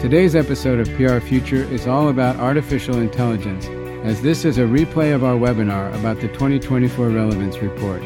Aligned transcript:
Today's 0.00 0.34
episode 0.34 0.80
of 0.80 0.88
PR 0.96 1.18
Future 1.20 1.62
is 1.64 1.86
all 1.86 2.08
about 2.08 2.36
artificial 2.36 2.96
intelligence, 2.96 3.66
as 4.02 4.22
this 4.22 4.46
is 4.46 4.56
a 4.56 4.62
replay 4.62 5.14
of 5.14 5.22
our 5.22 5.34
webinar 5.34 5.94
about 5.94 6.18
the 6.22 6.28
2024 6.28 7.10
Relevance 7.10 7.58
Report. 7.58 8.00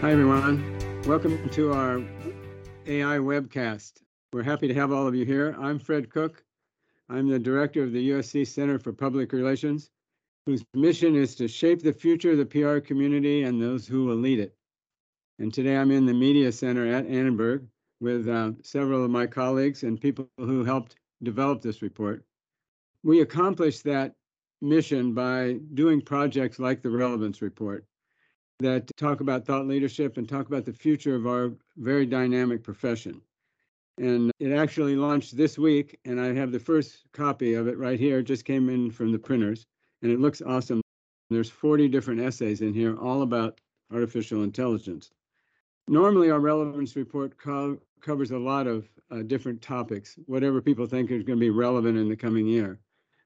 Hi, 0.00 0.12
everyone. 0.12 0.64
Welcome 1.06 1.46
to 1.50 1.74
our 1.74 1.98
AI 2.86 3.18
webcast. 3.18 4.00
We're 4.32 4.44
happy 4.44 4.66
to 4.66 4.72
have 4.72 4.92
all 4.92 5.06
of 5.06 5.14
you 5.14 5.26
here. 5.26 5.54
I'm 5.60 5.78
Fred 5.78 6.08
Cook. 6.08 6.42
I'm 7.10 7.28
the 7.28 7.38
director 7.38 7.82
of 7.82 7.92
the 7.92 8.08
USC 8.08 8.46
Center 8.46 8.78
for 8.78 8.94
Public 8.94 9.34
Relations, 9.34 9.90
whose 10.46 10.64
mission 10.72 11.14
is 11.14 11.34
to 11.34 11.48
shape 11.48 11.82
the 11.82 11.92
future 11.92 12.30
of 12.30 12.38
the 12.38 12.46
PR 12.46 12.78
community 12.78 13.42
and 13.42 13.60
those 13.60 13.86
who 13.86 14.06
will 14.06 14.16
lead 14.16 14.40
it. 14.40 14.56
And 15.38 15.52
today 15.52 15.76
I'm 15.76 15.90
in 15.90 16.06
the 16.06 16.14
Media 16.14 16.50
Center 16.50 16.86
at 16.86 17.04
Annenberg 17.04 17.66
with 18.02 18.28
uh, 18.28 18.50
several 18.62 19.04
of 19.04 19.10
my 19.10 19.26
colleagues 19.26 19.84
and 19.84 20.00
people 20.00 20.28
who 20.36 20.64
helped 20.64 20.96
develop 21.22 21.62
this 21.62 21.82
report. 21.82 22.24
We 23.04 23.20
accomplished 23.20 23.84
that 23.84 24.14
mission 24.60 25.14
by 25.14 25.58
doing 25.74 26.00
projects 26.00 26.58
like 26.58 26.82
the 26.82 26.90
Relevance 26.90 27.40
Report 27.40 27.84
that 28.58 28.90
talk 28.96 29.20
about 29.20 29.46
thought 29.46 29.66
leadership 29.66 30.16
and 30.16 30.28
talk 30.28 30.48
about 30.48 30.64
the 30.64 30.72
future 30.72 31.14
of 31.14 31.26
our 31.28 31.52
very 31.76 32.04
dynamic 32.04 32.64
profession. 32.64 33.20
And 33.98 34.32
it 34.40 34.52
actually 34.52 34.96
launched 34.96 35.36
this 35.36 35.56
week, 35.56 35.98
and 36.04 36.20
I 36.20 36.34
have 36.34 36.50
the 36.50 36.58
first 36.58 37.04
copy 37.12 37.54
of 37.54 37.68
it 37.68 37.78
right 37.78 38.00
here. 38.00 38.18
It 38.18 38.24
just 38.24 38.44
came 38.44 38.68
in 38.68 38.90
from 38.90 39.12
the 39.12 39.18
printers, 39.18 39.64
and 40.02 40.10
it 40.10 40.18
looks 40.18 40.42
awesome. 40.42 40.80
There's 41.30 41.50
40 41.50 41.88
different 41.88 42.20
essays 42.20 42.62
in 42.62 42.74
here, 42.74 42.98
all 42.98 43.22
about 43.22 43.60
artificial 43.92 44.42
intelligence. 44.42 45.10
Normally, 45.88 46.30
our 46.30 46.40
relevance 46.40 46.96
report 46.96 47.36
co 47.38 47.78
covers 48.02 48.30
a 48.30 48.38
lot 48.38 48.66
of 48.66 48.88
uh, 49.10 49.22
different 49.22 49.62
topics, 49.62 50.18
whatever 50.26 50.60
people 50.60 50.86
think 50.86 51.10
is 51.10 51.22
going 51.22 51.38
to 51.38 51.44
be 51.44 51.50
relevant 51.50 51.96
in 51.96 52.08
the 52.08 52.16
coming 52.16 52.46
year. 52.46 52.78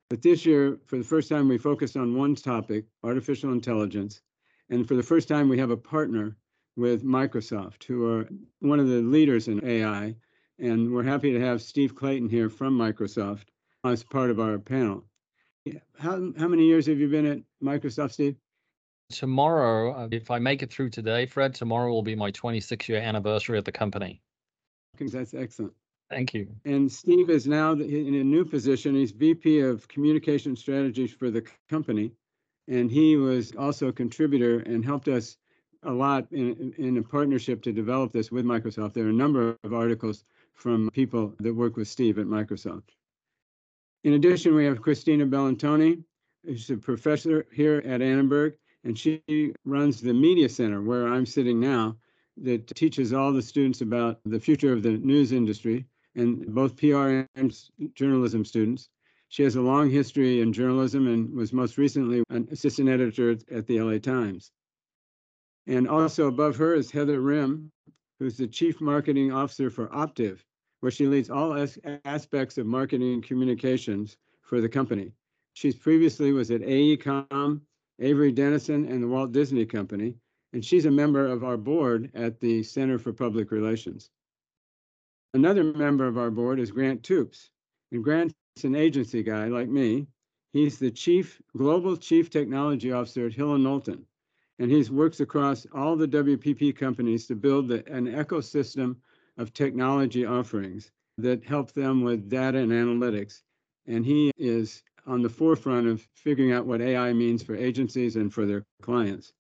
But 0.09 0.23
this 0.23 0.47
year, 0.47 0.78
for 0.87 0.98
the 0.98 1.05
first 1.05 1.28
time, 1.28 1.48
we 1.48 1.59
focused 1.59 1.97
on 1.97 2.17
one 2.17 2.34
topic, 2.34 2.84
artificial 3.03 3.53
intelligence. 3.53 4.23
And 4.70 4.86
for 4.86 4.95
the 4.95 5.03
first 5.03 5.27
time, 5.28 5.48
we 5.48 5.59
have 5.59 5.70
a 5.70 5.77
partner 5.77 6.36
with 6.77 7.05
Microsoft, 7.05 7.84
who 7.84 8.09
are 8.12 8.28
one 8.61 8.78
of 8.78 8.89
the 8.89 9.01
leaders 9.01 9.48
in 9.48 9.64
AI. 9.64 10.14
And 10.59 10.92
we're 10.92 11.03
happy 11.03 11.33
to 11.33 11.41
have 11.41 11.62
Steve 11.62 11.95
Clayton 11.95 12.29
here 12.29 12.48
from 12.48 12.79
Microsoft 12.79 13.47
as 13.84 14.05
part 14.05 14.31
of 14.31 14.39
our 14.39 14.58
panel. 14.58 15.05
How, 15.98 16.33
how 16.39 16.47
many 16.47 16.67
years 16.67 16.86
have 16.86 16.98
you 16.98 17.08
been 17.08 17.27
at 17.27 17.41
Microsoft, 17.62 18.12
Steve? 18.12 18.36
tomorrow, 19.11 19.92
uh, 19.92 20.08
if 20.11 20.31
I 20.31 20.39
make 20.39 20.62
it 20.62 20.73
through 20.73 20.91
today, 20.91 21.27
Fred, 21.27 21.55
tomorrow 21.55 21.91
will 21.91 22.03
be 22.03 22.14
my 22.14 22.31
26 22.31 22.89
year 22.89 22.98
anniversary 22.98 23.58
at 23.58 23.64
the 23.64 23.73
company. 23.73 24.20
That's 24.98 25.34
excellent. 25.34 25.72
Thank 26.11 26.34
you. 26.34 26.48
And 26.64 26.91
Steve 26.91 27.30
is 27.30 27.47
now 27.47 27.72
in 27.72 28.14
a 28.14 28.25
new 28.25 28.44
position. 28.44 28.94
He's 28.94 29.11
VP 29.11 29.61
of 29.61 29.89
Communication 29.89 30.55
Strategies 30.55 31.12
for 31.12 31.30
the 31.30 31.44
company. 31.69 32.12
And 32.69 32.91
he 32.91 33.17
was 33.17 33.52
also 33.56 33.89
a 33.89 33.92
contributor 33.92 34.61
and 34.61 34.84
helped 34.84 35.08
us 35.08 35.36
a 35.83 35.92
lot 35.92 36.27
in, 36.33 36.74
in 36.78 36.97
a 36.98 37.02
partnership 37.02 37.62
to 37.62 37.72
develop 37.72 38.12
this 38.12 38.30
with 38.30 38.44
Microsoft. 38.44 38.94
There 38.94 39.06
are 39.06 39.11
a 39.11 39.12
number 39.12 39.56
of 39.62 39.72
articles 39.72 40.24
from 40.55 40.91
people 40.92 41.34
that 41.41 41.55
work 41.55 41.77
with 41.77 41.89
Steve 41.89 42.19
at 42.19 42.27
Microsoft. 42.27 42.91
In 44.05 44.14
addition, 44.14 44.55
we 44.55 44.64
have 44.64 44.83
Christina 44.83 45.27
Bellantoni, 45.27 46.02
who's 46.44 46.70
a 46.70 46.77
professor 46.77 47.47
here 47.52 47.83
at 47.84 48.00
Annenberg 48.00 48.55
and 48.86 48.97
she 48.97 49.20
runs 49.64 50.00
the 50.00 50.14
media 50.14 50.48
center 50.48 50.80
where 50.80 51.08
I'm 51.08 51.27
sitting 51.27 51.58
now 51.58 51.97
that 52.42 52.67
teaches 52.75 53.12
all 53.12 53.33
the 53.33 53.42
students 53.42 53.81
about 53.81 54.20
the 54.25 54.41
future 54.41 54.73
of 54.73 54.83
the 54.83 54.92
news 54.98 55.33
industry 55.33 55.87
and 56.15 56.55
both 56.55 56.77
PR 56.77 57.23
and 57.34 57.55
journalism 57.95 58.45
students. 58.45 58.89
She 59.29 59.42
has 59.42 59.56
a 59.56 59.61
long 59.61 59.91
history 59.91 60.41
in 60.41 60.52
journalism 60.52 61.08
and 61.08 61.35
was 61.35 61.52
most 61.52 61.79
recently 61.79 62.23
an 62.30 62.48
assistant 62.51 62.89
editor 62.89 63.36
at 63.51 63.67
the 63.67 63.80
LA 63.80 63.98
Times. 63.98 64.52
And 65.67 65.89
also 65.89 66.29
above 66.29 66.57
her 66.57 66.74
is 66.74 66.91
Heather 66.91 67.20
Rim, 67.20 67.73
who's 68.19 68.36
the 68.36 68.47
chief 68.47 68.80
marketing 68.80 69.33
officer 69.33 69.68
for 69.68 69.89
Optiv, 69.89 70.41
where 70.80 70.92
she 70.92 71.07
leads 71.07 71.29
all 71.29 71.55
as 71.55 71.79
aspects 72.05 72.57
of 72.57 72.67
marketing 72.67 73.14
and 73.14 73.24
communications 73.24 74.17
for 74.42 74.61
the 74.61 74.68
company. 74.68 75.13
She's 75.55 75.74
previously 75.74 76.33
was 76.33 76.51
at 76.51 76.61
AECOM 76.61 77.61
Avery 77.98 78.30
Dennison 78.30 78.86
and 78.86 79.03
the 79.03 79.08
Walt 79.08 79.33
Disney 79.33 79.64
Company, 79.64 80.14
and 80.52 80.64
she's 80.64 80.86
a 80.86 80.90
member 80.90 81.27
of 81.27 81.45
our 81.45 81.57
board 81.57 82.11
at 82.14 82.40
the 82.40 82.62
Center 82.62 82.98
for 82.98 83.12
Public 83.12 83.51
Relations. 83.51 84.11
Another 85.34 85.64
member 85.64 86.07
of 86.07 86.17
our 86.17 86.30
board 86.30 86.58
is 86.58 86.70
Grant 86.70 87.02
Toups, 87.02 87.51
and 87.92 88.02
Grant's 88.02 88.34
an 88.64 88.74
agency 88.74 89.23
guy 89.23 89.48
like 89.48 89.68
me. 89.68 90.06
He's 90.52 90.79
the 90.79 90.90
chief 90.90 91.42
global 91.56 91.96
chief 91.96 92.30
technology 92.30 92.90
officer 92.90 93.27
at 93.27 93.35
Hill 93.35 93.55
and 93.55 93.64
Knowlton, 93.64 94.06
and 94.58 94.70
he 94.70 94.83
works 94.90 95.20
across 95.20 95.67
all 95.74 95.96
the 95.96 96.08
WPP 96.08 96.74
companies 96.74 97.27
to 97.27 97.35
build 97.35 97.68
the, 97.68 97.86
an 97.92 98.06
ecosystem 98.06 98.96
of 99.36 99.52
technology 99.52 100.24
offerings 100.24 100.90
that 101.18 101.45
help 101.45 101.73
them 101.73 102.02
with 102.02 102.30
data 102.30 102.58
and 102.58 102.73
analytics. 102.73 103.42
And 103.86 104.05
he 104.05 104.33
is 104.39 104.83
on 105.06 105.23
the 105.23 105.29
forefront 105.29 105.86
of 105.86 106.06
figuring 106.14 106.52
out 106.52 106.67
what 106.67 106.80
AI 106.80 107.12
means 107.12 107.42
for 107.42 107.55
agencies 107.55 108.17
and 108.17 108.33
for 108.33 108.46
their 108.46 108.64
clients. 108.83 109.33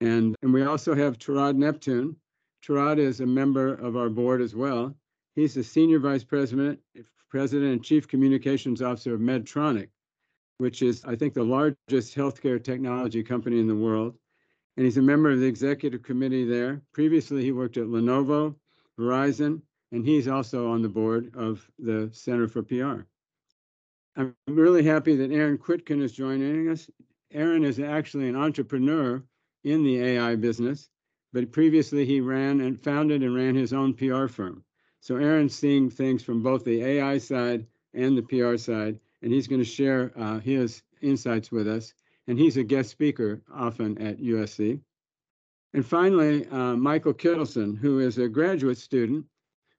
And, 0.00 0.34
and 0.42 0.52
we 0.52 0.62
also 0.62 0.94
have 0.94 1.18
Torod 1.18 1.56
Neptune. 1.56 2.16
Torod 2.64 2.98
is 2.98 3.20
a 3.20 3.26
member 3.26 3.74
of 3.74 3.96
our 3.96 4.08
board 4.08 4.40
as 4.40 4.54
well. 4.54 4.94
He's 5.34 5.54
the 5.54 5.64
Senior 5.64 5.98
Vice 5.98 6.24
President, 6.24 6.78
President 7.28 7.72
and 7.72 7.84
Chief 7.84 8.08
Communications 8.08 8.82
Officer 8.82 9.14
of 9.14 9.20
Medtronic, 9.20 9.88
which 10.58 10.82
is, 10.82 11.04
I 11.04 11.16
think, 11.16 11.34
the 11.34 11.44
largest 11.44 12.16
healthcare 12.16 12.62
technology 12.62 13.22
company 13.22 13.60
in 13.60 13.66
the 13.66 13.76
world. 13.76 14.16
And 14.76 14.84
he's 14.84 14.96
a 14.96 15.02
member 15.02 15.30
of 15.30 15.40
the 15.40 15.46
executive 15.46 16.02
committee 16.02 16.44
there. 16.44 16.82
Previously, 16.92 17.42
he 17.42 17.52
worked 17.52 17.76
at 17.76 17.86
Lenovo, 17.86 18.54
Verizon, 18.98 19.60
and 19.92 20.04
he's 20.04 20.28
also 20.28 20.70
on 20.70 20.82
the 20.82 20.88
board 20.88 21.34
of 21.36 21.68
the 21.78 22.10
Center 22.12 22.48
for 22.48 22.62
PR. 22.62 23.02
I'm 24.16 24.34
really 24.46 24.82
happy 24.82 25.16
that 25.16 25.30
Aaron 25.30 25.58
Kwittken 25.58 26.02
is 26.02 26.12
joining 26.12 26.68
us. 26.68 26.90
Aaron 27.32 27.64
is 27.64 27.78
actually 27.78 28.28
an 28.28 28.36
entrepreneur 28.36 29.22
in 29.64 29.84
the 29.84 30.00
AI 30.00 30.36
business, 30.36 30.88
but 31.32 31.52
previously 31.52 32.04
he 32.04 32.20
ran 32.20 32.60
and 32.60 32.82
founded 32.82 33.22
and 33.22 33.34
ran 33.34 33.54
his 33.54 33.72
own 33.72 33.94
PR 33.94 34.26
firm. 34.26 34.64
So 35.00 35.16
Aaron's 35.16 35.54
seeing 35.54 35.88
things 35.88 36.22
from 36.22 36.42
both 36.42 36.64
the 36.64 36.82
AI 36.82 37.18
side 37.18 37.66
and 37.94 38.16
the 38.16 38.22
PR 38.22 38.56
side, 38.56 38.98
and 39.22 39.32
he's 39.32 39.48
going 39.48 39.60
to 39.60 39.64
share 39.64 40.12
uh, 40.16 40.40
his 40.40 40.82
insights 41.00 41.50
with 41.50 41.68
us. 41.68 41.94
And 42.26 42.38
he's 42.38 42.56
a 42.56 42.62
guest 42.62 42.90
speaker 42.90 43.42
often 43.52 44.00
at 44.00 44.18
USC. 44.18 44.80
And 45.72 45.86
finally, 45.86 46.46
uh, 46.48 46.76
Michael 46.76 47.14
Kittleson, 47.14 47.78
who 47.78 48.00
is 48.00 48.18
a 48.18 48.28
graduate 48.28 48.78
student 48.78 49.24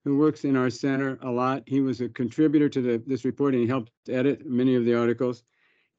who 0.04 0.18
works 0.18 0.46
in 0.46 0.56
our 0.56 0.70
center 0.70 1.20
a 1.22 1.30
lot. 1.30 1.64
He 1.68 1.82
was 1.82 2.02
a 2.02 2.10
contributor 2.10 2.70
to 2.70 2.82
the, 2.82 3.04
this 3.06 3.26
report 3.26 3.54
and 3.54 3.62
he 3.62 3.68
helped 3.68 3.92
edit 4.10 4.46
many 4.46 4.76
of 4.76 4.86
the 4.86 4.96
articles. 4.96 5.44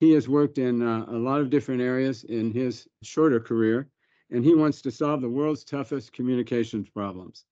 He 0.02 0.10
has 0.14 0.28
worked 0.28 0.58
in 0.58 0.82
uh, 0.82 1.04
a 1.06 1.16
lot 1.16 1.40
of 1.40 1.48
different 1.48 1.80
areas 1.80 2.24
in 2.24 2.50
his 2.50 2.88
shorter 3.04 3.38
career, 3.38 3.88
and 4.32 4.44
he 4.44 4.52
wants 4.52 4.82
to 4.82 4.90
solve 4.90 5.20
the 5.20 5.28
world's 5.28 5.62
toughest 5.62 6.12
communications 6.12 6.88
problems. 6.88 7.44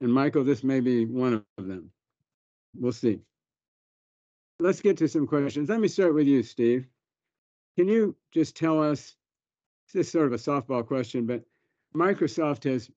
And 0.00 0.12
Michael, 0.12 0.44
this 0.44 0.62
may 0.62 0.78
be 0.78 1.04
one 1.04 1.44
of 1.58 1.66
them. 1.66 1.90
We'll 2.76 2.92
see. 2.92 3.18
Let's 4.60 4.80
get 4.80 4.98
to 4.98 5.08
some 5.08 5.26
questions. 5.26 5.68
Let 5.68 5.80
me 5.80 5.88
start 5.88 6.14
with 6.14 6.28
you, 6.28 6.44
Steve. 6.44 6.86
Can 7.76 7.88
you 7.88 8.14
just 8.30 8.54
tell 8.56 8.80
us, 8.80 9.16
this 9.92 10.06
is 10.06 10.12
sort 10.12 10.26
of 10.26 10.32
a 10.32 10.36
softball 10.36 10.86
question, 10.86 11.26
but 11.26 11.42
Microsoft 11.92 12.70
has 12.70 12.88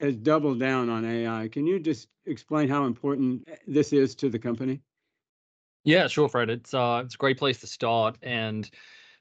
has 0.00 0.16
doubled 0.16 0.58
down 0.58 0.88
on 0.88 1.04
AI. 1.04 1.46
Can 1.46 1.68
you 1.68 1.78
just 1.78 2.08
explain 2.26 2.68
how 2.68 2.84
important 2.84 3.48
this 3.68 3.92
is 3.92 4.16
to 4.16 4.28
the 4.28 4.40
company? 4.40 4.80
Yeah, 5.84 6.06
sure, 6.06 6.28
Fred. 6.28 6.50
It's 6.50 6.74
uh, 6.74 7.02
it's 7.04 7.14
a 7.14 7.18
great 7.18 7.38
place 7.38 7.60
to 7.60 7.66
start, 7.66 8.16
and 8.22 8.68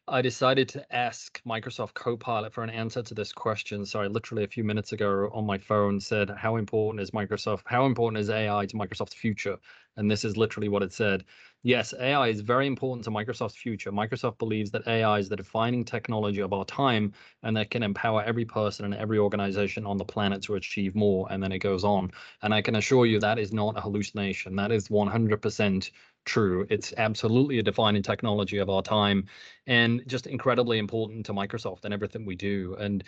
I 0.08 0.22
decided 0.22 0.70
to 0.70 0.96
ask 0.96 1.42
Microsoft 1.44 1.94
Copilot 1.96 2.54
for 2.54 2.64
an 2.64 2.70
answer 2.72 3.04
to 3.04 3.14
this 3.16 3.32
question. 3.34 3.86
So 3.86 4.02
I 4.02 4.08
literally 4.08 4.44
a 4.44 4.48
few 4.48 4.64
minutes 4.64 4.92
ago 4.94 5.30
on 5.34 5.46
my 5.46 5.58
phone 5.58 6.00
said, 6.00 6.30
"How 6.32 6.58
important 6.58 7.02
is 7.02 7.12
Microsoft? 7.12 7.64
How 7.66 7.86
important 7.88 8.20
is 8.22 8.30
AI 8.30 8.66
to 8.68 8.76
Microsoft's 8.78 9.16
future?" 9.16 9.58
And 9.98 10.10
this 10.12 10.26
is 10.26 10.38
literally 10.38 10.70
what 10.70 10.84
it 10.84 10.94
said. 10.94 11.26
Yes, 11.64 11.94
AI 11.94 12.30
is 12.30 12.42
very 12.42 12.66
important 12.66 13.04
to 13.06 13.12
Microsoft's 13.12 13.56
future. 13.56 13.92
Microsoft 13.92 14.40
believes 14.40 14.72
that 14.72 14.88
AI 14.88 15.20
is 15.20 15.30
the 15.30 15.36
defining 15.36 15.86
technology 15.86 16.42
of 16.42 16.54
our 16.54 16.66
time 16.66 17.14
and 17.44 17.56
that 17.56 17.70
can 17.70 17.84
empower 17.84 18.24
every 18.24 18.46
person 18.46 18.84
and 18.86 18.96
every 18.96 19.20
organization 19.20 19.86
on 19.86 19.98
the 19.98 20.06
planet 20.06 20.42
to 20.44 20.56
achieve 20.56 20.96
more. 20.96 21.28
And 21.30 21.42
then 21.44 21.52
it 21.52 21.60
goes 21.60 21.84
on. 21.84 22.12
And 22.42 22.52
I 22.52 22.64
can 22.64 22.76
assure 22.78 23.06
you 23.06 23.20
that 23.20 23.38
is 23.38 23.54
not 23.54 23.78
a 23.78 23.82
hallucination. 23.82 24.56
That 24.56 24.72
is 24.72 24.90
100% 24.90 25.92
true. 26.26 26.66
It's 26.72 26.94
absolutely 26.98 27.60
a 27.60 27.64
defining 27.64 28.02
technology 28.02 28.58
of 28.58 28.70
our 28.70 28.82
time 28.82 29.28
and 29.68 30.02
just 30.08 30.26
incredibly 30.26 30.80
important 30.80 31.28
to 31.28 31.34
Microsoft 31.34 31.86
and 31.86 31.94
everything 31.94 32.26
we 32.26 32.36
do. 32.36 32.76
And 32.80 33.04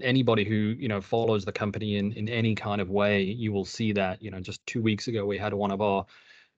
anybody 0.00 0.44
who 0.44 0.54
you 0.78 0.88
know 0.88 1.00
follows 1.00 1.44
the 1.44 1.52
company 1.52 1.96
in 1.96 2.12
in 2.12 2.28
any 2.28 2.54
kind 2.54 2.80
of 2.80 2.90
way, 2.90 3.22
you 3.22 3.52
will 3.52 3.64
see 3.64 3.92
that. 3.92 4.22
You 4.22 4.30
know, 4.30 4.40
just 4.40 4.64
two 4.66 4.82
weeks 4.82 5.08
ago 5.08 5.24
we 5.26 5.38
had 5.38 5.54
one 5.54 5.70
of 5.72 5.80
our 5.80 6.06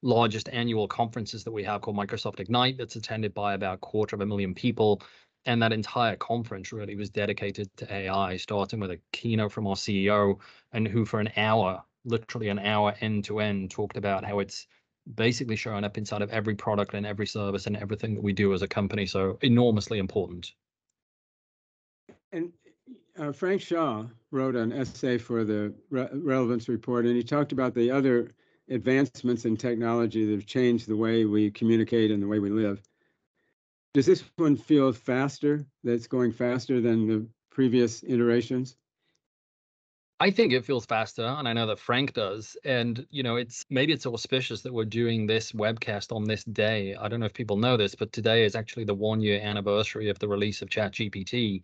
largest 0.03 0.49
annual 0.51 0.87
conferences 0.87 1.45
that 1.45 1.53
we 1.53 1.65
have 1.65 1.81
called 1.81 1.97
Microsoft 1.97 2.41
Ignite 2.41 2.79
that's 2.79 2.97
attended 2.97 3.35
by 3.35 3.55
about 3.55 3.75
a 3.75 3.79
quarter 3.79 4.17
of 4.17 4.21
a 4.21 4.27
million 4.27 4.55
people. 4.55 5.03
And 5.47 5.63
that 5.63 5.73
entire 5.73 6.17
conference 6.17 6.73
really 6.73 6.95
was 6.95 7.11
dedicated 7.11 7.71
to 7.79 7.93
AI, 7.93 8.37
starting 8.37 8.81
with 8.81 8.91
a 8.91 9.01
keynote 9.13 9.53
from 9.53 9.67
our 9.67 9.77
CEO, 9.77 10.39
and 10.73 10.87
who 10.87 11.05
for 11.05 11.21
an 11.21 11.31
hour, 11.37 11.83
literally 12.05 12.49
an 12.49 12.59
hour 12.59 12.95
end 13.01 13.25
to 13.25 13.41
end, 13.41 13.71
talked 13.71 13.97
about 13.97 14.25
how 14.25 14.41
it's 14.41 14.67
basically 15.15 15.57
showing 15.57 15.85
up 15.85 15.97
inside 15.97 16.23
of 16.23 16.31
every 16.31 16.55
product 16.55 16.95
and 16.95 17.07
every 17.07 17.27
service 17.27 17.67
and 17.67 17.77
everything 17.77 18.15
that 18.15 18.23
we 18.23 18.33
do 18.33 18.53
as 18.53 18.63
a 18.63 18.69
company. 18.69 19.07
So 19.07 19.39
enormously 19.43 19.99
important. 19.99 20.53
And 22.33 22.53
uh, 23.19 23.33
Frank 23.33 23.63
Shaw 23.63 24.05
wrote 24.31 24.55
an 24.55 24.73
essay 24.73 25.19
for 25.19 25.45
the 25.45 25.73
Re- 25.91 26.09
Relevance 26.13 26.69
Report, 26.69 27.07
and 27.07 27.17
he 27.17 27.23
talked 27.23 27.53
about 27.53 27.75
the 27.75 27.91
other 27.91 28.31
advancements 28.71 29.45
in 29.45 29.57
technology 29.57 30.25
that 30.27 30.33
have 30.33 30.47
changed 30.47 30.89
the 30.89 30.97
way 30.97 31.25
we 31.25 31.51
communicate 31.51 32.11
and 32.11 32.23
the 32.23 32.27
way 32.27 32.39
we 32.39 32.51
live. 32.51 32.83
Does 33.95 34.07
this 34.07 34.23
one 34.37 34.57
feel 34.57 34.93
faster? 34.93 35.65
That's 35.83 36.07
going 36.07 36.33
faster 36.33 36.81
than 36.81 37.09
the 37.09 37.27
previous 37.51 38.05
iterations? 38.05 38.77
I 40.21 40.31
think 40.33 40.53
it 40.53 40.65
feels 40.65 40.85
faster, 40.85 41.25
and 41.25 41.49
I 41.49 41.53
know 41.53 41.67
that 41.67 41.79
Frank 41.79 42.13
does. 42.13 42.57
And 42.65 43.07
you 43.11 43.23
know, 43.23 43.37
it's 43.37 43.65
maybe 43.71 43.93
it's 43.93 44.07
auspicious 44.07 44.63
that 44.63 44.73
we're 44.73 44.85
doing 44.85 45.27
this 45.27 45.53
webcast 45.53 46.15
on 46.15 46.25
this 46.25 46.43
day. 46.45 46.97
I 46.97 47.09
don't 47.09 47.21
know 47.21 47.27
if 47.27 47.35
people 47.35 47.57
know 47.57 47.77
this, 47.77 47.95
but 47.95 48.13
today 48.13 48.45
is 48.45 48.57
actually 48.57 48.85
the 48.85 48.95
one 48.95 49.21
year 49.21 49.41
anniversary 49.41 50.09
of 50.09 50.19
the 50.19 50.29
release 50.29 50.61
of 50.61 50.69
ChatGPT. 50.69 51.63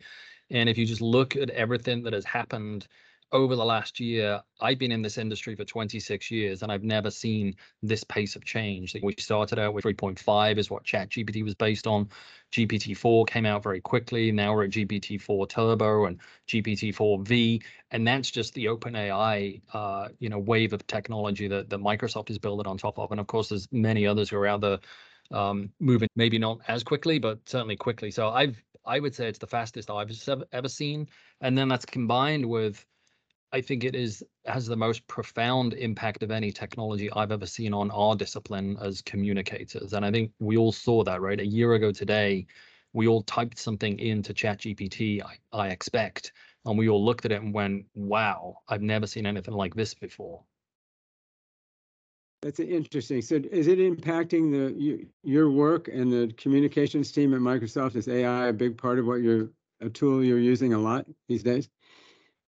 And 0.50 0.68
if 0.68 0.78
you 0.78 0.86
just 0.86 1.00
look 1.00 1.34
at 1.34 1.50
everything 1.50 2.04
that 2.04 2.12
has 2.12 2.24
happened 2.24 2.86
over 3.34 3.56
the 3.56 3.64
last 3.64 3.98
year, 3.98 4.40
I've 4.60 4.78
been 4.78 4.92
in 4.92 5.02
this 5.02 5.18
industry 5.18 5.56
for 5.56 5.64
26 5.64 6.30
years 6.30 6.62
and 6.62 6.70
I've 6.70 6.84
never 6.84 7.10
seen 7.10 7.56
this 7.82 8.04
pace 8.04 8.36
of 8.36 8.44
change. 8.44 8.96
We 9.02 9.16
started 9.18 9.58
out 9.58 9.74
with 9.74 9.84
3.5 9.84 10.56
is 10.56 10.70
what 10.70 10.84
ChatGPT 10.84 11.42
was 11.42 11.56
based 11.56 11.88
on. 11.88 12.08
GPT-4 12.52 13.26
came 13.26 13.44
out 13.44 13.64
very 13.64 13.80
quickly. 13.80 14.30
Now 14.30 14.54
we're 14.54 14.64
at 14.64 14.70
GPT-4 14.70 15.48
Turbo 15.48 16.04
and 16.04 16.20
GPT-4V, 16.46 17.60
and 17.90 18.06
that's 18.06 18.30
just 18.30 18.54
the 18.54 18.66
OpenAI, 18.66 19.60
uh, 19.72 20.08
you 20.20 20.28
know, 20.28 20.38
wave 20.38 20.72
of 20.72 20.86
technology 20.86 21.48
that, 21.48 21.68
that 21.70 21.80
Microsoft 21.80 22.30
is 22.30 22.38
building 22.38 22.68
on 22.68 22.78
top 22.78 23.00
of. 23.00 23.10
And 23.10 23.18
of 23.18 23.26
course, 23.26 23.48
there's 23.48 23.66
many 23.72 24.06
others 24.06 24.30
who 24.30 24.36
are 24.36 24.46
out 24.46 24.60
there 24.60 24.78
um, 25.32 25.70
moving, 25.80 26.08
maybe 26.14 26.38
not 26.38 26.60
as 26.68 26.84
quickly, 26.84 27.18
but 27.18 27.40
certainly 27.48 27.76
quickly. 27.76 28.12
So 28.12 28.28
I've 28.28 28.62
I 28.86 29.00
would 29.00 29.14
say 29.14 29.28
it's 29.28 29.38
the 29.38 29.46
fastest 29.46 29.90
I've 29.90 30.10
ever, 30.28 30.44
ever 30.52 30.68
seen, 30.68 31.08
and 31.40 31.56
then 31.56 31.68
that's 31.68 31.86
combined 31.86 32.44
with 32.44 32.84
I 33.54 33.60
think 33.60 33.84
it 33.84 33.94
is 33.94 34.24
has 34.46 34.66
the 34.66 34.76
most 34.76 35.06
profound 35.06 35.74
impact 35.74 36.24
of 36.24 36.32
any 36.32 36.50
technology 36.50 37.08
I've 37.12 37.30
ever 37.30 37.46
seen 37.46 37.72
on 37.72 37.88
our 37.92 38.16
discipline 38.16 38.76
as 38.82 39.00
communicators. 39.00 39.92
And 39.92 40.04
I 40.04 40.10
think 40.10 40.32
we 40.40 40.56
all 40.56 40.72
saw 40.72 41.04
that, 41.04 41.20
right? 41.20 41.38
A 41.38 41.46
year 41.46 41.74
ago 41.74 41.92
today, 41.92 42.48
we 42.94 43.06
all 43.06 43.22
typed 43.22 43.60
something 43.60 43.96
into 44.00 44.34
ChatGPT, 44.34 45.22
I, 45.22 45.36
I 45.56 45.68
expect, 45.68 46.32
and 46.66 46.76
we 46.76 46.88
all 46.88 47.04
looked 47.04 47.26
at 47.26 47.30
it 47.30 47.42
and 47.42 47.54
went, 47.54 47.86
wow, 47.94 48.56
I've 48.66 48.82
never 48.82 49.06
seen 49.06 49.24
anything 49.24 49.54
like 49.54 49.76
this 49.76 49.94
before. 49.94 50.42
That's 52.42 52.58
interesting. 52.58 53.22
So, 53.22 53.36
is 53.36 53.68
it 53.68 53.78
impacting 53.78 54.50
the 54.50 55.06
your 55.22 55.48
work 55.48 55.86
and 55.86 56.12
the 56.12 56.34
communications 56.36 57.12
team 57.12 57.32
at 57.32 57.40
Microsoft? 57.40 57.94
Is 57.94 58.08
AI 58.08 58.48
a 58.48 58.52
big 58.52 58.76
part 58.76 58.98
of 58.98 59.06
what 59.06 59.22
you're 59.22 59.48
a 59.80 59.88
tool 59.88 60.24
you're 60.24 60.40
using 60.40 60.72
a 60.74 60.78
lot 60.78 61.06
these 61.28 61.44
days? 61.44 61.68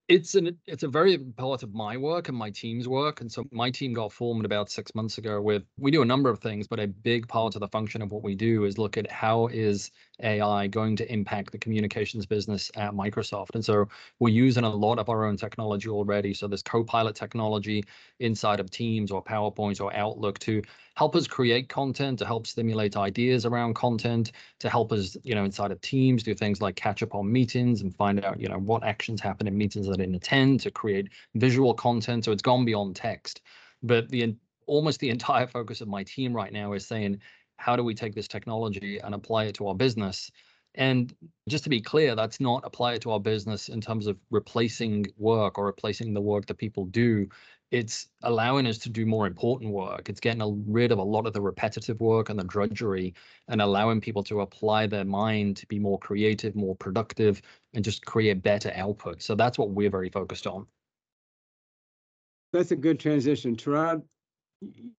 It's 0.07 0.35
an 0.35 0.59
it's 0.67 0.83
a 0.83 0.89
very 0.89 1.17
part 1.17 1.63
of 1.63 1.73
my 1.73 1.97
work 1.97 2.29
and 2.29 2.37
my 2.37 2.51
team's 2.51 2.87
work 2.87 3.23
and 3.23 3.33
so 3.33 3.45
my 3.51 3.71
team 3.71 3.95
got 3.95 4.13
formed 4.13 4.45
about 4.45 4.71
six 4.71 4.95
months 4.95 5.17
ago 5.17 5.41
with 5.41 5.65
we 5.79 5.91
do 5.91 6.03
a 6.03 6.05
number 6.05 6.29
of 6.29 6.41
things 6.41 6.67
but 6.69 6.79
a 6.79 6.87
big 6.87 7.27
part 7.27 7.55
of 7.55 7.61
the 7.61 7.69
function 7.69 8.03
of 8.03 8.13
what 8.13 8.23
we 8.23 8.35
do 8.35 8.65
is 8.65 8.77
look 8.77 8.99
at 8.99 9.11
how 9.11 9.47
is 9.47 9.91
ai 10.23 10.67
going 10.69 10.97
to 10.97 11.13
impact 11.13 11.51
the 11.53 11.59
communications 11.59 12.27
business 12.27 12.71
at 12.77 12.93
microsoft. 12.93 13.55
And 13.55 13.65
so 13.65 13.89
we're 14.21 14.29
using 14.29 14.65
a 14.65 14.71
lot 14.71 14.99
of 14.99 15.09
our 15.09 15.25
own 15.25 15.37
technology 15.37 15.89
already. 15.89 16.35
So 16.35 16.47
this 16.47 16.63
copilot 16.63 17.17
technology 17.17 17.85
inside 18.21 18.61
of 18.61 18.71
teams 18.71 19.11
or 19.11 19.23
powerpoint 19.23 19.81
or 19.81 19.95
outlook 19.95 20.39
to 20.41 20.63
help 20.97 21.17
us 21.17 21.27
create 21.27 21.69
content, 21.69 22.21
to 22.21 22.27
help 22.27 22.47
stimulate 22.47 22.97
ideas 22.97 23.45
around 23.45 23.75
content, 23.75 24.31
to 24.61 24.71
help 24.71 24.93
us, 24.93 25.17
you 25.25 25.35
know, 25.35 25.45
inside 25.45 25.73
of 25.73 25.81
teams 25.81 26.23
do 26.23 26.35
things 26.35 26.63
like 26.63 26.77
catch 26.77 27.03
up 27.03 27.15
on 27.15 27.31
meetings 27.31 27.81
and 27.81 27.95
find 27.97 28.25
out, 28.25 28.41
you 28.41 28.49
know, 28.49 28.59
what 28.59 28.85
actions 28.85 29.21
happen 29.21 29.49
in 29.49 29.59
meetings 29.59 29.89
that 29.97 30.03
I 30.03 30.05
didn't 30.05 30.17
attend, 30.17 30.61
to 30.61 30.71
create 30.71 31.09
visual 31.35 31.75
content. 31.75 32.25
So 32.25 32.33
it's 32.33 32.43
gone 32.43 32.65
beyond 32.65 32.97
text. 32.97 33.41
But 33.83 34.09
the 34.09 34.35
almost 34.67 35.01
the 35.01 35.11
entire 35.11 35.47
focus 35.47 35.81
of 35.81 35.89
my 35.89 36.03
team 36.05 36.35
right 36.35 36.53
now 36.53 36.73
is 36.73 36.87
saying, 36.87 37.21
how 37.57 37.77
do 37.77 37.85
we 37.85 37.95
take 37.95 38.15
this 38.15 38.29
technology 38.29 38.99
and 38.99 39.15
apply 39.15 39.45
it 39.45 39.55
to 39.57 39.69
our 39.69 39.75
business? 39.75 40.31
And 40.75 41.15
just 41.49 41.65
to 41.65 41.71
be 41.71 41.81
clear, 41.81 42.17
that's 42.17 42.41
not 42.41 42.63
apply 42.65 42.95
it 42.95 43.03
to 43.03 43.13
our 43.13 43.21
business 43.21 43.69
in 43.69 43.81
terms 43.81 44.07
of 44.07 44.19
replacing 44.31 45.07
work 45.17 45.59
or 45.59 45.67
replacing 45.67 46.15
the 46.15 46.21
work 46.21 46.47
that 46.47 46.59
people 46.59 46.87
do 46.87 47.29
it's 47.71 48.09
allowing 48.23 48.67
us 48.67 48.79
to 48.79 48.89
do 48.89 49.05
more 49.05 49.27
important 49.27 49.73
work. 49.73 50.09
It's 50.09 50.21
getting 50.21 50.65
rid 50.71 50.93
of 50.93 50.99
a 50.99 51.03
lot 51.03 51.27
of 51.27 51.33
the 51.33 51.41
repetitive 51.41 52.01
work 52.01 52.29
and 52.29 52.39
the 52.39 52.45
drudgery 52.45 53.15
and 53.49 53.61
allowing 53.61 54.01
people 54.01 54.23
to 54.25 54.43
apply 54.43 54.87
their 54.87 55.05
mind 55.05 55.57
to 55.57 55.67
be 55.67 55.79
more 55.79 55.99
creative, 55.99 56.55
more 56.55 56.77
productive, 56.77 57.43
and 57.73 57.85
just 57.85 58.05
create 58.07 58.43
better 58.43 58.73
output. 58.77 59.23
So 59.23 59.35
that's 59.35 59.59
what 59.59 59.71
we're 59.71 59.91
very 59.91 60.09
focused 60.09 60.47
on. 60.47 60.67
That's 62.53 62.71
a 62.71 62.77
good 62.77 63.01
transition. 63.01 63.57
Torod, 63.57 64.03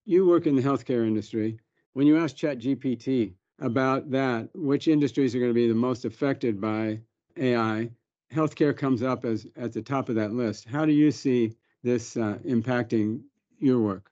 you 0.06 0.28
work 0.28 0.46
in 0.46 0.56
the 0.56 0.62
healthcare 0.62 1.08
industry. 1.08 1.58
When 1.94 2.06
you 2.06 2.18
ask 2.18 2.36
ChatGPT 2.36 3.34
about 3.62 4.12
that, 4.12 4.50
which 4.54 4.90
industries 4.90 5.34
are 5.34 5.40
going 5.40 5.52
to 5.52 5.56
be 5.56 5.70
the 5.70 5.74
most 5.74 6.04
affected 6.04 6.60
by 6.60 7.00
AI, 7.38 7.90
healthcare 8.34 8.76
comes 8.76 9.02
up 9.02 9.24
as 9.24 9.48
at 9.56 9.72
the 9.72 9.82
top 9.82 10.10
of 10.10 10.16
that 10.16 10.34
list. 10.34 10.68
How 10.68 10.86
do 10.86 10.92
you 10.92 11.12
see 11.12 11.54
this 11.86 12.18
uh, 12.18 12.38
impacting 12.46 13.22
your 13.60 13.80
work? 13.80 14.12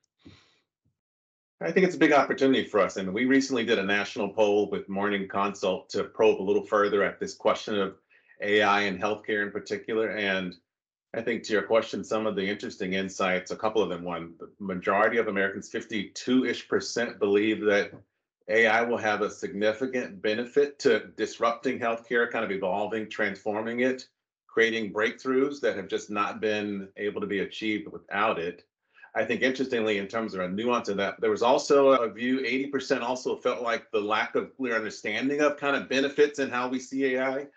I 1.60 1.72
think 1.72 1.86
it's 1.86 1.96
a 1.96 2.00
big 2.00 2.14
opportunity 2.14 2.66
for 2.66 2.80
us. 2.80 2.98
And 2.98 3.14
we 3.14 3.25
recently 3.25 3.66
did 3.66 3.80
a 3.80 3.84
national 3.84 4.30
poll 4.30 4.70
with 4.70 4.88
Morning 4.88 5.28
Consult 5.28 5.90
to 5.90 6.04
probe 6.04 6.40
a 6.40 6.44
little 6.44 6.66
further 6.66 7.04
at 7.04 7.20
this 7.20 7.34
question 7.34 7.80
of 7.80 7.96
AI 8.42 8.81
and 8.81 9.02
healthcare 9.02 9.44
in 9.44 9.52
particular. 9.52 10.10
And 10.10 10.56
I 11.16 11.22
think 11.22 11.44
to 11.44 11.54
your 11.54 11.64
question, 11.64 12.04
some 12.04 12.28
of 12.28 12.36
the 12.36 12.46
interesting 12.46 12.94
insights, 12.94 13.52
a 13.52 13.56
couple 13.56 13.81
of 13.81 13.90
them. 13.90 14.04
One, 14.04 14.33
the 14.40 14.52
majority 14.59 15.18
of 15.18 15.28
Americans, 15.28 15.69
52 15.69 16.45
ish 16.45 16.68
percent, 16.68 17.18
believe 17.18 17.62
that 17.62 17.92
AI 18.50 18.81
will 18.81 18.97
have 18.97 19.21
a 19.21 19.31
significant 19.31 20.21
benefit 20.21 20.80
to 20.80 21.07
disrupting 21.16 21.80
healthcare, 21.80 22.30
kind 22.30 22.44
of 22.44 22.52
evolving, 22.52 23.09
transforming 23.09 23.80
it 23.80 24.07
creating 24.54 24.94
breakthroughs 24.94 25.60
that 25.60 25.76
have 25.76 25.88
just 25.88 26.12
not 26.12 26.40
been 26.40 26.88
able 26.98 27.19
to 27.19 27.26
be 27.26 27.40
achieved 27.40 27.92
without 27.92 28.38
it. 28.38 28.64
I 29.16 29.26
think 29.26 29.42
interestingly, 29.42 29.98
in 29.98 30.07
terms 30.07 30.36
of 30.36 30.42
a 30.42 30.48
nuance 30.48 30.90
of 30.90 30.98
that, 30.98 31.19
there 31.19 31.31
was 31.31 31.42
also 31.42 31.90
a 31.90 32.10
view 32.10 32.40
80% 32.40 33.02
also 33.02 33.36
felt 33.36 33.64
like 33.64 33.90
the 33.92 34.00
lack 34.00 34.36
of 34.36 34.56
clear 34.56 34.76
understanding 34.76 35.42
of 35.42 35.57
kind 35.57 35.76
of 35.76 35.90
benefits 35.90 36.38
and 36.38 36.52
how 36.52 36.68
we 36.68 36.80
see 36.80 37.16
AI 37.16 37.48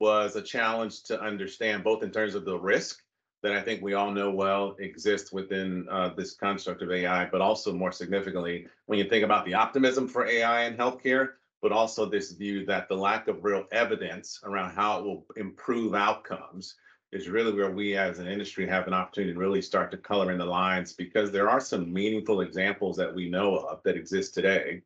was 0.00 0.36
a 0.36 0.42
challenge 0.42 1.02
to 1.04 1.20
understand, 1.20 1.84
both 1.84 2.02
in 2.02 2.10
terms 2.10 2.34
of 2.34 2.46
the 2.46 2.58
risk 2.58 3.02
that 3.42 3.52
I 3.52 3.60
think 3.60 3.82
we 3.82 3.94
all 3.94 4.10
know 4.10 4.30
well 4.30 4.74
exists 4.80 5.32
within 5.32 5.86
uh, 5.90 6.10
this 6.16 6.34
construct 6.34 6.82
of 6.82 6.90
AI, 6.90 7.26
but 7.26 7.40
also 7.40 7.72
more 7.72 7.92
significantly, 7.92 8.66
when 8.86 8.98
you 8.98 9.08
think 9.08 9.24
about 9.24 9.44
the 9.44 9.54
optimism 9.54 10.08
for 10.08 10.26
AI 10.26 10.64
in 10.64 10.76
healthcare, 10.76 11.32
but 11.62 11.72
also 11.72 12.06
this 12.06 12.32
view 12.32 12.64
that 12.66 12.88
the 12.88 12.96
lack 12.96 13.28
of 13.28 13.44
real 13.44 13.64
evidence 13.72 14.40
around 14.44 14.70
how 14.70 14.98
it 14.98 15.04
will 15.04 15.26
improve 15.36 15.94
outcomes 15.94 16.76
is 17.10 17.28
really 17.28 17.52
where 17.52 17.70
we 17.70 17.96
as 17.96 18.18
an 18.18 18.26
industry 18.26 18.66
have 18.66 18.86
an 18.86 18.92
opportunity 18.92 19.32
to 19.32 19.38
really 19.38 19.62
start 19.62 19.90
to 19.90 19.96
color 19.96 20.30
in 20.30 20.38
the 20.38 20.44
lines 20.44 20.92
because 20.92 21.30
there 21.30 21.48
are 21.48 21.60
some 21.60 21.92
meaningful 21.92 22.42
examples 22.42 22.96
that 22.96 23.14
we 23.14 23.30
know 23.30 23.56
of 23.56 23.82
that 23.82 23.96
exist 23.96 24.34
today 24.34 24.82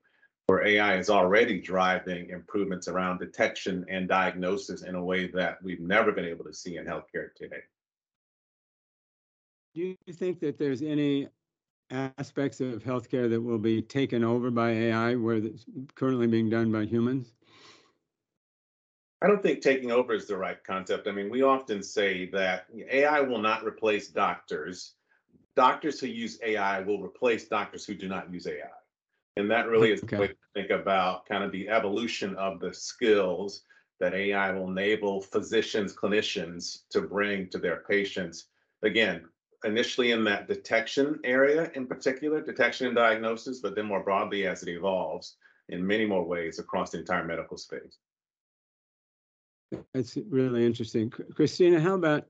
where 0.47 0.67
AI 0.67 0.99
is 0.99 1.11
already 1.11 1.61
driving 1.61 2.31
improvements 2.31 2.89
around 2.89 3.19
detection 3.19 3.85
and 3.89 4.09
diagnosis 4.09 4.83
in 4.83 4.95
a 4.95 5.05
way 5.05 5.27
that 5.29 5.63
we've 5.63 5.81
never 5.81 6.13
been 6.13 6.25
able 6.25 6.45
to 6.45 6.55
see 6.55 6.77
in 6.77 6.85
healthcare 6.85 7.35
today. 7.37 7.63
Do 9.75 9.81
you 10.07 10.13
think 10.13 10.41
that 10.41 10.59
there's 10.59 10.83
any 10.83 11.29
aspects 11.93 12.61
of 12.61 12.83
healthcare 12.83 13.29
that 13.31 13.41
will 13.41 13.59
be 13.59 13.83
taken 13.83 14.25
over 14.25 14.51
by 14.51 14.71
AI 14.71 15.15
where 15.15 15.37
it's 15.37 15.65
currently 15.95 16.27
being 16.27 16.49
done 16.49 16.73
by 16.73 16.85
humans? 16.85 17.33
I 19.23 19.29
don't 19.29 19.43
think 19.43 19.61
taking 19.61 19.93
over 19.93 20.15
is 20.15 20.27
the 20.27 20.37
right 20.37 20.63
concept. 20.65 21.07
I 21.07 21.13
mean, 21.13 21.31
we 21.31 21.43
often 21.43 21.83
say 21.83 22.29
that 22.31 22.67
AI 22.91 23.21
will 23.21 23.39
not 23.39 23.65
replace 23.65 24.09
doctors. 24.09 24.95
Doctors 25.55 26.01
who 26.01 26.09
use 26.09 26.41
AI 26.43 26.81
will 26.81 27.01
replace 27.01 27.47
doctors 27.47 27.85
who 27.85 27.95
do 27.95 28.09
not 28.09 28.33
use 28.33 28.49
AI. 28.49 28.67
And 29.37 29.51
that 29.51 29.69
really 29.69 29.93
is 29.93 30.03
okay. 30.03 30.17
the 30.17 30.23
way 30.23 30.29
to 30.29 30.35
think 30.55 30.71
about 30.71 31.27
kind 31.27 31.45
of 31.45 31.53
the 31.53 31.69
evolution 31.69 32.35
of 32.35 32.59
the 32.59 32.75
skills 32.75 33.63
that 34.01 34.15
AI 34.15 34.51
will 34.51 34.69
enable 34.69 35.21
physicians, 35.21 35.95
clinicians 35.95 36.81
to 36.91 37.03
bring 37.03 37.49
to 37.51 37.59
their 37.59 37.85
patients. 37.89 38.47
Again, 38.83 39.27
initially 39.65 40.11
in 40.11 40.25
that 40.25 40.49
detection 40.49 41.19
area 41.25 41.71
in 41.75 41.87
particular, 41.87 42.41
detection 42.41 42.87
and 42.87 42.97
diagnosis, 42.97 43.61
but 43.61 43.75
then 43.75 43.87
more 43.87 44.03
broadly 44.03 44.47
as 44.47 44.63
it 44.63 44.69
evolves 44.69 45.37
in 45.69 45.87
many 45.87 46.05
more 46.05 46.25
ways 46.25 46.59
across 46.59 46.91
the 46.91 46.99
entire 46.99 47.25
medical 47.25 47.57
space. 47.57 47.99
That's 49.95 50.17
really 50.29 50.67
interesting. 50.67 51.11
Christina, 51.11 51.81
how 51.81 51.95
about 51.95 52.27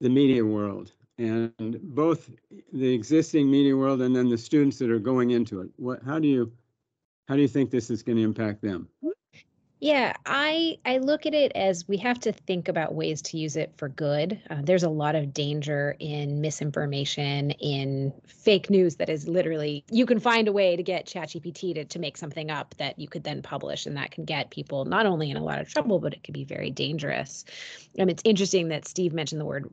the 0.00 0.08
media 0.08 0.44
world 0.44 0.92
and 1.18 1.52
both 1.82 2.30
the 2.72 2.92
existing 2.92 3.50
media 3.50 3.76
world 3.76 4.02
and 4.02 4.14
then 4.14 4.28
the 4.28 4.38
students 4.38 4.78
that 4.78 4.90
are 4.90 4.98
going 4.98 5.30
into 5.30 5.60
it? 5.60 5.68
What, 5.76 6.02
how 6.04 6.18
do 6.18 6.26
you, 6.26 6.52
how 7.28 7.36
do 7.36 7.42
you 7.42 7.48
think 7.48 7.70
this 7.70 7.90
is 7.90 8.02
going 8.02 8.16
to 8.16 8.22
impact 8.22 8.62
them? 8.62 8.88
Yeah, 9.84 10.14
I 10.24 10.78
I 10.86 10.96
look 10.96 11.26
at 11.26 11.34
it 11.34 11.52
as 11.54 11.86
we 11.86 11.98
have 11.98 12.18
to 12.20 12.32
think 12.32 12.68
about 12.68 12.94
ways 12.94 13.20
to 13.20 13.36
use 13.36 13.54
it 13.54 13.70
for 13.76 13.90
good. 13.90 14.40
Uh, 14.48 14.62
there's 14.62 14.82
a 14.82 14.88
lot 14.88 15.14
of 15.14 15.34
danger 15.34 15.94
in 15.98 16.40
misinformation, 16.40 17.50
in 17.50 18.10
fake 18.26 18.70
news 18.70 18.96
that 18.96 19.10
is 19.10 19.28
literally 19.28 19.84
you 19.90 20.06
can 20.06 20.20
find 20.20 20.48
a 20.48 20.52
way 20.52 20.74
to 20.74 20.82
get 20.82 21.04
ChatGPT 21.04 21.74
to 21.74 21.84
to 21.84 21.98
make 21.98 22.16
something 22.16 22.50
up 22.50 22.74
that 22.78 22.98
you 22.98 23.08
could 23.08 23.24
then 23.24 23.42
publish, 23.42 23.84
and 23.84 23.94
that 23.98 24.10
can 24.10 24.24
get 24.24 24.48
people 24.48 24.86
not 24.86 25.04
only 25.04 25.30
in 25.30 25.36
a 25.36 25.44
lot 25.44 25.60
of 25.60 25.68
trouble, 25.68 25.98
but 25.98 26.14
it 26.14 26.24
could 26.24 26.32
be 26.32 26.44
very 26.44 26.70
dangerous. 26.70 27.44
And 27.98 28.08
it's 28.08 28.22
interesting 28.24 28.68
that 28.68 28.88
Steve 28.88 29.12
mentioned 29.12 29.38
the 29.38 29.44
word 29.44 29.68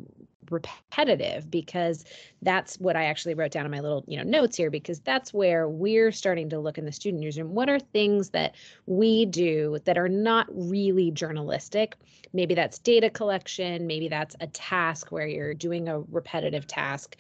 repetitive 0.52 1.50
because 1.50 2.04
that's 2.42 2.78
what 2.80 2.96
I 2.96 3.06
actually 3.06 3.34
wrote 3.34 3.52
down 3.52 3.66
in 3.66 3.72
my 3.72 3.80
little, 3.80 4.04
you 4.08 4.18
know, 4.18 4.24
notes 4.24 4.58
here 4.58 4.70
because 4.70 5.00
that's 5.00 5.34
where 5.34 5.68
we're 5.68 6.12
starting 6.12 6.50
to 6.50 6.60
look 6.60 6.78
in 6.78 6.86
the 6.86 6.92
student 6.92 7.22
newsroom. 7.22 7.54
What 7.54 7.70
are 7.70 7.80
things 7.80 8.30
that 8.32 8.56
we 8.86 9.26
do 9.26 9.80
that 9.86 9.98
are 9.98 10.01
not 10.10 10.48
really 10.50 11.12
journalistic? 11.12 11.96
Maybe 12.34 12.56
that's 12.56 12.80
data 12.80 13.10
collection, 13.10 13.88
maybe 13.88 14.08
that's 14.08 14.36
a 14.40 14.48
task 14.48 15.12
where 15.12 15.28
you're 15.28 15.54
doing 15.54 15.88
a 15.88 16.00
repetitive 16.00 16.68
task. 16.68 17.18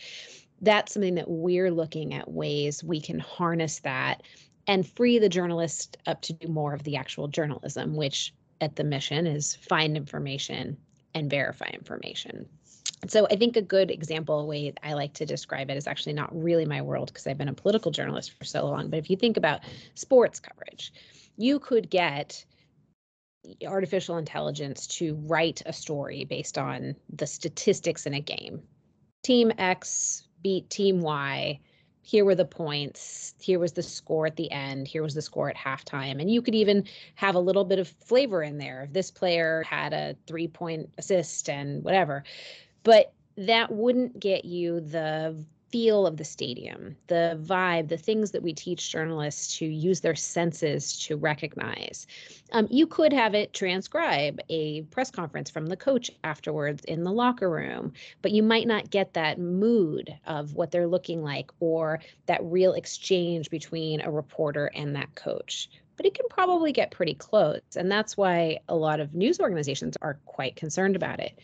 That's 0.62 0.94
something 0.94 1.16
that 1.16 1.30
we're 1.30 1.72
looking 1.72 2.14
at 2.14 2.32
ways 2.32 2.84
we 2.84 3.02
can 3.02 3.20
harness 3.20 3.80
that 3.80 4.22
and 4.68 4.88
free 4.88 5.20
the 5.20 5.30
journalist 5.30 5.98
up 6.06 6.22
to 6.22 6.34
do 6.34 6.48
more 6.48 6.74
of 6.74 6.84
the 6.84 6.96
actual 6.96 7.28
journalism, 7.28 7.96
which 7.96 8.34
at 8.62 8.76
the 8.76 8.84
mission 8.84 9.26
is 9.26 9.56
find 9.56 9.98
information 9.98 10.78
and 11.16 11.30
verify 11.30 11.68
information. 11.74 12.48
So 13.08 13.26
I 13.32 13.36
think 13.36 13.58
a 13.58 13.62
good 13.62 13.90
example 13.90 14.46
way 14.46 14.74
I 14.84 14.94
like 14.94 15.14
to 15.14 15.26
describe 15.26 15.72
it 15.72 15.78
is 15.78 15.88
actually 15.88 16.14
not 16.14 16.30
really 16.32 16.66
my 16.66 16.82
world 16.84 17.08
because 17.08 17.26
I've 17.26 17.38
been 17.38 17.48
a 17.48 17.54
political 17.54 17.92
journalist 17.92 18.38
for 18.38 18.46
so 18.46 18.66
long. 18.66 18.90
But 18.90 19.00
if 19.00 19.10
you 19.10 19.18
think 19.18 19.38
about 19.38 19.62
sports 19.96 20.40
coverage, 20.40 20.94
you 21.36 21.60
could 21.60 21.90
get 21.90 22.46
artificial 23.66 24.18
intelligence 24.18 24.88
to 24.88 25.16
write 25.26 25.62
a 25.66 25.74
story 25.74 26.26
based 26.26 26.58
on 26.58 26.96
the 27.10 27.28
statistics 27.28 28.06
in 28.06 28.14
a 28.14 28.20
game. 28.20 28.62
Team 29.24 29.52
X 29.58 30.28
beat 30.44 30.70
team 30.70 31.02
Y. 31.02 31.60
Here 32.04 32.26
were 32.26 32.36
the 32.36 32.46
points. 32.46 33.36
Here 33.40 33.60
was 33.60 33.74
the 33.74 33.84
score 33.84 34.26
at 34.26 34.36
the 34.36 34.52
end. 34.52 34.88
Here 34.88 35.04
was 35.04 35.14
the 35.14 35.22
score 35.22 35.50
at 35.50 35.56
halftime. 35.56 36.20
And 36.20 36.32
you 36.32 36.42
could 36.42 36.56
even 36.56 36.86
have 37.16 37.36
a 37.36 37.40
little 37.40 37.64
bit 37.64 37.78
of 37.78 37.88
flavor 37.88 38.42
in 38.42 38.58
there. 38.58 38.84
If 38.84 38.94
this 38.94 39.12
player 39.12 39.64
had 39.64 39.94
a 39.94 40.16
three 40.26 40.48
point 40.48 40.90
assist 40.98 41.48
and 41.48 41.84
whatever 41.84 42.24
but 42.84 43.14
that 43.38 43.72
wouldn't 43.72 44.20
get 44.20 44.46
you 44.46 44.80
the 44.82 45.44
feel 45.72 46.06
of 46.06 46.18
the 46.18 46.24
stadium, 46.24 46.96
the 47.08 47.40
vibe, 47.44 47.88
the 47.88 47.98
things 47.98 48.32
that 48.32 48.44
we 48.44 48.54
teach 48.54 48.92
journalists 48.92 49.58
to 49.58 49.66
use 49.66 50.02
their 50.02 50.16
senses 50.16 50.98
to 51.00 51.18
recognize. 51.18 52.08
Um, 52.52 52.68
you 52.70 52.86
could 52.86 53.14
have 53.14 53.34
it 53.34 53.54
transcribe 53.54 54.40
a 54.50 54.82
press 54.84 55.10
conference 55.10 55.50
from 55.50 55.68
the 55.68 55.78
coach 55.78 56.12
afterwards 56.24 56.84
in 56.86 57.04
the 57.04 57.12
locker 57.12 57.50
room, 57.50 57.94
but 58.22 58.32
you 58.32 58.44
might 58.44 58.68
not 58.68 58.90
get 58.90 59.14
that 59.14 59.40
mood 59.40 60.14
of 60.26 60.54
what 60.56 60.72
they're 60.72 60.88
looking 60.88 61.24
like 61.24 61.52
or 61.60 62.00
that 62.26 62.44
real 62.44 62.74
exchange 62.74 63.50
between 63.50 64.02
a 64.02 64.12
reporter 64.12 64.72
and 64.76 64.96
that 64.96 65.16
coach 65.16 65.70
but 65.98 66.08
it 66.08 66.16
can 66.16 66.26
probably 66.32 66.72
get 66.72 66.90
pretty 66.90 67.14
close. 67.14 67.62
And 67.76 67.92
that's 67.92 68.18
why 68.18 68.58
a 68.68 68.76
lot 68.76 69.00
of 69.00 69.14
news 69.14 69.40
organizations 69.40 69.96
are 70.02 70.18
quite 70.26 70.56
concerned 70.56 70.96
about 70.96 71.20
it. 71.20 71.38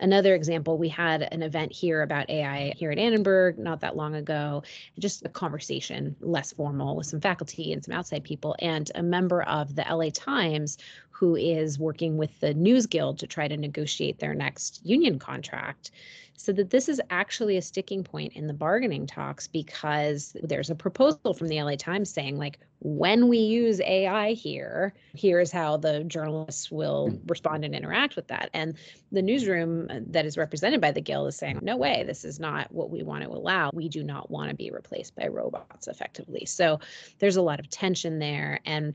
Another 0.00 0.34
example, 0.34 0.76
we 0.76 0.88
had 0.88 1.22
an 1.22 1.42
event 1.42 1.72
here 1.72 2.02
about 2.02 2.28
AI 2.28 2.74
here 2.76 2.90
at 2.90 2.98
Annenberg 2.98 3.58
not 3.58 3.80
that 3.80 3.96
long 3.96 4.16
ago, 4.16 4.62
just 4.98 5.24
a 5.24 5.28
conversation, 5.28 6.16
less 6.20 6.52
formal, 6.52 6.96
with 6.96 7.06
some 7.06 7.20
faculty 7.20 7.72
and 7.72 7.84
some 7.84 7.94
outside 7.94 8.24
people. 8.24 8.56
And 8.58 8.90
a 8.94 9.02
member 9.02 9.42
of 9.42 9.76
the 9.76 9.86
LA 9.88 10.10
Times 10.12 10.78
who 11.10 11.36
is 11.36 11.78
working 11.78 12.16
with 12.16 12.38
the 12.40 12.54
News 12.54 12.86
Guild 12.86 13.20
to 13.20 13.26
try 13.28 13.46
to 13.46 13.56
negotiate 13.56 14.18
their 14.18 14.34
next 14.34 14.80
union 14.84 15.20
contract 15.20 15.92
so 16.36 16.52
that 16.52 16.70
this 16.70 16.88
is 16.88 17.00
actually 17.10 17.56
a 17.56 17.62
sticking 17.62 18.02
point 18.02 18.32
in 18.34 18.46
the 18.46 18.54
bargaining 18.54 19.06
talks 19.06 19.46
because 19.46 20.36
there's 20.42 20.70
a 20.70 20.74
proposal 20.74 21.32
from 21.32 21.48
the 21.48 21.62
LA 21.62 21.76
Times 21.76 22.10
saying 22.10 22.36
like 22.36 22.58
when 22.80 23.28
we 23.28 23.38
use 23.38 23.80
AI 23.80 24.32
here, 24.32 24.92
here's 25.14 25.50
how 25.50 25.76
the 25.76 26.04
journalists 26.04 26.70
will 26.70 27.18
respond 27.26 27.64
and 27.64 27.74
interact 27.74 28.16
with 28.16 28.28
that. 28.28 28.50
And 28.52 28.76
the 29.10 29.22
newsroom 29.22 29.88
that 30.08 30.26
is 30.26 30.36
represented 30.36 30.80
by 30.80 30.90
the 30.90 31.00
Guild 31.00 31.28
is 31.28 31.36
saying, 31.36 31.60
no 31.62 31.76
way, 31.76 32.04
this 32.06 32.24
is 32.24 32.38
not 32.38 32.70
what 32.72 32.90
we 32.90 33.02
want 33.02 33.24
to 33.24 33.30
allow. 33.30 33.70
We 33.72 33.88
do 33.88 34.02
not 34.02 34.30
want 34.30 34.50
to 34.50 34.56
be 34.56 34.70
replaced 34.70 35.14
by 35.16 35.28
robots 35.28 35.88
effectively. 35.88 36.44
So 36.44 36.80
there's 37.20 37.36
a 37.36 37.42
lot 37.42 37.60
of 37.60 37.70
tension 37.70 38.18
there. 38.18 38.60
And 38.66 38.94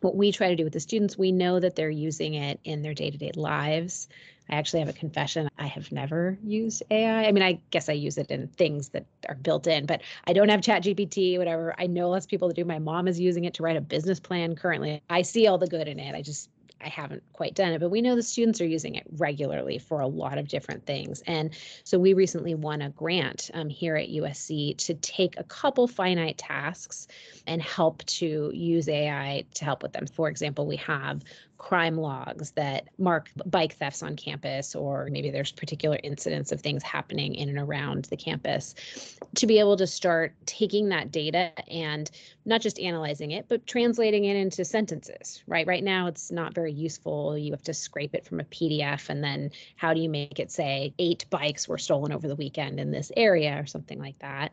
what 0.00 0.16
we 0.16 0.32
try 0.32 0.48
to 0.48 0.56
do 0.56 0.64
with 0.64 0.72
the 0.72 0.80
students, 0.80 1.18
we 1.18 1.32
know 1.32 1.60
that 1.60 1.76
they're 1.76 1.90
using 1.90 2.34
it 2.34 2.60
in 2.64 2.82
their 2.82 2.94
day 2.94 3.10
to 3.10 3.18
day 3.18 3.32
lives. 3.34 4.08
I 4.48 4.56
actually 4.56 4.80
have 4.80 4.88
a 4.88 4.92
confession. 4.92 5.48
I 5.58 5.66
have 5.66 5.90
never 5.92 6.38
used 6.44 6.82
AI. 6.90 7.24
I 7.26 7.32
mean, 7.32 7.42
I 7.42 7.60
guess 7.70 7.88
I 7.88 7.92
use 7.92 8.18
it 8.18 8.30
in 8.30 8.48
things 8.48 8.90
that 8.90 9.06
are 9.28 9.34
built 9.34 9.66
in, 9.66 9.86
but 9.86 10.02
I 10.26 10.32
don't 10.32 10.48
have 10.48 10.62
Chat 10.62 10.84
GPT, 10.84 11.38
whatever. 11.38 11.74
I 11.78 11.86
know 11.86 12.14
of 12.14 12.28
people 12.28 12.48
that 12.48 12.54
do. 12.54 12.64
My 12.64 12.78
mom 12.78 13.08
is 13.08 13.18
using 13.18 13.44
it 13.44 13.54
to 13.54 13.62
write 13.62 13.76
a 13.76 13.80
business 13.80 14.20
plan 14.20 14.54
currently. 14.54 15.02
I 15.10 15.22
see 15.22 15.46
all 15.46 15.58
the 15.58 15.66
good 15.66 15.88
in 15.88 15.98
it. 15.98 16.14
I 16.14 16.22
just 16.22 16.50
I 16.80 16.88
haven't 16.88 17.22
quite 17.32 17.54
done 17.54 17.72
it, 17.72 17.80
but 17.80 17.90
we 17.90 18.02
know 18.02 18.14
the 18.14 18.22
students 18.22 18.60
are 18.60 18.66
using 18.66 18.96
it 18.96 19.06
regularly 19.16 19.78
for 19.78 20.00
a 20.00 20.06
lot 20.06 20.36
of 20.36 20.48
different 20.48 20.84
things. 20.84 21.22
And 21.26 21.50
so 21.84 21.98
we 21.98 22.12
recently 22.12 22.54
won 22.54 22.82
a 22.82 22.90
grant 22.90 23.50
um, 23.54 23.68
here 23.68 23.96
at 23.96 24.10
USC 24.10 24.76
to 24.78 24.94
take 24.94 25.38
a 25.38 25.44
couple 25.44 25.88
finite 25.88 26.36
tasks 26.36 27.08
and 27.46 27.62
help 27.62 28.04
to 28.04 28.50
use 28.54 28.88
AI 28.88 29.44
to 29.54 29.64
help 29.64 29.82
with 29.82 29.92
them. 29.92 30.06
For 30.06 30.28
example, 30.28 30.66
we 30.66 30.76
have 30.76 31.24
crime 31.58 31.96
logs 31.96 32.50
that 32.52 32.88
mark 32.98 33.30
bike 33.46 33.74
thefts 33.74 34.02
on 34.02 34.16
campus, 34.16 34.74
or 34.74 35.08
maybe 35.10 35.30
there's 35.30 35.52
particular 35.52 35.98
incidents 36.02 36.52
of 36.52 36.60
things 36.60 36.82
happening 36.82 37.34
in 37.34 37.48
and 37.48 37.58
around 37.58 38.04
the 38.06 38.16
campus, 38.16 38.74
to 39.34 39.46
be 39.46 39.58
able 39.58 39.76
to 39.76 39.86
start 39.86 40.34
taking 40.46 40.88
that 40.88 41.10
data 41.10 41.52
and 41.70 42.10
not 42.44 42.60
just 42.60 42.78
analyzing 42.78 43.30
it, 43.32 43.46
but 43.48 43.66
translating 43.66 44.24
it 44.24 44.36
into 44.36 44.64
sentences, 44.64 45.42
right? 45.46 45.66
Right 45.66 45.82
now, 45.82 46.06
it's 46.06 46.30
not 46.30 46.54
very 46.54 46.72
useful. 46.72 47.36
You 47.36 47.52
have 47.52 47.62
to 47.64 47.74
scrape 47.74 48.14
it 48.14 48.24
from 48.24 48.40
a 48.40 48.44
PDF, 48.44 49.08
and 49.08 49.24
then 49.24 49.50
how 49.76 49.94
do 49.94 50.00
you 50.00 50.08
make 50.08 50.38
it 50.38 50.50
say 50.50 50.94
eight 50.98 51.26
bikes 51.30 51.68
were 51.68 51.78
stolen 51.78 52.12
over 52.12 52.28
the 52.28 52.36
weekend 52.36 52.78
in 52.78 52.90
this 52.90 53.10
area 53.16 53.58
or 53.58 53.66
something 53.66 53.98
like 53.98 54.18
that? 54.20 54.52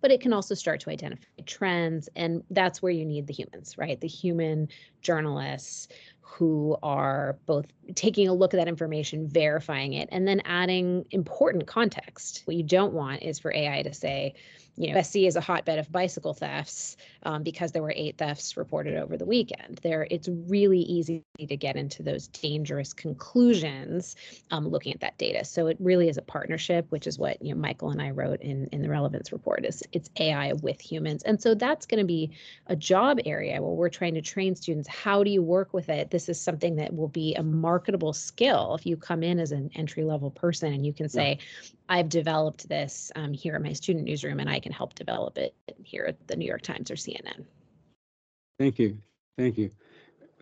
But 0.00 0.10
it 0.10 0.20
can 0.20 0.34
also 0.34 0.54
start 0.54 0.80
to 0.80 0.90
identify 0.90 1.24
trends, 1.46 2.08
and 2.14 2.42
that's 2.50 2.82
where 2.82 2.92
you 2.92 3.06
need 3.06 3.26
the 3.26 3.32
humans, 3.32 3.78
right? 3.78 4.00
The 4.00 4.06
human 4.06 4.68
journalists 5.00 5.88
who 6.24 6.76
are 6.82 7.38
both 7.46 7.66
taking 7.94 8.28
a 8.28 8.34
look 8.34 8.54
at 8.54 8.56
that 8.56 8.66
information, 8.66 9.28
verifying 9.28 9.92
it, 9.92 10.08
and 10.10 10.26
then 10.26 10.40
adding 10.44 11.04
important 11.10 11.66
context. 11.66 12.42
What 12.46 12.56
you 12.56 12.62
don't 12.62 12.92
want 12.92 13.22
is 13.22 13.38
for 13.38 13.54
AI 13.54 13.82
to 13.82 13.94
say, 13.94 14.34
you 14.76 14.92
know, 14.92 15.00
SC 15.00 15.16
is 15.18 15.36
a 15.36 15.40
hotbed 15.40 15.78
of 15.78 15.90
bicycle 15.92 16.34
thefts 16.34 16.96
um, 17.22 17.42
because 17.42 17.72
there 17.72 17.82
were 17.82 17.92
eight 17.94 18.18
thefts 18.18 18.56
reported 18.56 18.96
over 18.96 19.16
the 19.16 19.24
weekend. 19.24 19.78
There, 19.82 20.06
it's 20.10 20.28
really 20.28 20.80
easy 20.80 21.22
to 21.38 21.56
get 21.56 21.76
into 21.76 22.02
those 22.02 22.26
dangerous 22.28 22.92
conclusions 22.92 24.16
um, 24.50 24.68
looking 24.68 24.92
at 24.92 25.00
that 25.00 25.16
data. 25.16 25.44
So 25.44 25.68
it 25.68 25.76
really 25.78 26.08
is 26.08 26.16
a 26.16 26.22
partnership, 26.22 26.86
which 26.88 27.06
is 27.06 27.18
what 27.18 27.40
you 27.40 27.54
know 27.54 27.60
Michael 27.60 27.90
and 27.90 28.02
I 28.02 28.10
wrote 28.10 28.40
in 28.40 28.68
in 28.72 28.82
the 28.82 28.88
relevance 28.88 29.32
report. 29.32 29.64
Is 29.64 29.82
it's 29.92 30.10
AI 30.18 30.52
with 30.54 30.80
humans, 30.80 31.22
and 31.22 31.40
so 31.40 31.54
that's 31.54 31.86
going 31.86 32.00
to 32.00 32.06
be 32.06 32.32
a 32.66 32.74
job 32.74 33.18
area 33.24 33.62
where 33.62 33.74
we're 33.74 33.88
trying 33.88 34.14
to 34.14 34.22
train 34.22 34.56
students. 34.56 34.88
How 34.88 35.22
do 35.22 35.30
you 35.30 35.42
work 35.42 35.72
with 35.72 35.88
it? 35.88 36.10
This 36.10 36.28
is 36.28 36.40
something 36.40 36.76
that 36.76 36.94
will 36.94 37.08
be 37.08 37.34
a 37.34 37.42
marketable 37.42 38.12
skill 38.12 38.74
if 38.74 38.86
you 38.86 38.96
come 38.96 39.22
in 39.22 39.38
as 39.38 39.52
an 39.52 39.70
entry 39.76 40.02
level 40.02 40.30
person 40.30 40.72
and 40.72 40.84
you 40.84 40.92
can 40.92 41.08
say. 41.08 41.38
I've 41.88 42.08
developed 42.08 42.68
this 42.68 43.12
um, 43.14 43.32
here 43.32 43.54
at 43.54 43.62
my 43.62 43.72
student 43.72 44.04
newsroom 44.04 44.40
and 44.40 44.48
I 44.48 44.60
can 44.60 44.72
help 44.72 44.94
develop 44.94 45.36
it 45.38 45.54
here 45.82 46.04
at 46.04 46.26
the 46.26 46.36
New 46.36 46.46
York 46.46 46.62
Times 46.62 46.90
or 46.90 46.94
CNN. 46.94 47.44
Thank 48.58 48.78
you. 48.78 48.98
Thank 49.36 49.58
you. 49.58 49.70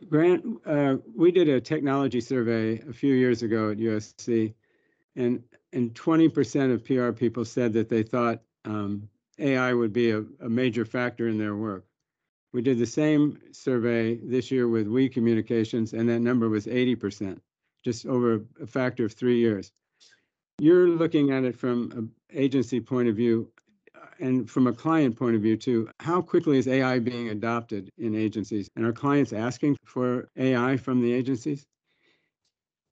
Grant, 0.08 0.44
uh, 0.66 0.96
we 1.16 1.30
did 1.30 1.48
a 1.48 1.60
technology 1.60 2.20
survey 2.20 2.80
a 2.88 2.92
few 2.92 3.14
years 3.14 3.42
ago 3.42 3.70
at 3.70 3.78
USC, 3.78 4.52
and 5.16 5.42
and 5.72 5.94
20% 5.94 6.74
of 6.74 6.84
PR 6.84 7.12
people 7.12 7.44
said 7.44 7.72
that 7.72 7.88
they 7.88 8.02
thought 8.02 8.42
um, 8.64 9.08
AI 9.38 9.72
would 9.72 9.92
be 9.92 10.10
a, 10.10 10.18
a 10.40 10.48
major 10.48 10.84
factor 10.84 11.28
in 11.28 11.38
their 11.38 11.56
work. 11.56 11.86
We 12.52 12.60
did 12.60 12.78
the 12.78 12.86
same 12.86 13.38
survey 13.52 14.16
this 14.16 14.50
year 14.50 14.68
with 14.68 14.86
We 14.86 15.08
Communications, 15.08 15.94
and 15.94 16.06
that 16.10 16.20
number 16.20 16.50
was 16.50 16.66
80%, 16.66 17.40
just 17.82 18.04
over 18.04 18.44
a 18.60 18.66
factor 18.66 19.06
of 19.06 19.12
three 19.14 19.38
years. 19.38 19.72
You're 20.62 20.86
looking 20.86 21.32
at 21.32 21.42
it 21.42 21.56
from 21.56 21.90
an 21.90 22.12
agency 22.32 22.80
point 22.80 23.08
of 23.08 23.16
view 23.16 23.50
uh, 23.96 24.06
and 24.20 24.48
from 24.48 24.68
a 24.68 24.72
client 24.72 25.18
point 25.18 25.34
of 25.34 25.42
view 25.42 25.56
too. 25.56 25.90
How 25.98 26.22
quickly 26.22 26.56
is 26.56 26.68
AI 26.68 27.00
being 27.00 27.30
adopted 27.30 27.90
in 27.98 28.14
agencies? 28.14 28.68
And 28.76 28.86
are 28.86 28.92
clients 28.92 29.32
asking 29.32 29.76
for 29.84 30.28
AI 30.36 30.76
from 30.76 31.02
the 31.02 31.12
agencies? 31.12 31.66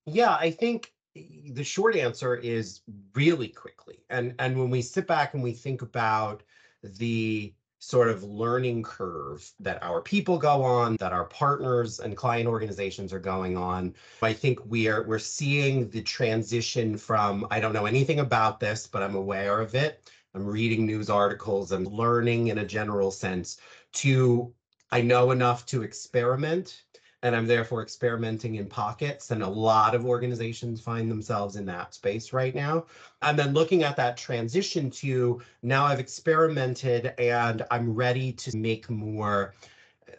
Yeah, 0.04 0.34
I 0.34 0.50
think 0.50 0.92
the 1.14 1.62
short 1.62 1.94
answer 1.94 2.34
is 2.34 2.80
really 3.14 3.46
quickly. 3.46 4.02
And 4.10 4.34
and 4.40 4.58
when 4.58 4.70
we 4.70 4.82
sit 4.82 5.06
back 5.06 5.34
and 5.34 5.40
we 5.40 5.52
think 5.52 5.80
about 5.80 6.42
the 6.82 7.54
sort 7.80 8.10
of 8.10 8.22
learning 8.22 8.82
curve 8.82 9.50
that 9.58 9.82
our 9.82 10.02
people 10.02 10.38
go 10.38 10.62
on, 10.62 10.96
that 11.00 11.14
our 11.14 11.24
partners 11.24 11.98
and 11.98 12.14
client 12.16 12.46
organizations 12.46 13.10
are 13.10 13.18
going 13.18 13.56
on. 13.56 13.94
I 14.22 14.34
think 14.34 14.60
we 14.66 14.86
are 14.86 15.02
we're 15.02 15.18
seeing 15.18 15.88
the 15.88 16.02
transition 16.02 16.96
from 16.96 17.46
I 17.50 17.58
don't 17.58 17.72
know 17.72 17.86
anything 17.86 18.20
about 18.20 18.60
this, 18.60 18.86
but 18.86 19.02
I'm 19.02 19.14
aware 19.14 19.60
of 19.60 19.74
it. 19.74 20.10
I'm 20.34 20.46
reading 20.46 20.86
news 20.86 21.08
articles 21.10 21.72
and 21.72 21.86
learning 21.86 22.48
in 22.48 22.58
a 22.58 22.66
general 22.66 23.10
sense 23.10 23.56
to 23.94 24.52
I 24.92 25.00
know 25.00 25.30
enough 25.30 25.64
to 25.66 25.82
experiment 25.82 26.82
and 27.22 27.36
I'm 27.36 27.46
therefore 27.46 27.82
experimenting 27.82 28.56
in 28.56 28.66
pockets. 28.66 29.30
And 29.30 29.42
a 29.42 29.48
lot 29.48 29.94
of 29.94 30.06
organizations 30.06 30.80
find 30.80 31.10
themselves 31.10 31.56
in 31.56 31.66
that 31.66 31.94
space 31.94 32.32
right 32.32 32.54
now. 32.54 32.86
And 33.22 33.38
then 33.38 33.52
looking 33.52 33.82
at 33.82 33.96
that 33.96 34.16
transition 34.16 34.90
to 34.92 35.42
now 35.62 35.84
I've 35.84 36.00
experimented 36.00 37.14
and 37.18 37.64
I'm 37.70 37.94
ready 37.94 38.32
to 38.32 38.56
make 38.56 38.88
more 38.88 39.54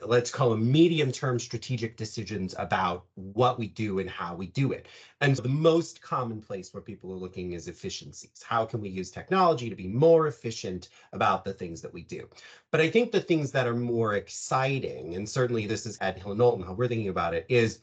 let's 0.03 0.31
call 0.31 0.50
them 0.50 0.72
medium 0.72 1.12
term 1.12 1.39
strategic 1.39 1.98
decisions 1.98 2.55
about 2.58 3.05
what 3.15 3.60
we 3.60 3.67
do 3.67 4.00
and 4.00 4.10
how 4.10 4.36
we 4.36 4.48
do 4.48 4.72
it. 4.72 4.88
And 5.22 5.36
the 5.36 5.48
most 5.48 6.01
common 6.01 6.41
place 6.41 6.74
where 6.74 6.81
people 6.81 7.12
are 7.12 7.17
looking 7.17 7.53
is 7.53 7.67
efficiencies. 7.67 8.43
How 8.43 8.65
can 8.65 8.81
we 8.81 8.89
use 8.89 9.12
technology 9.12 9.70
to 9.70 9.75
be 9.75 9.88
more 9.88 10.27
efficient 10.27 10.89
about 11.13 11.46
the 11.46 11.53
things 11.53 11.81
that 11.81 11.93
we 11.93 12.03
do? 12.03 12.27
But 12.72 12.81
I 12.81 12.89
think 12.89 13.12
the 13.12 13.22
things 13.22 13.51
that 13.51 13.67
are 13.67 13.75
more 13.75 14.15
exciting, 14.15 15.15
and 15.15 15.29
certainly 15.29 15.67
this 15.67 15.86
is 15.86 15.98
at 16.01 16.17
Hill 16.17 16.36
& 16.36 16.36
Knowlton, 16.36 16.65
how 16.65 16.74
we're 16.74 16.88
thinking 16.88 17.10
about 17.10 17.34
it, 17.34 17.46
is 17.50 17.79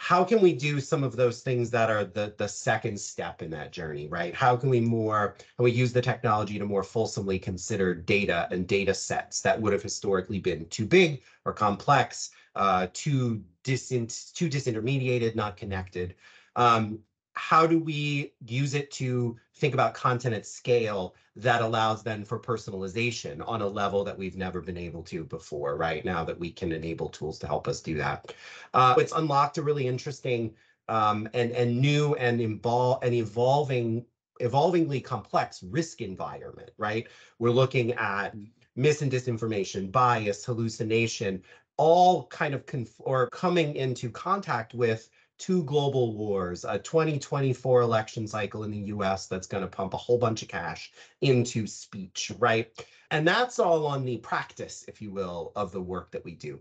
how 0.00 0.22
can 0.22 0.40
we 0.40 0.52
do 0.52 0.80
some 0.80 1.02
of 1.02 1.16
those 1.16 1.40
things 1.40 1.70
that 1.70 1.90
are 1.90 2.04
the 2.04 2.32
the 2.38 2.46
second 2.46 2.98
step 2.98 3.42
in 3.42 3.50
that 3.50 3.72
journey 3.72 4.06
right? 4.06 4.32
How 4.32 4.56
can 4.56 4.70
we 4.70 4.80
more 4.80 5.34
can 5.56 5.64
we 5.64 5.72
use 5.72 5.92
the 5.92 6.00
technology 6.00 6.58
to 6.58 6.64
more 6.64 6.84
fulsomely 6.84 7.38
consider 7.38 7.94
data 7.94 8.46
and 8.52 8.66
data 8.66 8.94
sets 8.94 9.40
that 9.42 9.60
would 9.60 9.72
have 9.72 9.82
historically 9.82 10.38
been 10.38 10.66
too 10.68 10.86
big 10.86 11.22
or 11.44 11.52
complex 11.52 12.30
uh, 12.54 12.86
too 12.92 13.42
disint 13.64 14.32
too 14.34 14.48
disintermediated 14.48 15.34
not 15.34 15.56
connected? 15.56 16.14
Um, 16.54 17.00
how 17.38 17.68
do 17.68 17.78
we 17.78 18.32
use 18.44 18.74
it 18.74 18.90
to 18.90 19.36
think 19.54 19.72
about 19.72 19.94
content 19.94 20.34
at 20.34 20.44
scale 20.44 21.14
that 21.36 21.62
allows 21.62 22.02
then 22.02 22.24
for 22.24 22.38
personalization 22.38 23.46
on 23.46 23.62
a 23.62 23.66
level 23.66 24.02
that 24.02 24.18
we've 24.18 24.36
never 24.36 24.60
been 24.60 24.76
able 24.76 25.04
to 25.04 25.22
before, 25.22 25.76
right? 25.76 26.04
Now 26.04 26.24
that 26.24 26.36
we 26.36 26.50
can 26.50 26.72
enable 26.72 27.08
tools 27.08 27.38
to 27.38 27.46
help 27.46 27.68
us 27.68 27.80
do 27.80 27.96
that. 27.96 28.34
Uh, 28.74 28.96
it's 28.98 29.12
unlocked 29.12 29.56
a 29.56 29.62
really 29.62 29.86
interesting 29.86 30.52
um, 30.88 31.28
and, 31.32 31.52
and 31.52 31.80
new 31.80 32.16
and, 32.16 32.40
invol- 32.40 32.98
and 33.04 33.14
evolving 33.14 34.04
evolvingly 34.40 35.00
complex 35.00 35.62
risk 35.62 36.00
environment, 36.00 36.70
right? 36.76 37.08
We're 37.38 37.50
looking 37.50 37.92
at 37.94 38.34
mis 38.76 39.02
and 39.02 39.10
disinformation, 39.10 39.90
bias, 39.90 40.44
hallucination, 40.44 41.42
all 41.76 42.26
kind 42.26 42.54
of 42.54 42.66
conf- 42.66 43.00
or 43.00 43.28
coming 43.28 43.74
into 43.76 44.10
contact 44.10 44.74
with 44.74 45.08
two 45.38 45.62
global 45.64 46.14
wars, 46.14 46.64
a 46.64 46.78
2024 46.78 47.80
election 47.80 48.26
cycle 48.26 48.64
in 48.64 48.70
the 48.70 48.92
US 48.94 49.26
that's 49.26 49.46
going 49.46 49.62
to 49.62 49.68
pump 49.68 49.94
a 49.94 49.96
whole 49.96 50.18
bunch 50.18 50.42
of 50.42 50.48
cash 50.48 50.90
into 51.20 51.66
speech, 51.66 52.32
right? 52.38 52.70
And 53.10 53.26
that's 53.26 53.58
all 53.58 53.86
on 53.86 54.04
the 54.04 54.18
practice, 54.18 54.84
if 54.88 55.00
you 55.00 55.10
will, 55.10 55.52
of 55.56 55.72
the 55.72 55.80
work 55.80 56.10
that 56.10 56.24
we 56.24 56.32
do. 56.34 56.60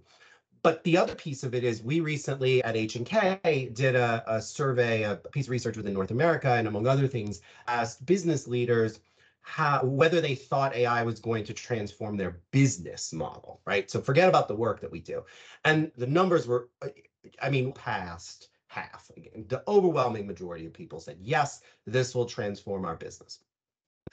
But 0.62 0.84
the 0.84 0.98
other 0.98 1.16
piece 1.16 1.44
of 1.44 1.54
it 1.54 1.64
is 1.64 1.82
we 1.82 2.00
recently 2.00 2.64
at 2.64 2.76
H&K 2.76 3.72
did 3.74 3.96
a, 3.96 4.24
a 4.28 4.42
survey, 4.42 5.04
a 5.04 5.16
piece 5.16 5.46
of 5.46 5.52
research 5.52 5.78
within 5.78 5.94
North 5.94 6.12
America, 6.12 6.54
and 6.54 6.68
among 6.68 6.88
other 6.88 7.08
things, 7.08 7.42
asked 7.68 8.06
business 8.06 8.48
leaders 8.48 9.00
how, 9.42 9.82
whether 9.84 10.20
they 10.20 10.36
thought 10.36 10.76
AI 10.76 11.04
was 11.04 11.20
going 11.20 11.46
to 11.46 11.54
transform 11.54 12.18
their 12.18 12.42
business 12.52 13.14
model, 13.14 13.62
right? 13.66 13.90
So 13.90 14.02
forget 14.02 14.28
about 14.28 14.50
the 14.50 14.56
work 14.56 14.82
that 14.82 14.92
we 14.92 15.00
do. 15.00 15.24
And 15.64 15.92
the 15.96 16.08
numbers 16.08 16.48
were, 16.48 16.70
I 17.42 17.50
mean, 17.50 17.72
past 17.72 18.50
half. 18.78 19.10
The 19.48 19.64
overwhelming 19.68 20.28
majority 20.28 20.66
of 20.66 20.74
people 20.74 21.00
said, 21.00 21.18
yes, 21.20 21.62
this 21.86 22.14
will 22.14 22.26
transform 22.26 22.86
our 22.86 22.96
business. 22.96 23.40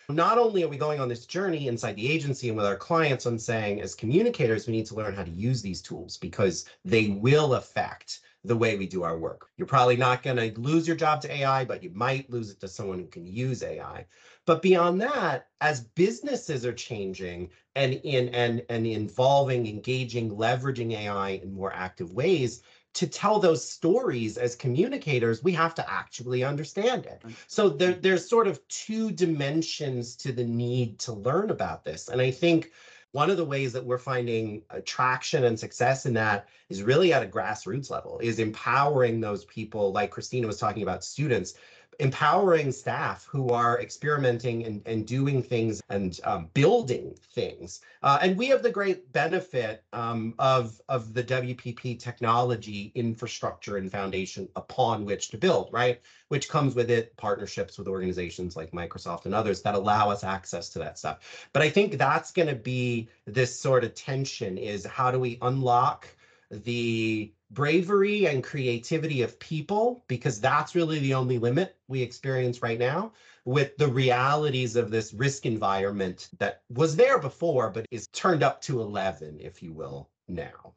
Not 0.08 0.38
only 0.38 0.62
are 0.62 0.68
we 0.68 0.76
going 0.76 1.00
on 1.00 1.08
this 1.08 1.24
journey 1.24 1.68
inside 1.68 1.96
the 1.96 2.10
agency 2.10 2.48
and 2.48 2.56
with 2.56 2.66
our 2.66 2.76
clients 2.76 3.26
on 3.26 3.38
saying, 3.38 3.80
as 3.80 3.94
communicators, 3.94 4.66
we 4.66 4.72
need 4.72 4.86
to 4.86 4.94
learn 4.94 5.14
how 5.14 5.22
to 5.22 5.30
use 5.30 5.62
these 5.62 5.80
tools 5.80 6.18
because 6.18 6.66
they 6.84 7.08
will 7.08 7.54
affect 7.54 8.20
the 8.44 8.56
way 8.56 8.76
we 8.76 8.86
do 8.86 9.02
our 9.02 9.16
work. 9.16 9.48
You're 9.56 9.66
probably 9.66 9.96
not 9.96 10.22
going 10.22 10.36
to 10.36 10.60
lose 10.60 10.86
your 10.86 10.96
job 10.96 11.22
to 11.22 11.32
AI, 11.32 11.64
but 11.64 11.82
you 11.82 11.90
might 11.94 12.28
lose 12.28 12.50
it 12.50 12.60
to 12.60 12.68
someone 12.68 12.98
who 12.98 13.06
can 13.06 13.26
use 13.26 13.62
AI. 13.62 14.04
But 14.44 14.60
beyond 14.60 15.00
that, 15.00 15.48
as 15.62 15.80
businesses 15.80 16.66
are 16.66 16.74
changing 16.74 17.48
and 17.74 17.94
in 17.94 18.28
and 18.34 18.62
and 18.68 18.86
involving, 18.86 19.66
engaging, 19.66 20.30
leveraging 20.30 20.92
AI 20.92 21.30
in 21.30 21.54
more 21.54 21.72
active 21.72 22.12
ways, 22.12 22.62
to 22.94 23.06
tell 23.06 23.38
those 23.38 23.68
stories 23.68 24.38
as 24.38 24.56
communicators, 24.56 25.42
we 25.42 25.52
have 25.52 25.74
to 25.74 25.90
actually 25.90 26.44
understand 26.44 27.06
it. 27.06 27.22
So 27.48 27.68
there, 27.68 27.92
there's 27.94 28.28
sort 28.28 28.46
of 28.46 28.66
two 28.68 29.10
dimensions 29.10 30.16
to 30.16 30.32
the 30.32 30.44
need 30.44 30.98
to 31.00 31.12
learn 31.12 31.50
about 31.50 31.84
this. 31.84 32.08
And 32.08 32.20
I 32.20 32.30
think 32.30 32.70
one 33.10 33.30
of 33.30 33.36
the 33.36 33.44
ways 33.44 33.72
that 33.72 33.84
we're 33.84 33.98
finding 33.98 34.62
traction 34.84 35.44
and 35.44 35.58
success 35.58 36.06
in 36.06 36.14
that 36.14 36.48
is 36.68 36.82
really 36.82 37.12
at 37.12 37.22
a 37.22 37.26
grassroots 37.26 37.88
level, 37.88 38.18
is 38.20 38.40
empowering 38.40 39.20
those 39.20 39.44
people, 39.44 39.92
like 39.92 40.10
Christina 40.10 40.48
was 40.48 40.58
talking 40.58 40.82
about 40.82 41.04
students, 41.04 41.54
empowering 42.00 42.72
staff 42.72 43.26
who 43.30 43.50
are 43.50 43.80
experimenting 43.80 44.64
and, 44.64 44.82
and 44.86 45.06
doing 45.06 45.42
things 45.42 45.82
and 45.88 46.20
um, 46.24 46.48
building 46.54 47.14
things. 47.32 47.80
Uh, 48.02 48.18
and 48.22 48.36
we 48.36 48.46
have 48.46 48.62
the 48.62 48.70
great 48.70 49.12
benefit 49.12 49.84
um, 49.92 50.34
of, 50.38 50.80
of 50.88 51.14
the 51.14 51.22
WPP 51.22 51.98
technology 51.98 52.92
infrastructure 52.94 53.76
and 53.76 53.90
foundation 53.90 54.48
upon 54.56 55.04
which 55.04 55.28
to 55.30 55.38
build, 55.38 55.68
right? 55.72 56.00
Which 56.28 56.48
comes 56.48 56.74
with 56.74 56.90
it 56.90 57.16
partnerships 57.16 57.78
with 57.78 57.88
organizations 57.88 58.56
like 58.56 58.72
Microsoft 58.72 59.24
and 59.26 59.34
others 59.34 59.62
that 59.62 59.74
allow 59.74 60.10
us 60.10 60.24
access 60.24 60.68
to 60.70 60.78
that 60.80 60.98
stuff. 60.98 61.48
But 61.52 61.62
I 61.62 61.70
think 61.70 61.98
that's 61.98 62.32
going 62.32 62.48
to 62.48 62.54
be 62.54 63.08
this 63.26 63.58
sort 63.58 63.84
of 63.84 63.94
tension 63.94 64.58
is 64.58 64.84
how 64.84 65.10
do 65.10 65.18
we 65.18 65.38
unlock 65.42 66.08
the 66.50 67.32
bravery 67.54 68.26
and 68.26 68.42
creativity 68.42 69.22
of 69.22 69.38
people, 69.38 70.04
because 70.08 70.40
that's 70.40 70.74
really 70.74 70.98
the 70.98 71.14
only 71.14 71.38
limit 71.38 71.76
we 71.88 72.02
experience 72.02 72.62
right 72.62 72.78
now, 72.78 73.12
with 73.44 73.76
the 73.76 73.86
realities 73.86 74.76
of 74.76 74.90
this 74.90 75.14
risk 75.14 75.46
environment 75.46 76.28
that 76.38 76.62
was 76.68 76.96
there 76.96 77.18
before, 77.18 77.70
but 77.70 77.86
is 77.90 78.08
turned 78.08 78.42
up 78.42 78.60
to 78.62 78.80
11, 78.80 79.38
if 79.40 79.62
you 79.62 79.72
will, 79.72 80.10
now. 80.28 80.74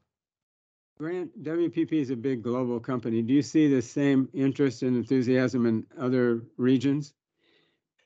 Grant, 0.97 1.43
WPP 1.43 1.93
is 1.93 2.09
a 2.09 2.15
big 2.15 2.41
global 2.41 2.79
company. 2.79 3.21
Do 3.21 3.33
you 3.33 3.43
see 3.43 3.67
the 3.67 3.81
same 3.81 4.29
interest 4.33 4.81
and 4.81 4.97
enthusiasm 4.97 5.65
in 5.65 5.85
other 5.99 6.43
regions? 6.57 7.13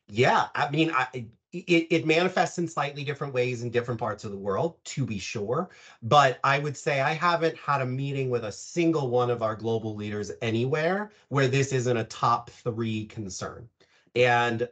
Yeah, 0.09 0.47
I 0.53 0.69
mean, 0.69 0.91
I, 0.91 1.25
it, 1.53 1.87
it 1.89 2.05
manifests 2.05 2.57
in 2.57 2.67
slightly 2.67 3.03
different 3.03 3.33
ways 3.33 3.63
in 3.63 3.69
different 3.69 3.99
parts 3.99 4.23
of 4.23 4.31
the 4.31 4.37
world, 4.37 4.83
to 4.85 5.05
be 5.05 5.19
sure. 5.19 5.69
But 6.01 6.39
I 6.43 6.59
would 6.59 6.77
say 6.77 7.01
I 7.01 7.13
haven't 7.13 7.57
had 7.57 7.81
a 7.81 7.85
meeting 7.85 8.29
with 8.29 8.45
a 8.45 8.51
single 8.51 9.09
one 9.09 9.29
of 9.29 9.41
our 9.41 9.55
global 9.55 9.95
leaders 9.95 10.31
anywhere 10.41 11.11
where 11.29 11.47
this 11.47 11.73
isn't 11.73 11.97
a 11.97 12.05
top 12.05 12.49
three 12.49 13.05
concern. 13.05 13.67
And 14.15 14.67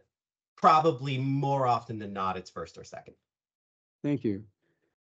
probably 0.56 1.18
more 1.18 1.68
often 1.68 2.00
than 2.00 2.14
not, 2.14 2.38
it's 2.38 2.50
first 2.50 2.78
or 2.78 2.84
second. 2.84 3.16
Thank 4.04 4.24
you. 4.24 4.44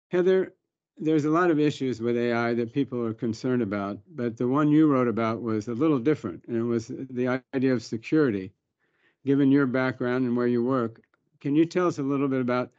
Heather, 0.09 0.53
there's 0.97 1.25
a 1.25 1.29
lot 1.29 1.51
of 1.51 1.59
issues 1.59 2.01
with 2.01 2.17
AI 2.17 2.53
that 2.53 2.73
people 2.73 3.05
are 3.05 3.13
concerned 3.13 3.61
about, 3.61 3.97
but 4.13 4.37
the 4.37 4.47
one 4.47 4.69
you 4.69 4.87
wrote 4.87 5.07
about 5.07 5.41
was 5.41 5.67
a 5.67 5.73
little 5.73 5.99
different, 5.99 6.43
and 6.47 6.57
it 6.57 6.63
was 6.63 6.87
the 6.87 7.41
idea 7.53 7.73
of 7.73 7.81
security. 7.81 8.53
Given 9.25 9.51
your 9.51 9.67
background 9.67 10.25
and 10.25 10.35
where 10.35 10.47
you 10.47 10.63
work, 10.63 11.01
can 11.41 11.55
you 11.55 11.65
tell 11.65 11.87
us 11.87 11.97
a 11.97 12.03
little 12.03 12.27
bit 12.27 12.41
about 12.41 12.71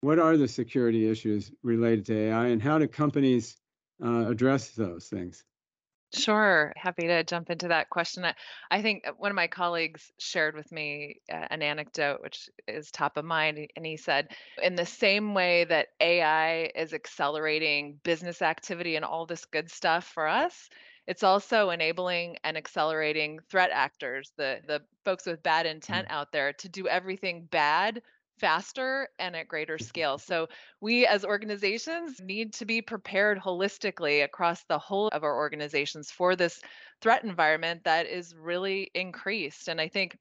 what 0.00 0.18
are 0.18 0.36
the 0.36 0.48
security 0.48 1.08
issues 1.08 1.52
related 1.62 2.06
to 2.06 2.16
AI 2.16 2.46
and 2.46 2.62
how 2.62 2.78
do 2.78 2.86
companies 2.86 3.56
uh, 4.02 4.28
address 4.28 4.70
those 4.70 5.08
things? 5.08 5.44
Sure. 6.14 6.72
Happy 6.76 7.08
to 7.08 7.24
jump 7.24 7.50
into 7.50 7.68
that 7.68 7.90
question. 7.90 8.24
I, 8.70 8.80
think 8.80 9.06
uh, 9.06 9.12
one 9.18 9.30
of 9.30 9.34
my 9.34 9.48
colleagues 9.48 10.12
shared 10.18 10.54
with 10.54 10.70
me 10.70 11.20
uh, 11.30 11.46
an 11.50 11.62
anecdote, 11.62 12.22
which 12.22 12.48
is 12.68 12.90
top 12.90 13.16
of 13.16 13.24
mind. 13.24 13.58
And 13.74 13.84
he 13.84 13.96
said, 13.96 14.28
in 14.62 14.76
the 14.76 14.86
same 14.86 15.34
way 15.34 15.64
that 15.64 15.88
AI 16.00 16.70
is 16.74 16.94
accelerating 16.94 17.98
business 18.04 18.40
activity 18.40 18.94
and 18.94 19.04
all 19.04 19.26
this 19.26 19.44
good 19.46 19.70
stuff 19.70 20.04
for 20.04 20.28
us, 20.28 20.70
it's 21.06 21.22
also 21.22 21.70
enabling 21.70 22.36
and 22.44 22.56
accelerating 22.56 23.38
threat 23.48 23.70
actors, 23.72 24.32
the, 24.36 24.60
the 24.66 24.82
folks 25.04 25.26
with 25.26 25.42
bad 25.42 25.66
mm. 25.66 25.72
intent 25.72 26.06
out 26.10 26.32
there, 26.32 26.52
to 26.54 26.68
do 26.68 26.88
everything 26.88 27.46
bad 27.50 28.02
faster 28.38 29.08
and 29.18 29.34
at 29.34 29.48
greater 29.48 29.76
mm-hmm. 29.76 29.86
scale. 29.86 30.18
So, 30.18 30.48
we 30.80 31.06
as 31.06 31.24
organizations 31.24 32.20
need 32.20 32.52
to 32.54 32.64
be 32.64 32.82
prepared 32.82 33.40
holistically 33.40 34.24
across 34.24 34.64
the 34.64 34.78
whole 34.78 35.08
of 35.08 35.24
our 35.24 35.36
organizations 35.36 36.10
for 36.10 36.36
this 36.36 36.60
threat 37.00 37.24
environment 37.24 37.84
that 37.84 38.06
is 38.06 38.34
really 38.34 38.90
increased. 38.94 39.68
And 39.68 39.80
I 39.80 39.88
think 39.88 40.16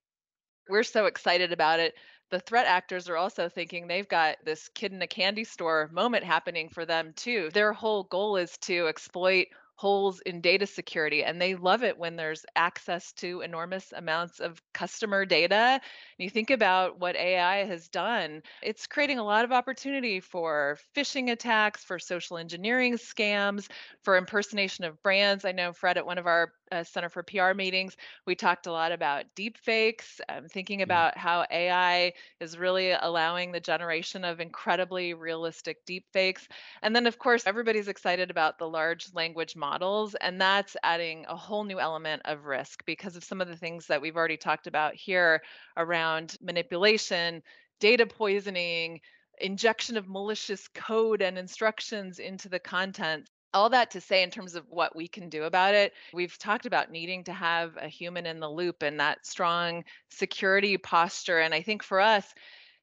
we're 0.69 0.83
so 0.83 1.05
excited 1.05 1.51
about 1.51 1.79
it. 1.79 1.93
The 2.31 2.39
threat 2.39 2.65
actors 2.65 3.07
are 3.07 3.17
also 3.17 3.49
thinking 3.49 3.87
they've 3.87 4.07
got 4.07 4.37
this 4.43 4.67
kid 4.69 4.91
in 4.91 5.01
a 5.01 5.07
candy 5.07 5.43
store 5.43 5.89
moment 5.93 6.23
happening 6.23 6.69
for 6.69 6.85
them 6.85 7.13
too. 7.15 7.49
Their 7.53 7.71
whole 7.71 8.03
goal 8.03 8.37
is 8.37 8.57
to 8.59 8.87
exploit 8.87 9.47
holes 9.75 10.21
in 10.21 10.41
data 10.41 10.65
security 10.65 11.23
and 11.23 11.41
they 11.41 11.55
love 11.55 11.83
it 11.83 11.97
when 11.97 12.15
there's 12.15 12.45
access 12.55 13.11
to 13.13 13.41
enormous 13.41 13.91
amounts 13.91 14.39
of 14.39 14.61
customer 14.73 15.25
data. 15.25 15.55
And 15.55 15.81
you 16.17 16.29
think 16.29 16.49
about 16.49 16.99
what 16.99 17.15
ai 17.15 17.65
has 17.65 17.87
done 17.89 18.41
it's 18.61 18.87
creating 18.87 19.19
a 19.19 19.23
lot 19.23 19.45
of 19.45 19.51
opportunity 19.51 20.19
for 20.19 20.77
phishing 20.95 21.31
attacks 21.31 21.83
for 21.83 21.99
social 21.99 22.37
engineering 22.37 22.93
scams 22.93 23.67
for 24.03 24.17
impersonation 24.17 24.85
of 24.85 25.01
brands. 25.03 25.45
I 25.45 25.51
know 25.51 25.73
fred 25.73 25.97
at 25.97 26.05
one 26.05 26.17
of 26.17 26.27
our 26.27 26.53
uh, 26.71 26.83
center 26.83 27.09
for 27.09 27.23
pr 27.23 27.53
meetings 27.53 27.95
we 28.25 28.35
talked 28.35 28.65
a 28.67 28.71
lot 28.71 28.91
about 28.91 29.25
deep 29.35 29.57
fakes 29.57 30.19
um, 30.29 30.47
thinking 30.47 30.81
about 30.81 31.17
how 31.17 31.45
ai 31.51 32.11
is 32.39 32.57
really 32.57 32.91
allowing 32.91 33.51
the 33.51 33.59
generation 33.59 34.25
of 34.25 34.39
incredibly 34.39 35.13
realistic 35.13 35.85
deep 35.85 36.05
fakes 36.11 36.47
and 36.81 36.95
then 36.95 37.05
of 37.05 37.19
course 37.19 37.43
everybody's 37.45 37.87
excited 37.87 38.31
about 38.31 38.57
the 38.57 38.67
large 38.67 39.13
language 39.13 39.55
models. 39.69 40.15
And 40.21 40.39
that's 40.39 40.77
adding 40.83 41.25
a 41.27 41.35
whole 41.35 41.63
new 41.63 41.79
element 41.79 42.21
of 42.25 42.45
risk 42.45 42.85
because 42.85 43.15
of 43.15 43.23
some 43.23 43.41
of 43.41 43.47
the 43.47 43.57
things 43.57 43.87
that 43.87 44.01
we've 44.01 44.15
already 44.15 44.37
talked 44.37 44.67
about 44.67 44.93
here 44.93 45.41
around 45.75 46.37
manipulation, 46.39 47.41
data 47.79 48.05
poisoning, 48.05 49.01
injection 49.39 49.97
of 49.97 50.07
malicious 50.07 50.67
code 50.69 51.21
and 51.21 51.37
instructions 51.37 52.19
into 52.19 52.47
the 52.47 52.59
content 52.59 53.27
all 53.53 53.69
that 53.69 53.89
to 53.91 54.01
say 54.01 54.21
in 54.21 54.29
terms 54.29 54.53
of 54.53 54.65
what 54.69 54.95
we 54.95 55.07
can 55.07 55.29
do 55.29 55.43
about 55.43 55.73
it 55.73 55.93
we've 56.13 56.37
talked 56.37 56.65
about 56.65 56.91
needing 56.91 57.23
to 57.23 57.33
have 57.33 57.77
a 57.81 57.87
human 57.87 58.25
in 58.25 58.39
the 58.39 58.49
loop 58.49 58.81
and 58.81 58.99
that 58.99 59.25
strong 59.25 59.83
security 60.09 60.77
posture 60.77 61.39
and 61.39 61.53
i 61.53 61.61
think 61.61 61.83
for 61.83 61.99
us 61.99 62.33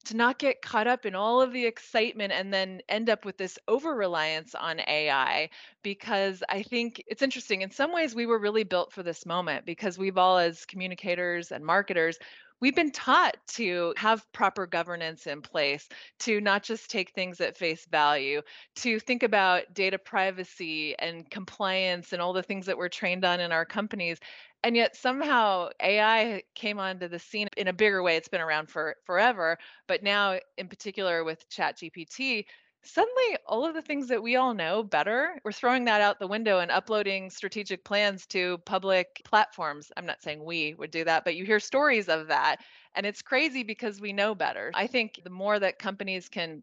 to 0.05 0.17
not 0.17 0.39
get 0.39 0.63
caught 0.63 0.87
up 0.87 1.07
in 1.07 1.15
all 1.15 1.41
of 1.41 1.53
the 1.53 1.67
excitement 1.67 2.33
and 2.33 2.53
then 2.53 2.81
end 2.89 3.11
up 3.11 3.25
with 3.25 3.37
this 3.37 3.59
over 3.69 3.95
reliance 3.95 4.55
on 4.55 4.81
AI. 4.81 5.51
Because 5.83 6.43
I 6.49 6.63
think 6.63 7.03
it's 7.07 7.23
interesting. 7.23 7.63
In 7.63 7.71
some 7.71 7.93
ways, 7.93 8.15
we 8.15 8.27
were 8.27 8.39
really 8.39 8.65
built 8.65 8.93
for 8.93 9.03
this 9.03 9.27
moment 9.27 9.67
because 9.67 9.99
we've 9.99 10.19
all, 10.19 10.39
as 10.39 10.65
communicators 10.65 11.53
and 11.53 11.65
marketers, 11.65 12.19
we've 12.63 12.77
been 12.77 12.93
taught 12.93 13.37
to 13.49 13.93
have 13.97 14.25
proper 14.33 14.67
governance 14.67 15.27
in 15.27 15.43
place, 15.43 15.89
to 16.21 16.41
not 16.41 16.63
just 16.63 16.89
take 16.89 17.11
things 17.11 17.41
at 17.41 17.59
face 17.59 17.85
value, 17.87 18.41
to 18.77 19.01
think 19.01 19.25
about 19.25 19.75
data 19.75 19.99
privacy 19.99 20.95
and 21.01 21.29
compliance 21.29 22.13
and 22.13 22.23
all 22.23 22.33
the 22.33 22.43
things 22.43 22.67
that 22.67 22.79
we're 22.79 22.89
trained 22.89 23.25
on 23.25 23.41
in 23.41 23.51
our 23.51 23.65
companies 23.65 24.19
and 24.65 24.77
yet 24.77 24.97
somehow 24.97 25.69
AI 25.83 26.43
came 26.55 26.79
onto 26.79 27.09
the 27.09 27.19
scene 27.19 27.49
in 27.57 27.69
a 27.69 27.73
bigger 27.73 28.03
way. 28.03 28.17
It's 28.17 28.29
been 28.29 28.41
around 28.41 28.69
for 28.69 28.97
forever, 29.05 29.59
but 29.89 30.03
now, 30.03 30.39
in 30.57 30.69
particular 30.69 31.25
with 31.25 31.49
ChatGPT, 31.49 32.45
suddenly 32.85 33.37
all 33.47 33.65
of 33.65 33.75
the 33.75 33.83
things 33.83 34.09
that 34.09 34.23
we 34.23 34.37
all 34.37 34.55
know 34.55 34.83
better, 34.83 35.39
we're 35.45 35.53
throwing 35.53 35.85
that 35.85 36.01
out 36.01 36.19
the 36.19 36.27
window 36.27 36.59
and 36.59 36.71
uploading 36.71 37.31
strategic 37.31 37.85
plans 37.85 38.27
to 38.27 38.59
public 38.67 39.23
platforms. 39.25 39.93
I'm 39.97 40.07
not 40.07 40.23
saying 40.23 40.45
we 40.45 40.75
would 40.75 40.91
do 40.91 41.05
that, 41.05 41.25
but 41.25 41.37
you 41.37 41.45
hear 41.45 41.61
stories 41.61 42.09
of 42.09 42.29
that. 42.29 42.57
And 42.95 43.07
it's 43.07 43.23
crazy 43.23 43.63
because 43.63 44.01
we 44.01 44.13
know 44.13 44.35
better. 44.35 44.71
I 44.75 44.87
think 44.87 45.21
the 45.23 45.31
more 45.31 45.59
that 45.59 45.79
companies 45.79 46.29
can 46.29 46.63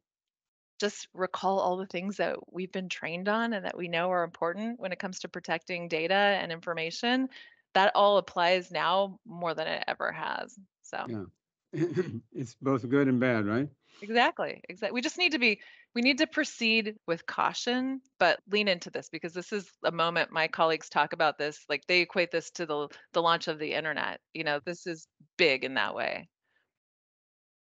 just 0.80 1.08
recall 1.14 1.60
all 1.60 1.78
the 1.78 1.86
things 1.86 2.18
that 2.18 2.38
we've 2.52 2.72
been 2.72 2.90
trained 2.90 3.28
on 3.28 3.54
and 3.54 3.66
that 3.66 3.78
we 3.78 3.88
know 3.88 4.12
are 4.12 4.24
important 4.24 4.80
when 4.80 4.92
it 4.92 5.00
comes 5.00 5.20
to 5.20 5.28
protecting 5.28 5.88
data 5.88 6.14
and 6.14 6.52
information, 6.52 7.30
that 7.74 7.92
all 7.96 8.18
applies 8.18 8.72
now 8.72 9.20
more 9.26 9.54
than 9.54 9.68
it 9.68 9.84
ever 9.88 10.12
has. 10.12 10.58
So 10.84 11.06
Yeah. 11.08 11.26
It's 12.34 12.56
both 12.62 12.88
good 12.90 13.08
and 13.08 13.20
bad, 13.20 13.46
right? 13.46 13.70
exactly, 14.02 14.62
exactly. 14.70 14.94
We 14.94 15.02
just 15.02 15.18
need 15.18 15.34
to 15.34 15.40
be 15.40 15.60
we 15.96 16.02
need 16.02 16.20
to 16.20 16.28
proceed 16.28 16.96
with 17.08 17.26
caution, 17.26 18.02
but 18.20 18.40
lean 18.52 18.68
into 18.68 18.92
this 18.92 19.10
because 19.10 19.34
this 19.34 19.52
is 19.52 19.70
a 19.84 19.92
moment 19.92 20.32
my 20.32 20.48
colleagues 20.48 20.90
talk 20.90 21.14
about 21.14 21.38
this. 21.38 21.66
Like 21.68 21.86
they 21.88 22.02
equate 22.02 22.32
this 22.32 22.52
to 22.52 22.66
the 22.66 22.88
the 23.14 23.22
launch 23.22 23.48
of 23.48 23.60
the 23.60 23.74
internet. 23.74 24.20
You 24.34 24.44
know, 24.44 24.60
this 24.66 24.88
is 24.88 25.08
big 25.38 25.64
in 25.64 25.76
that 25.76 25.96
way. 25.96 26.30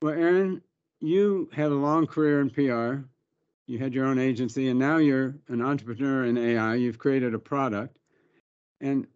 Well, 0.01 0.13
Aaron, 0.13 0.61
you 0.99 1.49
had 1.53 1.71
a 1.71 1.75
long 1.75 2.07
career 2.07 2.41
in 2.41 2.49
PR. 2.49 3.05
You 3.67 3.79
had 3.79 3.93
your 3.93 4.05
own 4.05 4.19
agency, 4.19 4.69
and 4.69 4.79
now 4.79 4.97
you're 4.97 5.35
an 5.47 5.61
entrepreneur 5.61 6.25
in 6.25 6.37
AI. 6.37 6.75
You've 6.75 6.97
created 6.97 7.33
a 7.33 7.39
product. 7.39 7.97
And 8.81 9.07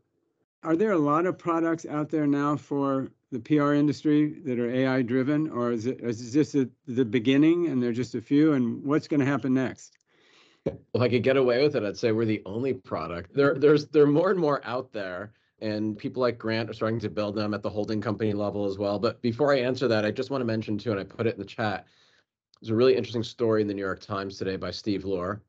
are 0.65 0.75
there 0.75 0.91
a 0.91 0.97
lot 0.97 1.25
of 1.25 1.37
products 1.37 1.85
out 1.85 2.09
there 2.09 2.25
now 2.25 2.57
for 2.57 3.09
the 3.31 3.39
PR 3.39 3.73
industry 3.73 4.39
that 4.45 4.59
are 4.59 4.69
AI 4.69 5.01
driven, 5.03 5.49
or 5.49 5.71
is 5.71 5.85
it 5.85 6.01
is 6.01 6.33
this 6.33 6.53
the, 6.53 6.69
the 6.87 7.05
beginning 7.05 7.67
and 7.67 7.81
there 7.81 7.91
are 7.91 7.93
just 7.93 8.15
a 8.15 8.21
few? 8.21 8.53
And 8.53 8.83
what's 8.83 9.07
going 9.07 9.19
to 9.19 9.25
happen 9.25 9.53
next? 9.53 9.97
If 10.65 11.01
I 11.01 11.07
could 11.07 11.21
get 11.21 11.37
away 11.37 11.61
with 11.61 11.75
it, 11.75 11.83
I'd 11.83 11.97
say 11.97 12.11
we're 12.11 12.25
the 12.25 12.41
only 12.45 12.73
product. 12.73 13.35
There, 13.35 13.53
there's 13.53 13.85
there 13.87 14.03
are 14.03 14.07
more 14.07 14.31
and 14.31 14.39
more 14.39 14.61
out 14.65 14.91
there, 14.91 15.33
and 15.59 15.97
people 15.97 16.21
like 16.21 16.39
Grant 16.39 16.69
are 16.69 16.73
starting 16.73 16.99
to 17.01 17.09
build 17.09 17.35
them 17.35 17.53
at 17.53 17.61
the 17.61 17.69
holding 17.69 18.01
company 18.01 18.33
level 18.33 18.65
as 18.65 18.79
well. 18.79 18.97
But 18.97 19.21
before 19.21 19.53
I 19.53 19.59
answer 19.59 19.87
that, 19.87 20.05
I 20.05 20.11
just 20.11 20.31
want 20.31 20.41
to 20.41 20.45
mention 20.45 20.77
too, 20.79 20.91
and 20.91 20.99
I 20.99 21.03
put 21.03 21.27
it 21.27 21.35
in 21.35 21.39
the 21.39 21.45
chat. 21.45 21.85
There's 22.59 22.71
a 22.71 22.75
really 22.75 22.95
interesting 22.95 23.23
story 23.23 23.61
in 23.61 23.67
the 23.67 23.73
New 23.75 23.83
York 23.83 23.99
Times 23.99 24.39
today 24.39 24.55
by 24.55 24.71
Steve 24.71 25.05
Lohr, 25.05 25.41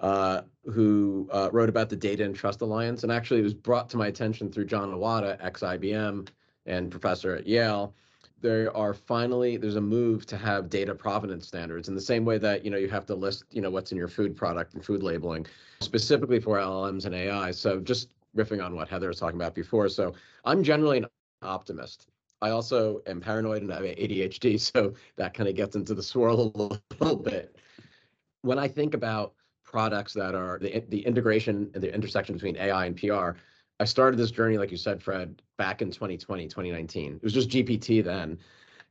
uh, 0.00 0.42
who 0.64 1.28
uh, 1.32 1.48
wrote 1.52 1.68
about 1.68 1.88
the 1.88 1.96
Data 1.96 2.24
and 2.24 2.34
Trust 2.34 2.60
Alliance. 2.60 3.02
And 3.02 3.12
actually, 3.12 3.40
it 3.40 3.44
was 3.44 3.54
brought 3.54 3.88
to 3.90 3.96
my 3.96 4.06
attention 4.06 4.50
through 4.50 4.66
Jon 4.66 4.90
Iwata, 4.90 5.36
ex 5.40 5.60
IBM 5.62 6.28
and 6.66 6.90
professor 6.90 7.34
at 7.34 7.46
Yale. 7.46 7.94
There 8.40 8.74
are 8.76 8.94
finally 8.94 9.56
there's 9.56 9.74
a 9.74 9.80
move 9.80 10.24
to 10.26 10.36
have 10.36 10.68
data 10.68 10.94
provenance 10.94 11.48
standards 11.48 11.88
in 11.88 11.96
the 11.96 12.00
same 12.00 12.24
way 12.24 12.38
that 12.38 12.64
you 12.64 12.70
know 12.70 12.76
you 12.76 12.88
have 12.88 13.04
to 13.06 13.14
list 13.16 13.44
you 13.50 13.60
know 13.60 13.70
what's 13.70 13.90
in 13.90 13.98
your 13.98 14.06
food 14.06 14.36
product 14.36 14.74
and 14.74 14.84
food 14.84 15.02
labeling, 15.02 15.46
specifically 15.80 16.38
for 16.38 16.56
LLMs 16.58 17.04
and 17.04 17.14
AI. 17.14 17.50
So 17.50 17.80
just 17.80 18.10
riffing 18.36 18.64
on 18.64 18.76
what 18.76 18.88
Heather 18.88 19.08
was 19.08 19.18
talking 19.18 19.40
about 19.40 19.54
before. 19.54 19.88
So 19.88 20.14
I'm 20.44 20.62
generally 20.62 20.98
an 20.98 21.06
optimist. 21.42 22.06
I 22.40 22.50
also 22.50 23.00
am 23.06 23.20
paranoid 23.20 23.62
and 23.62 23.72
I 23.72 23.76
have 23.76 23.84
ADHD, 23.84 24.60
so 24.72 24.94
that 25.16 25.34
kind 25.34 25.48
of 25.48 25.56
gets 25.56 25.74
into 25.74 25.94
the 25.94 26.02
swirl 26.02 26.52
a 26.54 27.00
little 27.00 27.16
bit. 27.16 27.56
When 28.42 28.58
I 28.58 28.68
think 28.68 28.94
about 28.94 29.34
products 29.70 30.14
that 30.14 30.34
are 30.34 30.58
the, 30.58 30.82
the 30.88 31.00
integration 31.00 31.70
and 31.74 31.82
the 31.82 31.94
intersection 31.94 32.34
between 32.34 32.56
AI 32.56 32.86
and 32.86 32.96
PR. 32.96 33.32
I 33.80 33.84
started 33.84 34.18
this 34.18 34.30
journey, 34.30 34.56
like 34.56 34.70
you 34.70 34.78
said, 34.78 35.02
Fred, 35.02 35.42
back 35.58 35.82
in 35.82 35.90
2020, 35.90 36.44
2019. 36.48 37.16
It 37.16 37.22
was 37.22 37.34
just 37.34 37.50
GPT 37.50 38.02
then. 38.02 38.38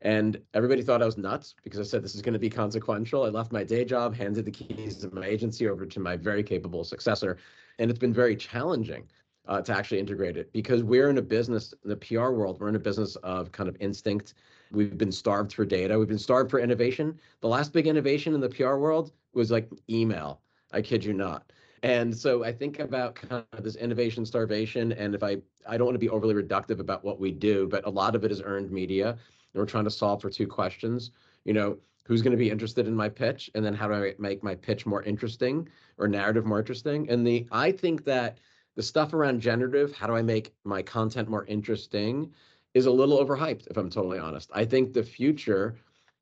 And 0.01 0.39
everybody 0.53 0.83
thought 0.83 1.01
I 1.01 1.05
was 1.05 1.17
nuts 1.17 1.55
because 1.63 1.79
I 1.79 1.83
said 1.83 2.03
this 2.03 2.13
is 2.13 2.21
going 2.21 2.33
to 2.33 2.39
be 2.39 2.49
consequential. 2.49 3.23
I 3.23 3.29
left 3.29 3.51
my 3.51 3.63
day 3.63 3.83
job, 3.85 4.15
handed 4.15 4.45
the 4.45 4.51
keys 4.51 5.03
of 5.03 5.13
my 5.13 5.25
agency 5.25 5.67
over 5.67 5.87
to 5.87 5.99
my 5.99 6.15
very 6.15 6.43
capable 6.43 6.83
successor. 6.83 7.37
And 7.79 7.89
it's 7.89 7.99
been 7.99 8.13
very 8.13 8.35
challenging 8.35 9.07
uh, 9.47 9.61
to 9.61 9.75
actually 9.75 9.99
integrate 9.99 10.37
it 10.37 10.53
because 10.53 10.83
we're 10.83 11.09
in 11.09 11.17
a 11.17 11.23
business, 11.23 11.73
in 11.83 11.89
the 11.89 11.97
PR 11.97 12.29
world, 12.29 12.59
we're 12.59 12.69
in 12.69 12.75
a 12.75 12.79
business 12.79 13.15
of 13.17 13.51
kind 13.51 13.67
of 13.67 13.75
instinct. 13.79 14.35
We've 14.71 14.97
been 14.97 15.11
starved 15.11 15.53
for 15.53 15.65
data, 15.65 15.97
we've 15.97 16.07
been 16.07 16.19
starved 16.19 16.51
for 16.51 16.59
innovation. 16.59 17.19
The 17.41 17.47
last 17.47 17.73
big 17.73 17.87
innovation 17.87 18.35
in 18.35 18.41
the 18.41 18.49
PR 18.49 18.75
world 18.75 19.11
was 19.33 19.49
like 19.49 19.67
email 19.89 20.41
I 20.71 20.82
kid 20.82 21.03
you 21.03 21.13
not. 21.13 21.51
And 21.84 22.15
so 22.15 22.43
I 22.43 22.51
think 22.51 22.80
about 22.80 23.15
kind 23.15 23.45
of 23.53 23.63
this 23.63 23.75
innovation 23.75 24.25
starvation. 24.25 24.91
And 24.93 25.13
if 25.13 25.23
I, 25.23 25.38
I 25.67 25.77
don't 25.77 25.86
want 25.86 25.95
to 25.95 25.99
be 25.99 26.10
overly 26.10 26.34
reductive 26.34 26.80
about 26.80 27.03
what 27.03 27.19
we 27.19 27.32
do, 27.32 27.67
but 27.67 27.86
a 27.86 27.89
lot 27.89 28.15
of 28.15 28.23
it 28.23 28.32
is 28.32 28.41
earned 28.43 28.71
media. 28.71 29.10
And 29.10 29.19
we're 29.53 29.65
trying 29.65 29.84
to 29.84 29.91
solve 29.91 30.21
for 30.21 30.30
two 30.30 30.47
questions. 30.47 31.12
You 31.45 31.53
know, 31.53 31.77
who's 32.06 32.21
going 32.21 32.32
to 32.32 32.38
be 32.38 32.49
interested 32.49 32.88
in 32.88 32.95
my 32.95 33.10
pitch? 33.10 33.51
And 33.53 33.63
then 33.63 33.73
how 33.73 33.88
do 33.88 33.93
I 33.93 34.13
make 34.17 34.43
my 34.43 34.56
pitch 34.56 34.86
more 34.86 35.03
interesting 35.03 35.69
or 35.97 36.08
narrative 36.08 36.45
more 36.45 36.60
interesting? 36.60 37.10
And 37.10 37.25
the, 37.25 37.47
I 37.51 37.71
think 37.71 38.03
that 38.06 38.39
the 38.75 38.84
stuff 38.84 39.13
around 39.13 39.41
generative, 39.41 39.93
how 39.93 40.08
do 40.08 40.15
I 40.15 40.21
make 40.21 40.53
my 40.63 40.82
content 40.82 41.30
more 41.30 41.45
interesting, 41.45 42.34
is 42.73 42.86
a 42.86 42.91
little 42.91 43.23
overhyped, 43.23 43.67
if 43.67 43.77
I'm 43.77 43.89
totally 43.89 44.19
honest. 44.19 44.49
I 44.53 44.65
think 44.65 44.93
the 44.93 45.03
future 45.03 45.75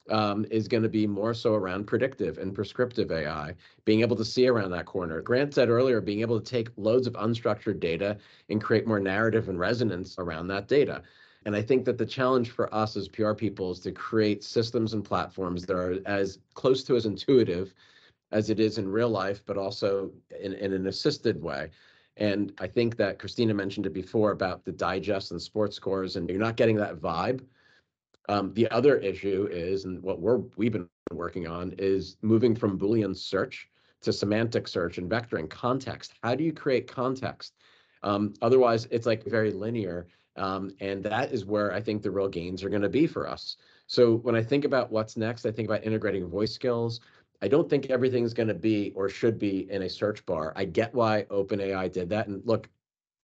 um, 0.09 0.45
is 0.51 0.67
going 0.67 0.83
to 0.83 0.89
be 0.89 1.07
more 1.07 1.33
so 1.33 1.53
around 1.53 1.85
predictive 1.85 2.37
and 2.37 2.53
prescriptive 2.53 3.11
AI, 3.11 3.53
being 3.85 4.01
able 4.01 4.15
to 4.15 4.25
see 4.25 4.47
around 4.47 4.71
that 4.71 4.85
corner. 4.85 5.21
Grant 5.21 5.53
said 5.53 5.69
earlier, 5.69 6.01
being 6.01 6.21
able 6.21 6.39
to 6.39 6.45
take 6.45 6.69
loads 6.77 7.07
of 7.07 7.13
unstructured 7.13 7.79
data 7.79 8.17
and 8.49 8.61
create 8.61 8.87
more 8.87 8.99
narrative 8.99 9.49
and 9.49 9.59
resonance 9.59 10.15
around 10.17 10.47
that 10.47 10.67
data. 10.67 11.01
And 11.45 11.55
I 11.55 11.61
think 11.61 11.85
that 11.85 11.97
the 11.97 12.05
challenge 12.05 12.51
for 12.51 12.73
us 12.73 12.95
as 12.97 13.07
PR 13.07 13.33
people 13.33 13.71
is 13.71 13.79
to 13.81 13.91
create 13.91 14.43
systems 14.43 14.93
and 14.93 15.03
platforms 15.03 15.65
that 15.65 15.75
are 15.75 15.99
as 16.05 16.39
close 16.55 16.83
to 16.85 16.95
as 16.95 17.05
intuitive 17.05 17.73
as 18.31 18.49
it 18.49 18.59
is 18.59 18.77
in 18.79 18.87
real 18.87 19.09
life, 19.09 19.43
but 19.45 19.57
also 19.57 20.11
in, 20.41 20.53
in 20.53 20.73
an 20.73 20.87
assisted 20.87 21.41
way. 21.41 21.69
And 22.17 22.53
I 22.59 22.67
think 22.67 22.97
that 22.97 23.19
Christina 23.19 23.53
mentioned 23.53 23.85
it 23.85 23.93
before 23.93 24.31
about 24.31 24.65
the 24.65 24.71
digest 24.71 25.31
and 25.31 25.41
sports 25.41 25.75
scores, 25.75 26.15
and 26.15 26.29
you're 26.29 26.39
not 26.39 26.55
getting 26.55 26.77
that 26.77 26.97
vibe. 26.97 27.43
Um, 28.29 28.53
the 28.53 28.69
other 28.71 28.97
issue 28.97 29.47
is, 29.51 29.85
and 29.85 30.01
what 30.01 30.19
we're 30.19 30.37
we've 30.57 30.71
been 30.71 30.89
working 31.11 31.47
on 31.47 31.73
is 31.77 32.17
moving 32.21 32.55
from 32.55 32.79
Boolean 32.79 33.15
search 33.15 33.69
to 34.01 34.13
semantic 34.13 34.67
search 34.67 34.97
and 34.97 35.09
vectoring 35.09 35.49
context. 35.49 36.13
How 36.23 36.35
do 36.35 36.43
you 36.43 36.53
create 36.53 36.87
context? 36.87 37.53
Um, 38.03 38.33
otherwise, 38.41 38.87
it's 38.91 39.05
like 39.05 39.23
very 39.25 39.51
linear, 39.51 40.07
um, 40.35 40.71
and 40.79 41.03
that 41.03 41.31
is 41.31 41.45
where 41.45 41.73
I 41.73 41.81
think 41.81 42.01
the 42.01 42.11
real 42.11 42.27
gains 42.27 42.63
are 42.63 42.69
going 42.69 42.81
to 42.81 42.89
be 42.89 43.07
for 43.07 43.27
us. 43.27 43.57
So 43.87 44.15
when 44.17 44.35
I 44.35 44.43
think 44.43 44.65
about 44.65 44.91
what's 44.91 45.17
next, 45.17 45.45
I 45.45 45.51
think 45.51 45.67
about 45.67 45.83
integrating 45.83 46.27
voice 46.27 46.53
skills. 46.53 47.01
I 47.41 47.47
don't 47.47 47.69
think 47.69 47.89
everything's 47.89 48.33
going 48.33 48.47
to 48.47 48.53
be 48.53 48.91
or 48.95 49.09
should 49.09 49.37
be 49.37 49.69
in 49.69 49.83
a 49.83 49.89
search 49.89 50.25
bar. 50.25 50.53
I 50.55 50.65
get 50.65 50.93
why 50.93 51.23
OpenAI 51.29 51.91
did 51.91 52.09
that. 52.09 52.27
And 52.27 52.41
look, 52.45 52.69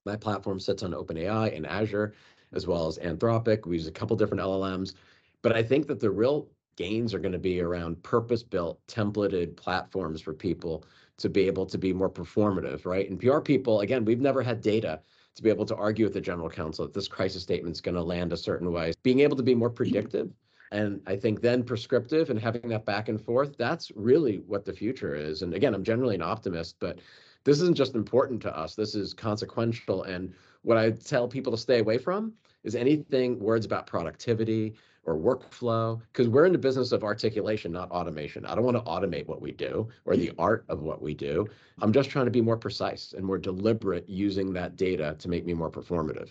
my 0.05 0.15
platform 0.15 0.59
sits 0.59 0.83
on 0.83 0.93
OpenAI 0.93 1.55
and 1.55 1.67
Azure, 1.67 2.13
as 2.53 2.67
well 2.67 2.87
as 2.87 2.97
Anthropic. 2.99 3.65
We 3.65 3.75
use 3.75 3.87
a 3.87 3.91
couple 3.91 4.15
different 4.15 4.41
LLMs. 4.41 4.93
But 5.41 5.55
I 5.55 5.63
think 5.63 5.87
that 5.87 5.99
the 5.99 6.09
real 6.09 6.49
gains 6.75 7.13
are 7.13 7.19
going 7.19 7.31
to 7.31 7.39
be 7.39 7.61
around 7.61 8.01
purpose 8.03 8.43
built, 8.43 8.79
templated 8.87 9.55
platforms 9.55 10.21
for 10.21 10.33
people 10.33 10.85
to 11.17 11.29
be 11.29 11.47
able 11.47 11.65
to 11.65 11.77
be 11.77 11.93
more 11.93 12.09
performative, 12.09 12.85
right? 12.85 13.09
And 13.09 13.19
PR 13.19 13.39
people, 13.39 13.81
again, 13.81 14.05
we've 14.05 14.21
never 14.21 14.41
had 14.43 14.61
data 14.61 15.01
to 15.35 15.43
be 15.43 15.49
able 15.49 15.65
to 15.65 15.75
argue 15.75 16.05
with 16.05 16.13
the 16.13 16.21
general 16.21 16.49
counsel 16.49 16.85
that 16.85 16.93
this 16.93 17.07
crisis 17.07 17.43
statement 17.43 17.75
is 17.75 17.81
going 17.81 17.95
to 17.95 18.03
land 18.03 18.33
a 18.33 18.37
certain 18.37 18.71
way. 18.71 18.93
Being 19.03 19.21
able 19.21 19.37
to 19.37 19.43
be 19.43 19.55
more 19.55 19.69
predictive 19.69 20.31
and 20.71 21.01
I 21.07 21.15
think 21.15 21.41
then 21.41 21.63
prescriptive 21.63 22.29
and 22.29 22.39
having 22.39 22.69
that 22.69 22.85
back 22.85 23.09
and 23.09 23.21
forth, 23.21 23.57
that's 23.57 23.91
really 23.95 24.37
what 24.47 24.65
the 24.65 24.73
future 24.73 25.15
is. 25.15 25.41
And 25.41 25.53
again, 25.53 25.73
I'm 25.73 25.83
generally 25.83 26.15
an 26.15 26.21
optimist, 26.21 26.75
but 26.79 26.99
this 27.43 27.61
isn't 27.61 27.77
just 27.77 27.95
important 27.95 28.41
to 28.41 28.57
us. 28.57 28.75
This 28.75 28.93
is 28.93 29.13
consequential. 29.13 30.03
And 30.03 30.33
what 30.63 30.77
I 30.77 30.91
tell 30.91 31.27
people 31.27 31.51
to 31.51 31.57
stay 31.57 31.79
away 31.79 31.97
from 31.97 32.33
is 32.63 32.75
anything 32.75 33.39
words 33.39 33.65
about 33.65 33.87
productivity 33.87 34.75
or 35.03 35.15
workflow, 35.15 36.01
because 36.11 36.27
we're 36.27 36.45
in 36.45 36.51
the 36.51 36.57
business 36.57 36.91
of 36.91 37.03
articulation, 37.03 37.71
not 37.71 37.89
automation. 37.91 38.45
I 38.45 38.55
don't 38.55 38.65
want 38.65 38.75
to 38.75 38.83
automate 38.83 39.25
what 39.25 39.41
we 39.41 39.53
do 39.53 39.87
or 40.03 40.17
the 40.17 40.27
mm. 40.27 40.35
art 40.37 40.65
of 40.67 40.81
what 40.81 41.01
we 41.01 41.13
do. 41.13 41.47
I'm 41.81 41.93
just 41.93 42.09
trying 42.09 42.25
to 42.25 42.31
be 42.31 42.41
more 42.41 42.57
precise 42.57 43.13
and 43.15 43.25
more 43.25 43.37
deliberate 43.37 44.07
using 44.09 44.51
that 44.53 44.75
data 44.75 45.15
to 45.19 45.29
make 45.29 45.45
me 45.45 45.53
more 45.53 45.71
performative. 45.71 46.29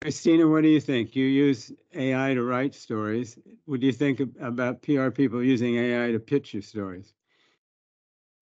Christina, 0.00 0.46
what 0.48 0.62
do 0.62 0.68
you 0.68 0.80
think? 0.80 1.16
You 1.16 1.24
use 1.24 1.72
AI 1.94 2.34
to 2.34 2.42
write 2.42 2.74
stories. 2.74 3.38
What 3.64 3.80
do 3.80 3.86
you 3.86 3.92
think 3.92 4.20
about 4.40 4.82
PR 4.82 5.08
people 5.10 5.42
using 5.42 5.76
AI 5.76 6.12
to 6.12 6.18
pitch 6.18 6.52
your 6.52 6.62
stories? 6.62 7.14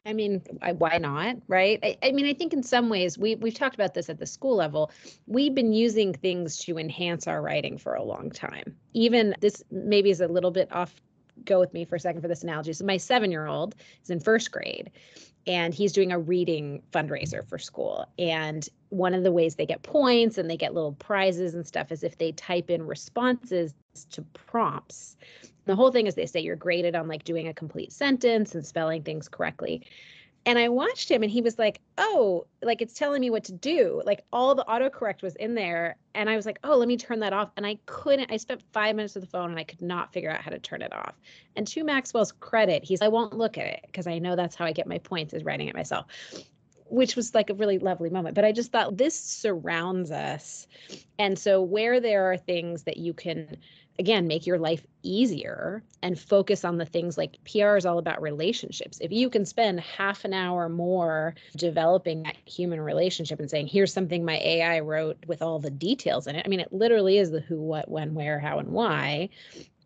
I 0.07 0.15
mean, 0.15 0.43
why 0.79 0.97
not, 0.97 1.37
right? 1.47 1.79
I, 1.83 1.99
I, 2.03 2.13
mean, 2.13 2.25
I 2.25 2.33
think 2.33 2.55
in 2.55 2.63
some 2.63 2.89
ways 2.89 3.19
we 3.19 3.35
we've 3.35 3.55
talked 3.55 3.75
about 3.75 3.93
this 3.93 4.09
at 4.09 4.19
the 4.19 4.27
school 4.27 4.57
level. 4.57 4.91
We've 5.27 5.55
been 5.55 5.75
using 5.75 6.15
things 6.15 6.59
to 6.65 6.79
enhance 6.79 7.27
our 7.27 7.43
writing 7.43 7.77
for 7.77 7.95
a 7.95 8.03
long 8.03 8.31
time. 8.31 8.77
Even 8.95 9.35
this 9.41 9.63
maybe 9.71 10.11
is 10.11 10.21
a 10.21 10.29
little 10.29 10.51
bit 10.51 10.73
off. 10.73 10.95
Go 11.45 11.61
with 11.61 11.73
me 11.75 11.85
for 11.85 11.97
a 11.97 12.01
second 12.01 12.23
for 12.23 12.29
this 12.29 12.43
analogy. 12.43 12.73
So 12.73 12.85
my 12.85 12.97
seven-year-old 12.97 13.75
is 14.03 14.11
in 14.11 14.21
first 14.21 14.51
grade, 14.51 14.91
and 15.47 15.75
he's 15.75 15.93
doing 15.93 16.13
a 16.13 16.19
reading 16.19 16.83
fundraiser 16.93 17.47
for 17.47 17.59
school. 17.59 18.07
And 18.19 18.67
one 18.89 19.15
of 19.15 19.23
the 19.23 19.33
ways 19.33 19.55
they 19.55 19.67
get 19.67 19.83
points 19.83 20.39
and 20.39 20.51
they 20.51 20.57
get 20.57 20.75
little 20.75 20.93
prizes 20.93 21.55
and 21.55 21.67
stuff 21.67 21.93
is 21.93 22.03
if 22.03 22.19
they 22.19 22.33
type 22.33 22.71
in 22.71 22.87
responses 22.87 23.75
to 24.11 24.23
prompts. 24.35 25.17
The 25.71 25.77
whole 25.77 25.93
thing 25.93 26.09
is 26.09 26.17
they 26.17 26.27
say 26.27 26.41
you're 26.41 26.57
graded 26.57 26.97
on 26.97 27.07
like 27.07 27.23
doing 27.23 27.47
a 27.47 27.55
complete 27.55 27.93
sentence 27.93 28.57
and 28.57 28.67
spelling 28.67 29.05
things 29.05 29.29
correctly. 29.29 29.87
And 30.45 30.59
I 30.59 30.69
watched 30.69 31.09
him 31.09 31.23
and 31.23 31.31
he 31.31 31.43
was 31.43 31.61
like, 31.61 31.81
oh, 31.97 32.47
like 32.61 32.83
it's 32.83 32.95
telling 32.95 33.21
me 33.21 33.31
what 33.31 33.45
to 33.45 33.53
do. 33.53 34.03
Like 34.05 34.25
all 34.33 34.57
the 34.57 34.65
autocorrect 34.65 35.23
was 35.23 35.37
in 35.37 35.55
there. 35.55 35.97
And 36.15 36.29
I 36.29 36.35
was 36.35 36.45
like, 36.45 36.59
oh, 36.65 36.77
let 36.77 36.89
me 36.89 36.97
turn 36.97 37.21
that 37.21 37.33
off. 37.33 37.51
And 37.57 37.65
I 37.65 37.79
couldn't, 37.87 38.33
I 38.33 38.37
spent 38.37 38.63
five 38.73 38.97
minutes 38.97 39.15
with 39.15 39.23
the 39.23 39.31
phone 39.31 39.51
and 39.51 39.61
I 39.61 39.65
could 39.65 39.81
not 39.81 40.13
figure 40.13 40.31
out 40.31 40.41
how 40.41 40.51
to 40.51 40.59
turn 40.59 40.83
it 40.83 40.93
off. 40.93 41.15
And 41.55 41.69
to 41.69 41.85
Maxwell's 41.85 42.33
credit, 42.33 42.83
he's, 42.83 43.01
I 43.01 43.09
won't 43.09 43.37
look 43.37 43.59
at 43.59 43.67
it 43.67 43.81
because 43.87 44.09
I 44.09 44.19
know 44.19 44.35
that's 44.35 44.57
how 44.57 44.65
I 44.65 44.73
get 44.73 44.89
my 44.89 44.99
points 44.99 45.35
is 45.35 45.45
writing 45.45 45.69
it 45.69 45.75
myself 45.77 46.07
which 46.91 47.15
was 47.15 47.35
like 47.35 47.51
a 47.51 47.55
really 47.55 47.79
lovely 47.79 48.11
moment. 48.11 48.35
But 48.35 48.45
I 48.45 48.51
just 48.51 48.73
thought 48.73 48.97
this 48.97 49.19
surrounds 49.19 50.11
us. 50.11 50.67
And 51.21 51.39
so, 51.39 51.63
where 51.63 52.01
there 52.01 52.33
are 52.33 52.37
things 52.37 52.83
that 52.83 52.97
you 52.97 53.15
can 53.15 53.57
again 53.99 54.27
make 54.27 54.47
your 54.47 54.59
life 54.59 54.87
easier 55.03 55.83
and 56.03 56.19
focus 56.19 56.65
on 56.65 56.79
the 56.79 56.85
things 56.85 57.19
like 57.19 57.39
PR 57.45 57.77
is 57.77 57.87
all 57.87 57.99
about 57.99 58.23
relationships. 58.23 58.99
If 59.01 59.13
you 59.13 59.29
can 59.29 59.45
spend 59.45 59.81
half 59.81 60.25
an 60.25 60.33
hour 60.33 60.69
more 60.69 61.35
developing 61.57 62.23
that 62.23 62.37
human 62.47 62.81
relationship 62.81 63.41
and 63.41 63.51
saying, 63.51 63.67
here's 63.67 63.93
something 63.93 64.25
my 64.25 64.39
AI 64.39 64.81
wrote 64.81 65.19
with 65.27 65.43
all 65.43 65.59
the 65.59 65.71
details 65.71 66.27
in 66.27 66.37
it. 66.37 66.43
I 66.45 66.49
mean, 66.49 66.61
it 66.61 66.73
literally 66.73 67.19
is 67.19 67.31
the 67.31 67.41
who, 67.41 67.61
what, 67.61 67.91
when, 67.91 68.15
where, 68.15 68.39
how, 68.39 68.59
and 68.59 68.69
why. 68.69 69.29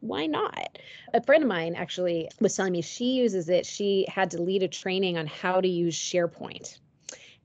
Why 0.01 0.27
not? 0.27 0.79
A 1.15 1.23
friend 1.23 1.43
of 1.43 1.49
mine 1.49 1.75
actually 1.75 2.29
was 2.41 2.55
telling 2.55 2.73
me 2.73 2.83
she 2.83 3.15
uses 3.15 3.49
it. 3.49 3.65
She 3.65 4.07
had 4.09 4.31
to 4.33 4.43
lead 4.43 4.63
a 4.63 4.69
training 4.69 5.17
on 5.17 5.27
how 5.27 5.61
to 5.61 5.69
use 5.69 5.97
SharePoint. 5.97 6.79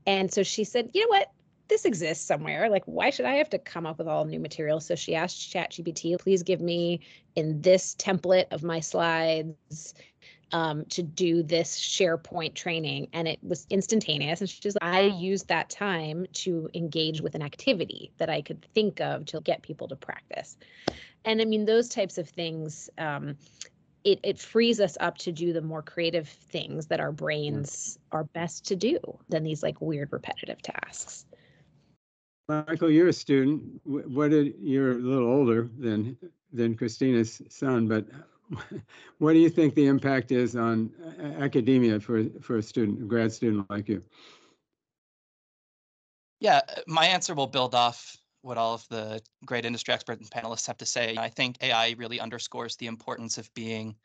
And 0.05 0.31
so 0.31 0.43
she 0.43 0.63
said, 0.63 0.89
you 0.93 1.01
know 1.01 1.17
what? 1.17 1.31
This 1.69 1.85
exists 1.85 2.25
somewhere. 2.25 2.69
Like, 2.69 2.83
why 2.85 3.11
should 3.11 3.25
I 3.25 3.35
have 3.35 3.49
to 3.51 3.59
come 3.59 3.85
up 3.85 3.99
with 3.99 4.07
all 4.07 4.25
new 4.25 4.39
material? 4.39 4.79
So 4.79 4.95
she 4.95 5.15
asked 5.15 5.53
ChatGPT, 5.53 6.19
please 6.19 6.43
give 6.43 6.59
me 6.59 7.01
in 7.35 7.61
this 7.61 7.95
template 7.95 8.47
of 8.51 8.63
my 8.63 8.79
slides 8.79 9.93
um, 10.51 10.85
to 10.85 11.03
do 11.03 11.43
this 11.43 11.79
SharePoint 11.79 12.55
training. 12.55 13.07
And 13.13 13.27
it 13.27 13.39
was 13.43 13.67
instantaneous. 13.69 14.41
And 14.41 14.49
she's 14.49 14.75
like, 14.81 14.91
I 14.91 15.01
used 15.01 15.47
that 15.47 15.69
time 15.69 16.25
to 16.33 16.69
engage 16.73 17.21
with 17.21 17.35
an 17.35 17.41
activity 17.41 18.11
that 18.17 18.29
I 18.29 18.41
could 18.41 18.65
think 18.73 18.99
of 18.99 19.25
to 19.27 19.41
get 19.41 19.61
people 19.61 19.87
to 19.89 19.95
practice. 19.95 20.57
And 21.25 21.41
I 21.41 21.45
mean, 21.45 21.65
those 21.65 21.89
types 21.89 22.17
of 22.17 22.29
things, 22.29 22.89
um, 22.97 23.37
it, 24.03 24.19
it 24.23 24.39
frees 24.39 24.79
us 24.79 24.97
up 24.99 25.17
to 25.19 25.31
do 25.31 25.53
the 25.53 25.61
more 25.61 25.83
creative 25.83 26.27
things 26.27 26.87
that 26.87 26.99
our 26.99 27.11
brains 27.11 27.99
are 28.11 28.23
best 28.23 28.65
to 28.67 28.75
do 28.75 28.99
than 29.27 29.43
these 29.43 29.61
like 29.61 29.81
weird 29.81 30.11
repetitive 30.11 30.61
tasks. 30.61 31.25
Michael, 32.49 32.89
you're 32.89 33.09
a 33.09 33.13
student. 33.13 33.61
What 33.85 34.31
did 34.31 34.55
you're 34.59 34.93
a 34.93 34.95
little 34.95 35.27
older 35.27 35.69
than 35.77 36.17
than 36.51 36.75
Christina's 36.75 37.43
son, 37.47 37.87
but 37.87 38.05
what 39.19 39.33
do 39.33 39.39
you 39.39 39.49
think 39.49 39.75
the 39.75 39.85
impact 39.85 40.31
is 40.31 40.55
on 40.55 40.89
academia 41.39 41.99
for 41.99 42.25
for 42.41 42.57
a 42.57 42.61
student, 42.63 43.03
a 43.03 43.05
grad 43.05 43.31
student 43.31 43.69
like 43.69 43.87
you? 43.87 44.03
Yeah, 46.39 46.61
uh, 46.69 46.81
my 46.87 47.05
answer 47.05 47.35
will 47.35 47.47
build 47.47 47.75
off 47.75 48.17
what 48.41 48.57
all 48.57 48.73
of 48.73 48.87
the 48.89 49.21
great 49.45 49.65
industry 49.65 49.93
experts 49.93 50.21
and 50.21 50.31
panelists 50.31 50.65
have 50.65 50.77
to 50.77 50.85
say. 50.87 51.15
I 51.19 51.29
think 51.29 51.57
AI 51.61 51.93
really 51.99 52.19
underscores 52.19 52.77
the 52.77 52.87
importance 52.87 53.37
of 53.37 53.53
being 53.53 53.95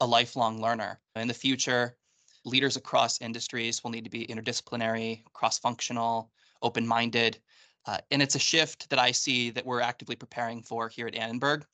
a 0.00 0.06
lifelong 0.06 0.60
learner. 0.60 1.00
In 1.16 1.28
the 1.28 1.32
future, 1.32 1.96
leaders 2.44 2.76
across 2.76 3.22
industries 3.22 3.82
will 3.82 3.92
need 3.92 4.04
to 4.04 4.10
be 4.10 4.26
interdisciplinary, 4.26 5.22
cross-functional, 5.32 6.30
open-minded, 6.60 7.38
uh, 7.86 7.98
and 8.10 8.22
it's 8.22 8.34
a 8.34 8.38
shift 8.38 8.88
that 8.90 8.98
I 8.98 9.10
see 9.10 9.50
that 9.50 9.66
we're 9.66 9.80
actively 9.80 10.16
preparing 10.16 10.62
for 10.62 10.88
here 10.88 11.06
at 11.06 11.14
Annenberg. 11.14 11.64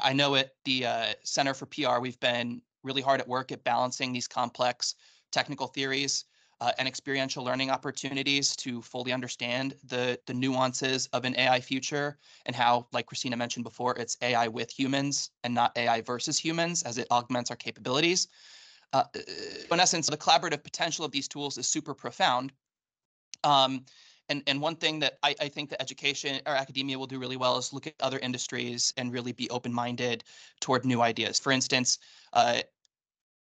I 0.00 0.12
know 0.12 0.34
at 0.36 0.52
the 0.64 0.86
uh, 0.86 1.06
Center 1.24 1.54
for 1.54 1.66
PR, 1.66 2.00
we've 2.00 2.20
been 2.20 2.62
really 2.82 3.02
hard 3.02 3.20
at 3.20 3.28
work 3.28 3.50
at 3.52 3.64
balancing 3.64 4.12
these 4.12 4.28
complex 4.28 4.94
technical 5.32 5.66
theories 5.66 6.24
uh, 6.60 6.72
and 6.78 6.88
experiential 6.88 7.44
learning 7.44 7.70
opportunities 7.70 8.56
to 8.56 8.82
fully 8.82 9.12
understand 9.12 9.74
the, 9.84 10.18
the 10.26 10.34
nuances 10.34 11.06
of 11.12 11.24
an 11.24 11.36
AI 11.36 11.60
future 11.60 12.18
and 12.46 12.54
how, 12.56 12.86
like 12.92 13.06
Christina 13.06 13.36
mentioned 13.36 13.64
before, 13.64 13.96
it's 13.96 14.16
AI 14.22 14.48
with 14.48 14.70
humans 14.70 15.30
and 15.44 15.54
not 15.54 15.76
AI 15.76 16.00
versus 16.00 16.38
humans 16.38 16.82
as 16.82 16.98
it 16.98 17.06
augments 17.10 17.50
our 17.50 17.56
capabilities. 17.56 18.28
Uh, 18.92 19.04
in 19.70 19.78
essence, 19.78 20.08
the 20.08 20.16
collaborative 20.16 20.64
potential 20.64 21.04
of 21.04 21.12
these 21.12 21.28
tools 21.28 21.58
is 21.58 21.68
super 21.68 21.94
profound. 21.94 22.52
Um, 23.44 23.84
and 24.28 24.42
and 24.46 24.60
one 24.60 24.76
thing 24.76 24.98
that 25.00 25.18
I, 25.22 25.34
I 25.40 25.48
think 25.48 25.70
that 25.70 25.80
education 25.80 26.40
or 26.46 26.54
academia 26.54 26.98
will 26.98 27.06
do 27.06 27.18
really 27.18 27.36
well 27.36 27.58
is 27.58 27.72
look 27.72 27.86
at 27.86 27.94
other 28.00 28.18
industries 28.18 28.92
and 28.96 29.12
really 29.12 29.32
be 29.32 29.48
open-minded 29.50 30.24
toward 30.60 30.84
new 30.84 31.00
ideas. 31.00 31.38
For 31.38 31.52
instance, 31.52 31.98
uh, 32.32 32.60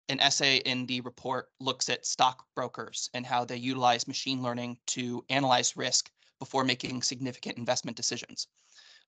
an 0.09 0.21
essay 0.21 0.57
in 0.59 0.87
the 0.87 1.01
report 1.01 1.49
looks 1.61 1.89
at 1.89 2.05
stockbrokers 2.05 3.09
and 3.15 3.25
how 3.25 3.45
they 3.45 3.57
utilize 3.57 4.07
machine 4.07 4.43
learning 4.43 4.77
to 4.89 5.25
analyze 5.31 5.77
risk 5.77 6.11
before 6.39 6.65
making 6.65 7.03
significant 7.03 7.57
investment 7.57 7.97
decisions. 7.97 8.49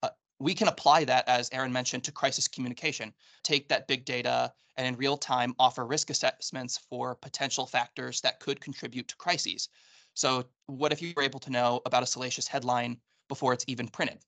Uh, 0.03 0.09
we 0.39 0.55
can 0.55 0.69
apply 0.69 1.05
that, 1.05 1.29
as 1.29 1.51
Aaron 1.53 1.73
mentioned, 1.73 2.05
to 2.05 2.13
crisis 2.13 2.49
communication. 2.49 3.13
Take 3.43 3.69
that 3.69 3.89
big 3.89 4.05
data 4.05 4.53
and 4.77 4.87
in 4.87 4.97
real 4.97 5.17
time 5.17 5.55
offer 5.59 5.87
risk 5.87 6.11
assessments 6.11 6.79
for 6.79 7.15
potential 7.15 7.67
factors 7.67 8.21
that 8.23 8.41
could 8.41 8.61
contribute 8.61 9.09
to 9.09 9.17
crises. 9.17 9.69
So, 10.17 10.47
what 10.65 10.93
if 10.93 11.03
you 11.03 11.13
were 11.15 11.23
able 11.23 11.41
to 11.41 11.51
know 11.51 11.83
about 11.85 12.03
a 12.03 12.07
salacious 12.07 12.49
headline 12.49 12.99
before 13.29 13.53
it's 13.53 13.67
even 13.69 13.87
printed? 13.87 14.19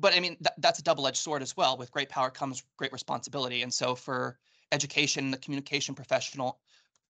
But 0.00 0.14
I 0.14 0.20
mean, 0.20 0.36
th- 0.36 0.54
that's 0.58 0.78
a 0.78 0.82
double 0.82 1.06
edged 1.06 1.18
sword 1.18 1.42
as 1.42 1.54
well. 1.54 1.76
With 1.76 1.92
great 1.92 2.08
power 2.08 2.30
comes 2.30 2.64
great 2.78 2.92
responsibility. 2.92 3.62
And 3.62 3.72
so, 3.72 3.94
for 3.94 4.38
education, 4.72 5.30
the 5.30 5.36
communication 5.36 5.94
professional 5.94 6.60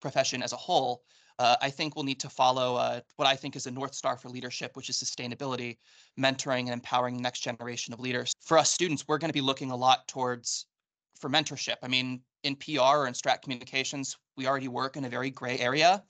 profession 0.01 0.43
as 0.43 0.51
a 0.51 0.57
whole, 0.57 1.03
uh, 1.39 1.55
I 1.61 1.69
think 1.69 1.95
we'll 1.95 2.03
need 2.03 2.19
to 2.19 2.29
follow 2.29 2.75
uh, 2.75 2.99
what 3.15 3.25
I 3.25 3.37
think 3.37 3.55
is 3.55 3.67
a 3.67 3.71
North 3.71 3.95
Star 3.95 4.17
for 4.17 4.27
leadership, 4.27 4.75
which 4.75 4.89
is 4.89 4.97
sustainability, 5.01 5.77
mentoring, 6.19 6.65
and 6.65 6.71
empowering 6.71 7.15
the 7.15 7.21
next 7.21 7.39
generation 7.39 7.93
of 7.93 8.01
leaders. 8.01 8.33
For 8.41 8.57
us 8.57 8.69
students, 8.69 9.07
we're 9.07 9.17
going 9.17 9.29
to 9.29 9.33
be 9.33 9.41
looking 9.41 9.71
a 9.71 9.75
lot 9.75 10.05
towards 10.09 10.65
for 11.17 11.29
mentorship. 11.29 11.77
I 11.81 11.87
mean, 11.87 12.21
in 12.43 12.57
PR 12.57 12.81
or 12.81 13.07
in 13.07 13.13
strat 13.13 13.41
communications, 13.41 14.17
we 14.35 14.45
already 14.45 14.67
work 14.67 14.97
in 14.97 15.05
a 15.05 15.09
very 15.09 15.29
gray 15.29 15.57
area. 15.57 16.03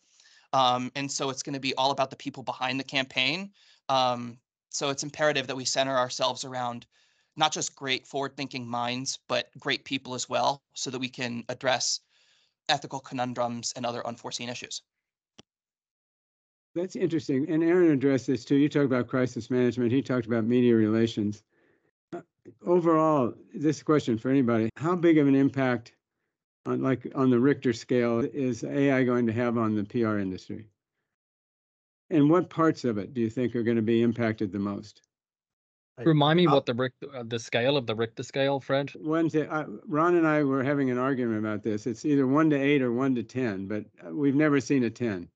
Um, 0.54 0.92
and 0.96 1.12
so 1.12 1.30
it's 1.30 1.44
going 1.44 1.54
to 1.54 1.60
be 1.60 1.76
all 1.76 1.92
about 1.92 2.10
the 2.10 2.16
people 2.16 2.44
behind 2.44 2.80
the 2.80 2.84
campaign. 2.84 3.52
Um, 3.90 4.38
so 4.70 4.90
it's 4.90 5.04
imperative 5.04 5.48
that 5.48 5.56
we 5.56 5.66
center 5.66 5.96
ourselves 5.96 6.46
around 6.46 6.86
not 7.36 7.52
just 7.52 7.76
great 7.76 8.08
forward 8.08 8.36
thinking 8.36 8.68
minds, 8.68 9.20
but 9.28 9.50
great 9.60 9.86
people 9.86 10.16
as 10.16 10.28
well, 10.28 10.64
so 10.74 10.90
that 10.90 11.00
we 11.00 11.10
can 11.10 11.44
address 11.50 12.00
ethical 12.70 13.00
conundrums 13.00 13.74
and 13.76 13.86
other 13.86 14.06
unforeseen 14.06 14.50
issues. 14.50 14.82
That's 16.76 16.96
interesting. 16.96 17.50
And 17.50 17.64
Aaron 17.64 17.92
addressed 17.92 18.28
this 18.28 18.46
too. 18.46 18.56
You 18.56 18.70
talked 18.70 18.86
about 18.86 19.08
crisis 19.08 19.50
management. 19.50 19.92
He 19.92 20.02
talked 20.02 20.28
about 20.28 20.46
media 20.46 20.76
relations. 20.76 21.44
Uh, 22.14 22.22
overall, 22.66 23.34
this 23.54 23.82
question 23.82 24.18
for 24.18 24.30
anybody: 24.30 24.70
How 24.78 24.96
big 24.96 25.18
of 25.18 25.28
an 25.28 25.36
impact, 25.36 25.94
on 26.68 26.82
like 26.82 27.08
on 27.16 27.30
the 27.30 27.40
Richter 27.40 27.74
scale, 27.74 28.20
is 28.20 28.64
AI 28.64 29.04
going 29.04 29.26
to 29.26 29.34
have 29.34 29.58
on 29.58 29.76
the 29.76 29.84
PR 29.84 30.18
industry? 30.20 30.66
And 32.10 32.30
what 32.30 32.50
parts 32.50 32.84
of 32.84 32.98
it 32.98 33.14
do 33.14 33.22
you 33.22 33.30
think 33.30 33.56
are 33.56 33.64
going 33.64 33.78
to 33.78 33.82
be 33.84 34.02
impacted 34.02 34.52
the 34.52 34.60
most? 34.60 35.02
Remind 36.00 36.38
me 36.38 36.46
I'll- 36.46 36.56
what 36.56 36.66
the 36.68 36.76
Richter, 36.76 37.08
uh, 37.16 37.24
the 37.26 37.40
scale 37.40 37.76
of 37.76 37.88
the 37.88 37.96
Richter 37.96 38.22
scale, 38.22 38.60
Fred. 38.60 38.92
One 38.96 39.30
to 39.30 39.52
uh, 39.52 39.66
Ron 39.88 40.16
and 40.16 40.28
I 40.28 40.44
were 40.44 40.64
having 40.64 40.92
an 40.92 41.00
argument 41.00 41.40
about 41.40 41.64
this. 41.64 41.88
It's 41.88 42.06
either 42.06 42.28
one 42.28 42.50
to 42.52 42.56
eight 42.56 42.84
or 42.84 42.92
one 42.92 43.16
to 43.16 43.24
ten, 43.24 43.66
but 43.68 43.86
uh, 44.06 44.14
we've 44.14 44.36
never 44.36 44.60
seen 44.62 44.84
a 44.84 44.90
ten. 44.92 45.28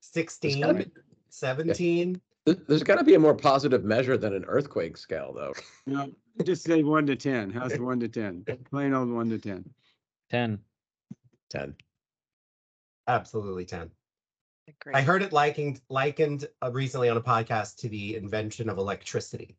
16, 0.00 0.90
17. 1.30 2.20
Th- 2.46 2.58
There's 2.68 2.84
got 2.84 2.98
to 2.98 3.04
be 3.04 3.14
a 3.14 3.18
more 3.18 3.34
positive 3.34 3.82
measure 3.84 4.16
than 4.16 4.34
an 4.34 4.44
earthquake 4.46 4.96
scale, 4.96 5.32
though. 5.34 5.52
No, 5.86 6.12
just 6.44 6.62
say 6.62 6.84
one 6.84 7.04
to 7.06 7.16
ten. 7.16 7.50
How's 7.50 7.76
one 7.76 7.98
to 8.00 8.08
ten? 8.08 8.44
Plain 8.70 8.94
old 8.94 9.10
one 9.10 9.28
to 9.30 9.38
ten. 9.38 9.68
10. 10.30 10.58
10. 11.50 11.74
Absolutely 13.06 13.64
10. 13.64 13.90
I 14.92 15.02
heard 15.02 15.22
it 15.22 15.32
likened 15.32 15.80
likened 15.88 16.48
uh, 16.60 16.72
recently 16.72 17.08
on 17.08 17.16
a 17.16 17.22
podcast 17.22 17.76
to 17.78 17.88
the 17.88 18.16
invention 18.16 18.68
of 18.68 18.78
electricity, 18.78 19.56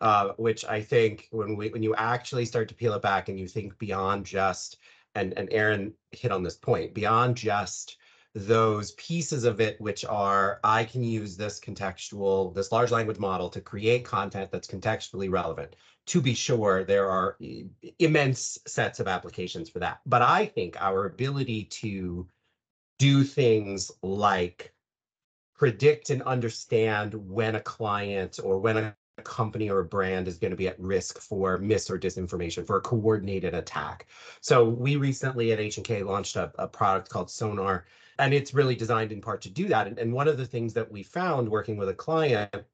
uh, 0.00 0.30
which 0.36 0.64
I 0.64 0.80
think 0.80 1.28
when 1.30 1.56
we 1.56 1.68
when 1.68 1.84
you 1.84 1.94
actually 1.94 2.44
start 2.44 2.68
to 2.68 2.74
peel 2.74 2.94
it 2.94 3.02
back 3.02 3.28
and 3.28 3.38
you 3.38 3.46
think 3.46 3.78
beyond 3.78 4.26
just 4.26 4.78
and 5.14 5.32
and 5.38 5.48
Aaron 5.52 5.94
hit 6.10 6.32
on 6.32 6.42
this 6.42 6.56
point 6.56 6.92
beyond 6.92 7.36
just 7.36 7.98
those 8.34 8.92
pieces 8.92 9.44
of 9.44 9.60
it 9.60 9.80
which 9.80 10.04
are 10.04 10.60
I 10.64 10.84
can 10.84 11.04
use 11.04 11.36
this 11.36 11.60
contextual 11.60 12.52
this 12.52 12.72
large 12.72 12.90
language 12.90 13.18
model 13.18 13.48
to 13.50 13.60
create 13.60 14.04
content 14.04 14.50
that's 14.50 14.68
contextually 14.68 15.30
relevant. 15.30 15.76
To 16.08 16.20
be 16.22 16.34
sure, 16.34 16.84
there 16.84 17.10
are 17.10 17.36
immense 17.98 18.58
sets 18.66 18.98
of 18.98 19.06
applications 19.06 19.68
for 19.68 19.78
that, 19.80 20.00
but 20.06 20.22
I 20.22 20.46
think 20.46 20.80
our 20.80 21.04
ability 21.04 21.64
to 21.64 22.26
do 22.98 23.22
things 23.24 23.90
like 24.02 24.72
predict 25.54 26.10
and 26.10 26.22
understand 26.22 27.14
when 27.14 27.56
a 27.56 27.60
client 27.60 28.38
or 28.42 28.58
when 28.58 28.76
a 28.76 28.96
company 29.22 29.68
or 29.68 29.80
a 29.80 29.84
brand 29.84 30.28
is 30.28 30.38
going 30.38 30.50
to 30.52 30.56
be 30.56 30.68
at 30.68 30.80
risk 30.80 31.18
for 31.18 31.58
mis 31.58 31.90
or 31.90 31.98
disinformation 31.98 32.66
for 32.66 32.76
a 32.76 32.80
coordinated 32.80 33.54
attack. 33.54 34.06
So 34.40 34.64
we 34.64 34.96
recently 34.96 35.52
at 35.52 35.60
H&K 35.60 36.02
launched 36.04 36.36
a, 36.36 36.52
a 36.58 36.68
product 36.68 37.10
called 37.10 37.30
Sonar 37.30 37.84
and 38.18 38.32
it's 38.32 38.54
really 38.54 38.74
designed 38.74 39.12
in 39.12 39.20
part 39.20 39.42
to 39.42 39.50
do 39.50 39.68
that. 39.68 39.86
And, 39.86 39.98
and 39.98 40.12
one 40.12 40.28
of 40.28 40.38
the 40.38 40.46
things 40.46 40.72
that 40.74 40.90
we 40.90 41.02
found 41.02 41.48
working 41.48 41.76
with 41.76 41.88
a 41.88 41.94
client 41.94 42.64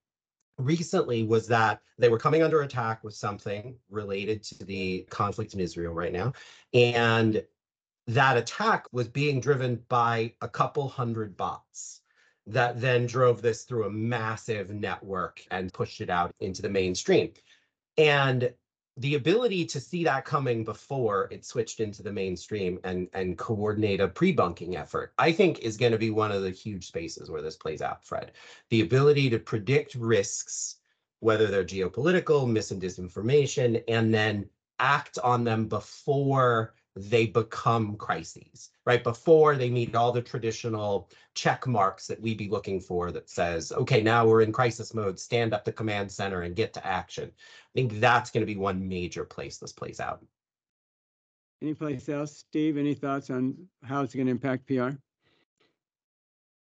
recently 0.58 1.24
was 1.24 1.46
that 1.48 1.80
they 1.98 2.08
were 2.08 2.18
coming 2.18 2.42
under 2.42 2.62
attack 2.62 3.02
with 3.02 3.14
something 3.14 3.76
related 3.90 4.42
to 4.44 4.64
the 4.64 5.06
conflict 5.10 5.54
in 5.54 5.60
Israel 5.60 5.92
right 5.92 6.12
now. 6.12 6.32
And 6.72 7.42
that 8.06 8.36
attack 8.36 8.86
was 8.92 9.08
being 9.08 9.40
driven 9.40 9.82
by 9.88 10.34
a 10.40 10.48
couple 10.48 10.88
hundred 10.88 11.36
bots 11.36 12.02
that 12.46 12.80
then 12.80 13.06
drove 13.06 13.40
this 13.40 13.62
through 13.62 13.86
a 13.86 13.90
massive 13.90 14.70
network 14.70 15.42
and 15.50 15.72
pushed 15.72 16.00
it 16.00 16.10
out 16.10 16.34
into 16.40 16.60
the 16.60 16.68
mainstream. 16.68 17.32
And 17.96 18.52
the 18.96 19.16
ability 19.16 19.64
to 19.66 19.80
see 19.80 20.04
that 20.04 20.24
coming 20.24 20.62
before 20.62 21.28
it 21.32 21.44
switched 21.44 21.80
into 21.80 22.02
the 22.02 22.12
mainstream 22.12 22.78
and 22.84 23.08
and 23.12 23.36
coordinate 23.36 24.00
a 24.00 24.08
pre-bunking 24.08 24.76
effort, 24.76 25.12
I 25.18 25.32
think 25.32 25.58
is 25.60 25.76
going 25.76 25.92
to 25.92 25.98
be 25.98 26.10
one 26.10 26.30
of 26.30 26.42
the 26.42 26.50
huge 26.50 26.86
spaces 26.86 27.30
where 27.30 27.42
this 27.42 27.56
plays 27.56 27.82
out, 27.82 28.04
Fred. 28.04 28.32
The 28.70 28.82
ability 28.82 29.30
to 29.30 29.38
predict 29.38 29.96
risks, 29.96 30.76
whether 31.20 31.48
they're 31.48 31.64
geopolitical, 31.64 32.48
mis 32.48 32.70
and 32.70 32.80
disinformation, 32.80 33.82
and 33.88 34.14
then 34.14 34.48
act 34.78 35.18
on 35.24 35.44
them 35.44 35.66
before 35.66 36.74
they 36.96 37.26
become 37.26 37.96
crises, 37.96 38.70
right? 38.86 39.02
Before 39.02 39.56
they 39.56 39.70
meet 39.70 39.94
all 39.94 40.12
the 40.12 40.22
traditional 40.22 41.08
check 41.34 41.66
marks 41.66 42.06
that 42.06 42.20
we'd 42.20 42.38
be 42.38 42.48
looking 42.48 42.80
for 42.80 43.10
that 43.12 43.30
says, 43.30 43.72
okay, 43.72 44.02
now 44.02 44.26
we're 44.26 44.42
in 44.42 44.52
crisis 44.52 44.94
mode, 44.94 45.18
stand 45.18 45.54
up 45.54 45.64
the 45.64 45.72
command 45.72 46.10
center 46.10 46.42
and 46.42 46.56
get 46.56 46.72
to 46.74 46.86
action. 46.86 47.30
I 47.34 47.72
think 47.74 48.00
that's 48.00 48.30
going 48.30 48.42
to 48.42 48.52
be 48.52 48.56
one 48.56 48.86
major 48.86 49.24
place 49.24 49.58
this 49.58 49.72
plays 49.72 50.00
out. 50.00 50.24
Any 51.62 51.74
place 51.74 52.08
else? 52.08 52.36
Steve, 52.36 52.76
any 52.76 52.94
thoughts 52.94 53.30
on 53.30 53.56
how 53.82 54.02
it's 54.02 54.14
going 54.14 54.26
to 54.26 54.32
impact 54.32 54.66
PR? 54.66 54.90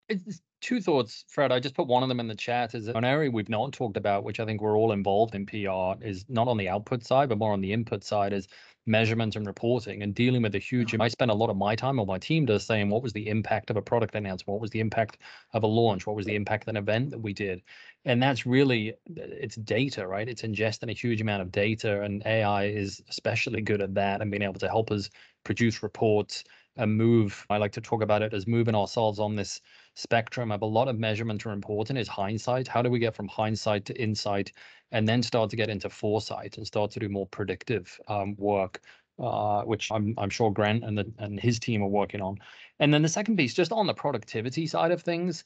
It's 0.10 0.42
two 0.60 0.82
thoughts, 0.82 1.24
Fred. 1.30 1.54
I 1.54 1.62
just 1.62 1.76
put 1.76 1.88
one 1.88 2.04
of 2.04 2.10
them 2.10 2.20
in 2.20 2.28
the 2.28 2.36
chat. 2.36 2.76
Is 2.76 2.90
an 2.90 3.06
area 3.06 3.32
we've 3.32 3.48
not 3.48 3.72
talked 3.72 3.96
about, 3.96 4.26
which 4.26 4.42
I 4.42 4.46
think 4.46 4.60
we're 4.60 4.78
all 4.78 4.92
involved 4.92 5.36
in 5.36 5.46
PR, 5.46 6.04
is 6.06 6.26
not 6.28 6.50
on 6.50 6.58
the 6.58 6.68
output 6.68 7.06
side, 7.06 7.30
but 7.30 7.38
more 7.38 7.54
on 7.54 7.62
the 7.62 7.72
input 7.72 8.04
side, 8.04 8.34
is 8.34 8.50
measurement 8.86 9.36
and 9.36 9.46
reporting 9.46 10.02
and 10.04 10.16
dealing 10.16 10.42
with 10.42 10.54
the 10.54 10.60
huge. 10.60 10.96
I 11.00 11.08
spend 11.08 11.32
a 11.32 11.36
lot 11.36 11.50
of 11.50 11.58
my 11.58 11.76
time, 11.76 12.00
or 12.00 12.06
my 12.06 12.18
team 12.18 12.46
does, 12.46 12.66
saying 12.66 12.90
what 12.90 13.04
was 13.04 13.14
the 13.14 13.28
impact 13.28 13.70
of 13.70 13.78
a 13.78 13.82
product 13.82 14.16
announcement, 14.16 14.54
what 14.54 14.62
was 14.62 14.72
the 14.72 14.80
impact 14.80 15.18
of 15.54 15.64
a 15.64 15.68
launch, 15.68 16.08
what 16.08 16.16
was 16.16 16.26
the 16.26 16.36
impact 16.36 16.64
of 16.64 16.70
an 16.70 16.78
event 16.78 17.12
that 17.12 17.20
we 17.20 17.34
did, 17.34 17.62
and 18.06 18.22
that's 18.22 18.46
really 18.46 18.94
it's 19.16 19.56
data, 19.56 20.08
right? 20.08 20.28
It's 20.28 20.42
ingesting 20.42 20.90
a 20.90 20.94
huge 20.94 21.22
amount 21.22 21.42
of 21.44 21.52
data, 21.52 22.02
and 22.02 22.24
AI 22.26 22.66
is 22.66 23.02
especially 23.10 23.62
good 23.62 23.82
at 23.82 23.94
that 23.96 24.22
and 24.22 24.32
being 24.32 24.44
able 24.44 24.60
to 24.60 24.68
help 24.68 24.92
us 24.92 25.10
produce 25.44 25.84
reports 25.84 26.44
and 26.78 26.96
move. 26.96 27.46
I 27.50 27.58
like 27.58 27.72
to 27.74 27.82
talk 27.82 28.02
about 28.02 28.22
it 28.22 28.34
as 28.34 28.48
moving 28.48 28.76
ourselves 28.76 29.20
on 29.20 29.36
this 29.36 29.62
spectrum 29.96 30.52
of 30.52 30.62
a 30.62 30.66
lot 30.66 30.88
of 30.88 30.98
measurement 30.98 31.46
are 31.46 31.52
important 31.52 32.00
is 32.00 32.08
hindsight. 32.08 32.68
How 32.68 32.82
do 32.82 32.90
we 32.90 33.00
get 33.00 33.16
from 33.16 33.28
hindsight 33.28 33.86
to 33.86 34.02
insight 34.02 34.52
and 34.92 35.08
then 35.08 35.22
start 35.22 35.50
to 35.50 35.56
get 35.56 35.70
into 35.70 35.90
foresight 35.90 36.58
and 36.58 36.66
start 36.66 36.92
to 36.92 37.00
do 37.00 37.10
more 37.10 37.28
predictive 37.28 38.00
um, 38.08 38.36
work, 38.38 38.82
uh, 39.20 39.64
which 39.64 39.92
I'm, 39.92 40.14
I'm 40.18 40.30
sure 40.30 40.52
Grant 40.52 40.84
and, 40.84 40.98
the, 40.98 41.12
and 41.20 41.40
his 41.40 41.60
team 41.60 41.84
are 41.84 41.88
working 41.88 42.22
on. 42.22 42.38
And 42.80 42.94
then 42.94 43.02
the 43.02 43.10
second 43.10 43.38
piece, 43.38 43.54
just 43.54 43.72
on 43.72 43.88
the 43.88 43.94
productivity 43.94 44.66
side 44.68 44.92
of 44.92 45.02
things, 45.02 45.44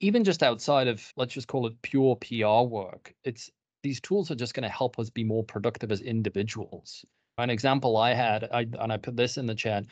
even 0.00 0.24
just 0.24 0.42
outside 0.42 0.88
of, 0.88 1.12
let's 1.16 1.34
just 1.34 1.48
call 1.48 1.66
it 1.66 1.80
pure 1.82 2.16
PR 2.16 2.66
work, 2.68 3.14
it's 3.24 3.50
these 3.82 4.00
tools 4.00 4.30
are 4.30 4.36
just 4.36 4.54
going 4.54 4.62
to 4.62 4.68
help 4.68 4.98
us 4.98 5.10
be 5.10 5.24
more 5.24 5.44
productive 5.44 5.90
as 5.90 6.00
individuals. 6.00 7.04
An 7.38 7.50
example 7.50 7.96
I 7.96 8.14
had, 8.14 8.48
I, 8.52 8.66
and 8.78 8.92
I 8.92 8.96
put 8.96 9.16
this 9.16 9.38
in 9.38 9.46
the 9.46 9.54
chat, 9.54 9.84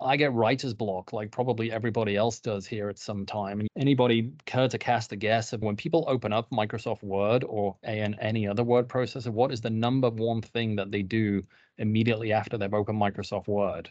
I 0.00 0.16
get 0.16 0.32
writer's 0.32 0.74
block 0.74 1.12
like 1.12 1.32
probably 1.32 1.72
everybody 1.72 2.14
else 2.14 2.38
does 2.38 2.66
here 2.66 2.88
at 2.88 2.98
some 2.98 3.26
time. 3.26 3.58
And 3.58 3.68
anybody 3.76 4.32
care 4.46 4.68
to 4.68 4.78
cast 4.78 5.12
a 5.12 5.16
guess 5.16 5.52
of 5.52 5.62
when 5.62 5.74
people 5.76 6.04
open 6.06 6.32
up 6.32 6.50
Microsoft 6.50 7.02
Word 7.02 7.42
or 7.42 7.76
AN, 7.82 8.14
any 8.20 8.46
other 8.46 8.62
word 8.62 8.88
processor, 8.88 9.32
what 9.32 9.50
is 9.50 9.60
the 9.60 9.70
number 9.70 10.08
one 10.08 10.40
thing 10.40 10.76
that 10.76 10.92
they 10.92 11.02
do 11.02 11.42
immediately 11.78 12.32
after 12.32 12.56
they've 12.56 12.72
opened 12.72 13.00
Microsoft 13.00 13.48
Word? 13.48 13.90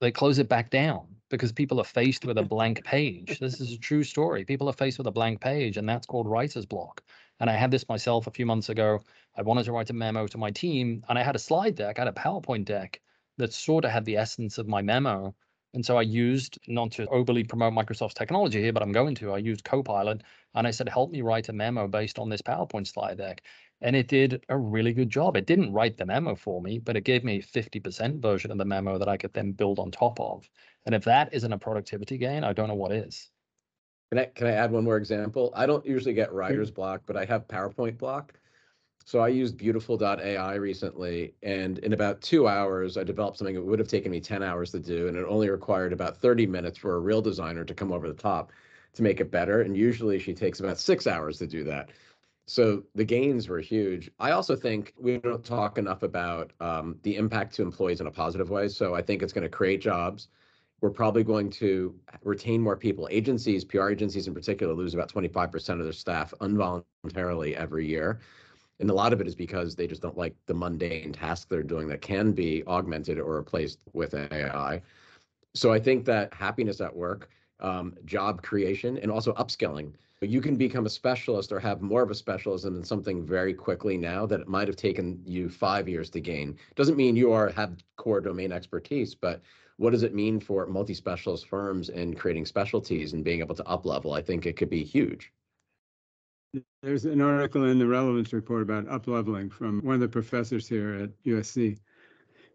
They 0.00 0.10
close 0.10 0.40
it 0.40 0.48
back 0.48 0.70
down 0.70 1.06
because 1.30 1.52
people 1.52 1.80
are 1.80 1.84
faced 1.84 2.24
with 2.24 2.38
a 2.38 2.42
blank 2.54 2.82
page. 2.84 3.38
This 3.38 3.60
is 3.60 3.72
a 3.72 3.78
true 3.78 4.02
story. 4.02 4.44
People 4.44 4.68
are 4.68 4.72
faced 4.72 4.98
with 4.98 5.06
a 5.06 5.12
blank 5.12 5.40
page, 5.40 5.76
and 5.76 5.88
that's 5.88 6.06
called 6.06 6.28
writer's 6.28 6.66
block. 6.66 7.00
And 7.38 7.48
I 7.48 7.54
had 7.54 7.70
this 7.70 7.88
myself 7.88 8.26
a 8.26 8.32
few 8.32 8.44
months 8.44 8.68
ago. 8.68 9.00
I 9.36 9.42
wanted 9.42 9.64
to 9.66 9.72
write 9.72 9.90
a 9.90 9.94
memo 9.94 10.26
to 10.26 10.38
my 10.38 10.50
team, 10.50 11.04
and 11.08 11.16
I 11.16 11.22
had 11.22 11.36
a 11.36 11.40
slide 11.40 11.76
deck, 11.76 11.98
I 11.98 12.02
had 12.02 12.08
a 12.08 12.12
PowerPoint 12.12 12.64
deck 12.64 13.00
that 13.38 13.52
sort 13.52 13.84
of 13.84 13.90
had 13.90 14.04
the 14.04 14.16
essence 14.16 14.58
of 14.58 14.68
my 14.68 14.82
memo. 14.82 15.34
And 15.74 15.84
so 15.84 15.96
I 15.96 16.02
used, 16.02 16.58
not 16.68 16.92
to 16.92 17.06
overly 17.08 17.42
promote 17.42 17.72
Microsoft's 17.72 18.14
technology 18.14 18.60
here, 18.60 18.72
but 18.72 18.82
I'm 18.82 18.92
going 18.92 19.16
to, 19.16 19.32
I 19.32 19.38
used 19.38 19.64
Copilot 19.64 20.22
and 20.54 20.66
I 20.66 20.70
said, 20.70 20.88
help 20.88 21.10
me 21.10 21.20
write 21.22 21.48
a 21.48 21.52
memo 21.52 21.88
based 21.88 22.18
on 22.20 22.28
this 22.28 22.42
PowerPoint 22.42 22.86
slide 22.86 23.18
deck. 23.18 23.42
and 23.80 23.94
it 23.96 24.08
did 24.08 24.44
a 24.48 24.56
really 24.56 24.92
good 24.92 25.10
job. 25.10 25.36
It 25.36 25.46
didn't 25.46 25.72
write 25.72 25.96
the 25.96 26.06
memo 26.06 26.34
for 26.34 26.62
me, 26.62 26.78
but 26.78 26.96
it 26.96 27.04
gave 27.04 27.24
me 27.24 27.42
50% 27.42 28.20
version 28.22 28.50
of 28.50 28.58
the 28.58 28.64
memo 28.64 28.98
that 28.98 29.08
I 29.08 29.16
could 29.16 29.32
then 29.34 29.52
build 29.52 29.78
on 29.78 29.90
top 29.90 30.18
of. 30.20 30.48
And 30.86 30.94
if 30.94 31.04
that 31.04 31.34
isn't 31.34 31.52
a 31.52 31.58
productivity 31.58 32.18
gain, 32.18 32.44
I 32.44 32.52
don't 32.52 32.68
know 32.68 32.74
what 32.74 32.92
is. 32.92 33.30
Can 34.10 34.20
I, 34.20 34.24
can 34.26 34.46
I 34.46 34.52
add 34.52 34.70
one 34.70 34.84
more 34.84 34.96
example? 34.96 35.52
I 35.56 35.66
don't 35.66 35.84
usually 35.84 36.14
get 36.14 36.32
writer's 36.32 36.70
block, 36.70 37.02
but 37.04 37.16
I 37.16 37.24
have 37.24 37.48
PowerPoint 37.48 37.98
block. 37.98 38.34
So 39.06 39.20
I 39.20 39.28
used 39.28 39.58
beautiful.ai 39.58 40.54
recently, 40.54 41.34
and 41.42 41.78
in 41.80 41.92
about 41.92 42.22
two 42.22 42.48
hours, 42.48 42.96
I 42.96 43.04
developed 43.04 43.36
something 43.36 43.54
that 43.54 43.62
would 43.62 43.78
have 43.78 43.88
taken 43.88 44.10
me 44.10 44.18
10 44.18 44.42
hours 44.42 44.70
to 44.70 44.80
do, 44.80 45.08
and 45.08 45.16
it 45.16 45.26
only 45.28 45.50
required 45.50 45.92
about 45.92 46.16
30 46.16 46.46
minutes 46.46 46.78
for 46.78 46.96
a 46.96 47.00
real 47.00 47.20
designer 47.20 47.64
to 47.64 47.74
come 47.74 47.92
over 47.92 48.08
the 48.08 48.14
top 48.14 48.50
to 48.94 49.02
make 49.02 49.20
it 49.20 49.30
better. 49.30 49.60
And 49.60 49.76
usually 49.76 50.18
she 50.18 50.32
takes 50.32 50.60
about 50.60 50.78
six 50.78 51.06
hours 51.06 51.38
to 51.38 51.46
do 51.46 51.64
that. 51.64 51.90
So 52.46 52.82
the 52.94 53.04
gains 53.04 53.46
were 53.46 53.60
huge. 53.60 54.10
I 54.18 54.30
also 54.30 54.56
think 54.56 54.94
we 54.98 55.18
don't 55.18 55.44
talk 55.44 55.76
enough 55.76 56.02
about 56.02 56.52
um, 56.60 56.96
the 57.02 57.16
impact 57.16 57.54
to 57.56 57.62
employees 57.62 58.00
in 58.00 58.06
a 58.06 58.10
positive 58.10 58.48
way. 58.48 58.68
So 58.68 58.94
I 58.94 59.02
think 59.02 59.22
it's 59.22 59.32
going 59.34 59.42
to 59.42 59.50
create 59.50 59.82
jobs. 59.82 60.28
We're 60.80 60.90
probably 60.90 61.24
going 61.24 61.50
to 61.50 61.94
retain 62.22 62.62
more 62.62 62.76
people. 62.76 63.08
Agencies, 63.10 63.64
PR 63.64 63.90
agencies 63.90 64.28
in 64.28 64.34
particular, 64.34 64.72
lose 64.72 64.94
about 64.94 65.12
25% 65.12 65.78
of 65.78 65.84
their 65.84 65.92
staff 65.92 66.32
involuntarily 66.40 67.54
every 67.54 67.86
year 67.86 68.20
and 68.80 68.90
a 68.90 68.94
lot 68.94 69.12
of 69.12 69.20
it 69.20 69.26
is 69.26 69.34
because 69.34 69.74
they 69.74 69.86
just 69.86 70.02
don't 70.02 70.18
like 70.18 70.34
the 70.46 70.54
mundane 70.54 71.12
tasks 71.12 71.46
they're 71.48 71.62
doing 71.62 71.88
that 71.88 72.00
can 72.00 72.32
be 72.32 72.62
augmented 72.66 73.18
or 73.18 73.36
replaced 73.36 73.78
with 73.92 74.14
AI. 74.14 74.82
So 75.54 75.72
I 75.72 75.78
think 75.78 76.04
that 76.06 76.34
happiness 76.34 76.80
at 76.80 76.94
work, 76.94 77.30
um, 77.60 77.94
job 78.04 78.42
creation, 78.42 78.98
and 78.98 79.10
also 79.10 79.32
upskilling. 79.34 79.92
You 80.20 80.40
can 80.40 80.56
become 80.56 80.86
a 80.86 80.90
specialist 80.90 81.52
or 81.52 81.60
have 81.60 81.82
more 81.82 82.02
of 82.02 82.10
a 82.10 82.14
specialism 82.14 82.76
in 82.76 82.84
something 82.84 83.26
very 83.26 83.52
quickly 83.52 83.96
now 83.96 84.26
that 84.26 84.40
it 84.40 84.48
might 84.48 84.68
have 84.68 84.76
taken 84.76 85.20
you 85.24 85.48
five 85.48 85.88
years 85.88 86.08
to 86.10 86.20
gain. 86.20 86.56
Doesn't 86.76 86.96
mean 86.96 87.14
you 87.14 87.32
are 87.32 87.50
have 87.50 87.76
core 87.96 88.20
domain 88.20 88.50
expertise, 88.50 89.14
but 89.14 89.42
what 89.76 89.90
does 89.90 90.02
it 90.02 90.14
mean 90.14 90.40
for 90.40 90.66
multi-specialist 90.66 91.46
firms 91.46 91.88
in 91.88 92.14
creating 92.14 92.46
specialties 92.46 93.12
and 93.12 93.24
being 93.24 93.40
able 93.40 93.54
to 93.56 93.66
up 93.66 93.84
level? 93.84 94.12
I 94.14 94.22
think 94.22 94.46
it 94.46 94.56
could 94.56 94.70
be 94.70 94.84
huge. 94.84 95.32
There's 96.82 97.04
an 97.04 97.20
article 97.20 97.64
in 97.64 97.78
the 97.78 97.86
relevance 97.86 98.32
report 98.32 98.62
about 98.62 98.86
upleveling 98.86 99.52
from 99.52 99.80
one 99.80 99.94
of 99.94 100.00
the 100.00 100.08
professors 100.08 100.68
here 100.68 100.94
at 100.94 101.10
USC. 101.24 101.78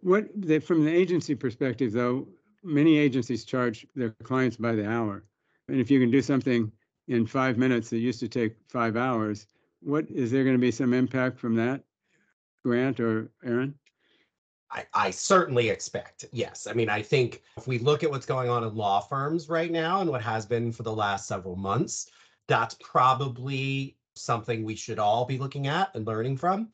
What 0.02 0.28
from 0.64 0.86
the 0.86 0.96
agency 0.96 1.36
perspective, 1.36 1.92
though, 1.92 2.28
many 2.64 2.98
agencies 2.98 3.46
charge 3.46 3.86
their 3.96 4.12
clients 4.24 4.58
by 4.58 4.74
the 4.74 4.90
hour. 4.90 5.26
And 5.68 5.80
if 5.80 5.92
you 5.92 6.00
can 6.00 6.12
do 6.12 6.22
something 6.22 6.72
in 7.08 7.26
five 7.26 7.58
minutes 7.58 7.90
that 7.90 7.98
used 7.98 8.20
to 8.22 8.28
take 8.28 8.56
five 8.70 8.96
hours, 8.96 9.48
what 9.82 10.10
is 10.10 10.32
there 10.32 10.44
going 10.44 10.56
to 10.56 10.62
be 10.62 10.72
some 10.72 10.94
impact 10.94 11.40
from 11.40 11.56
that, 11.56 11.84
Grant 12.64 13.00
or 13.00 13.32
Aaron? 13.44 13.76
I, 14.72 14.86
I 14.94 15.10
certainly 15.10 15.70
expect, 15.70 16.26
yes. 16.32 16.68
I 16.70 16.74
mean, 16.74 16.90
I 16.90 17.02
think 17.02 17.42
if 17.58 17.66
we 17.68 17.80
look 17.80 18.04
at 18.04 18.12
what's 18.12 18.26
going 18.26 18.50
on 18.50 18.64
in 18.64 18.76
law 18.76 19.00
firms 19.00 19.50
right 19.50 19.72
now 19.72 20.02
and 20.02 20.10
what 20.10 20.22
has 20.22 20.46
been 20.46 20.72
for 20.72 20.84
the 20.84 20.94
last 20.94 21.28
several 21.28 21.56
months, 21.56 22.12
that's 22.50 22.76
probably 22.82 23.96
something 24.16 24.64
we 24.64 24.76
should 24.76 25.00
all 25.00 25.24
be 25.24 25.38
looking 25.38 25.68
at 25.68 25.96
and 25.96 26.06
learning 26.06 26.36
from. 26.36 26.70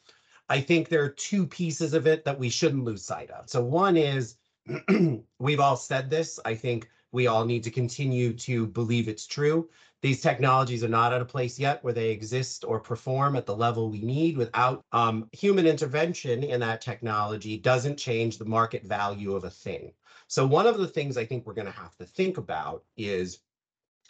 I 0.50 0.62
think 0.62 0.88
there 0.88 1.04
are 1.04 1.10
two 1.10 1.46
pieces 1.46 1.94
of 1.94 2.08
it 2.08 2.24
that 2.26 2.40
we 2.40 2.50
shouldn't 2.50 2.86
lose 2.86 3.04
sight 3.04 3.30
of. 3.30 3.50
So 3.50 3.62
one 3.64 3.98
is 3.98 4.38
we've 5.40 5.60
all 5.60 5.76
said 5.76 6.10
this. 6.10 6.40
I 6.46 6.56
think 6.56 6.90
we 7.12 7.28
all 7.28 7.46
need 7.46 7.64
to 7.64 7.72
continue 7.72 8.34
to 8.34 8.68
believe 8.68 9.08
it's 9.08 9.28
true. 9.28 9.70
These 10.02 10.22
technologies 10.22 10.84
are 10.84 10.90
not 10.90 11.14
at 11.14 11.22
a 11.22 11.26
place 11.26 11.58
yet 11.58 11.84
where 11.84 11.94
they 11.94 12.10
exist 12.10 12.64
or 12.64 12.80
perform 12.80 13.36
at 13.36 13.46
the 13.46 13.56
level 13.56 13.90
we 13.90 14.02
need 14.02 14.38
without 14.38 14.84
um, 14.92 15.28
human 15.32 15.66
intervention 15.66 16.44
in 16.44 16.60
that 16.60 16.82
technology 16.82 17.58
doesn't 17.58 17.98
change 17.98 18.38
the 18.38 18.46
market 18.46 18.84
value 18.84 19.36
of 19.36 19.44
a 19.44 19.50
thing. 19.50 19.92
So 20.28 20.46
one 20.46 20.68
of 20.68 20.78
the 20.78 20.88
things 20.88 21.18
I 21.18 21.26
think 21.26 21.46
we're 21.46 21.54
going 21.54 21.72
to 21.72 21.80
have 21.80 21.96
to 21.98 22.06
think 22.06 22.38
about 22.38 22.84
is 22.98 23.40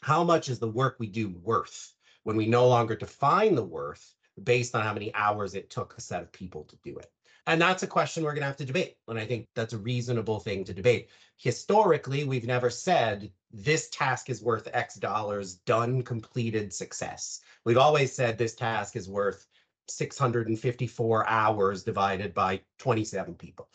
how 0.06 0.24
much 0.24 0.50
is 0.50 0.60
the 0.60 0.68
work 0.68 0.98
we 1.00 1.08
do 1.08 1.30
worth 1.42 1.92
when 2.26 2.36
we 2.36 2.46
no 2.46 2.68
longer 2.68 2.96
define 2.96 3.56
the 3.56 3.64
worth 3.64 4.14
based 4.44 4.76
on 4.76 4.84
how 4.84 4.94
many 4.94 5.12
hours 5.16 5.56
it 5.56 5.72
took 5.72 5.96
a 5.98 6.02
set 6.02 6.22
of 6.22 6.32
people 6.32 6.64
to 6.66 6.78
do 6.84 6.96
it? 6.96 7.12
And 7.48 7.60
that's 7.60 7.82
a 7.82 7.88
question 7.88 8.24
we're 8.24 8.34
going 8.34 8.42
to 8.42 8.46
have 8.46 8.58
to 8.58 8.66
debate. 8.66 8.98
And 9.08 9.18
I 9.18 9.26
think 9.26 9.48
that's 9.56 9.74
a 9.74 9.80
reasonable 9.80 10.40
thing 10.40 10.64
to 10.66 10.76
debate. 10.76 11.10
Historically, 11.38 12.24
we've 12.24 12.46
never 12.46 12.70
said 12.70 13.32
this 13.52 13.90
task 13.90 14.30
is 14.30 14.44
worth 14.44 14.68
X 14.74 14.94
dollars, 14.94 15.56
done, 15.66 16.04
completed, 16.04 16.72
success. 16.72 17.40
We've 17.64 17.80
always 17.80 18.14
said 18.14 18.38
this 18.38 18.54
task 18.54 18.96
is 18.96 19.10
worth 19.10 19.48
654 19.88 21.28
hours 21.28 21.84
divided 21.84 22.36
by 22.36 22.62
27 22.78 23.34
people. 23.34 23.70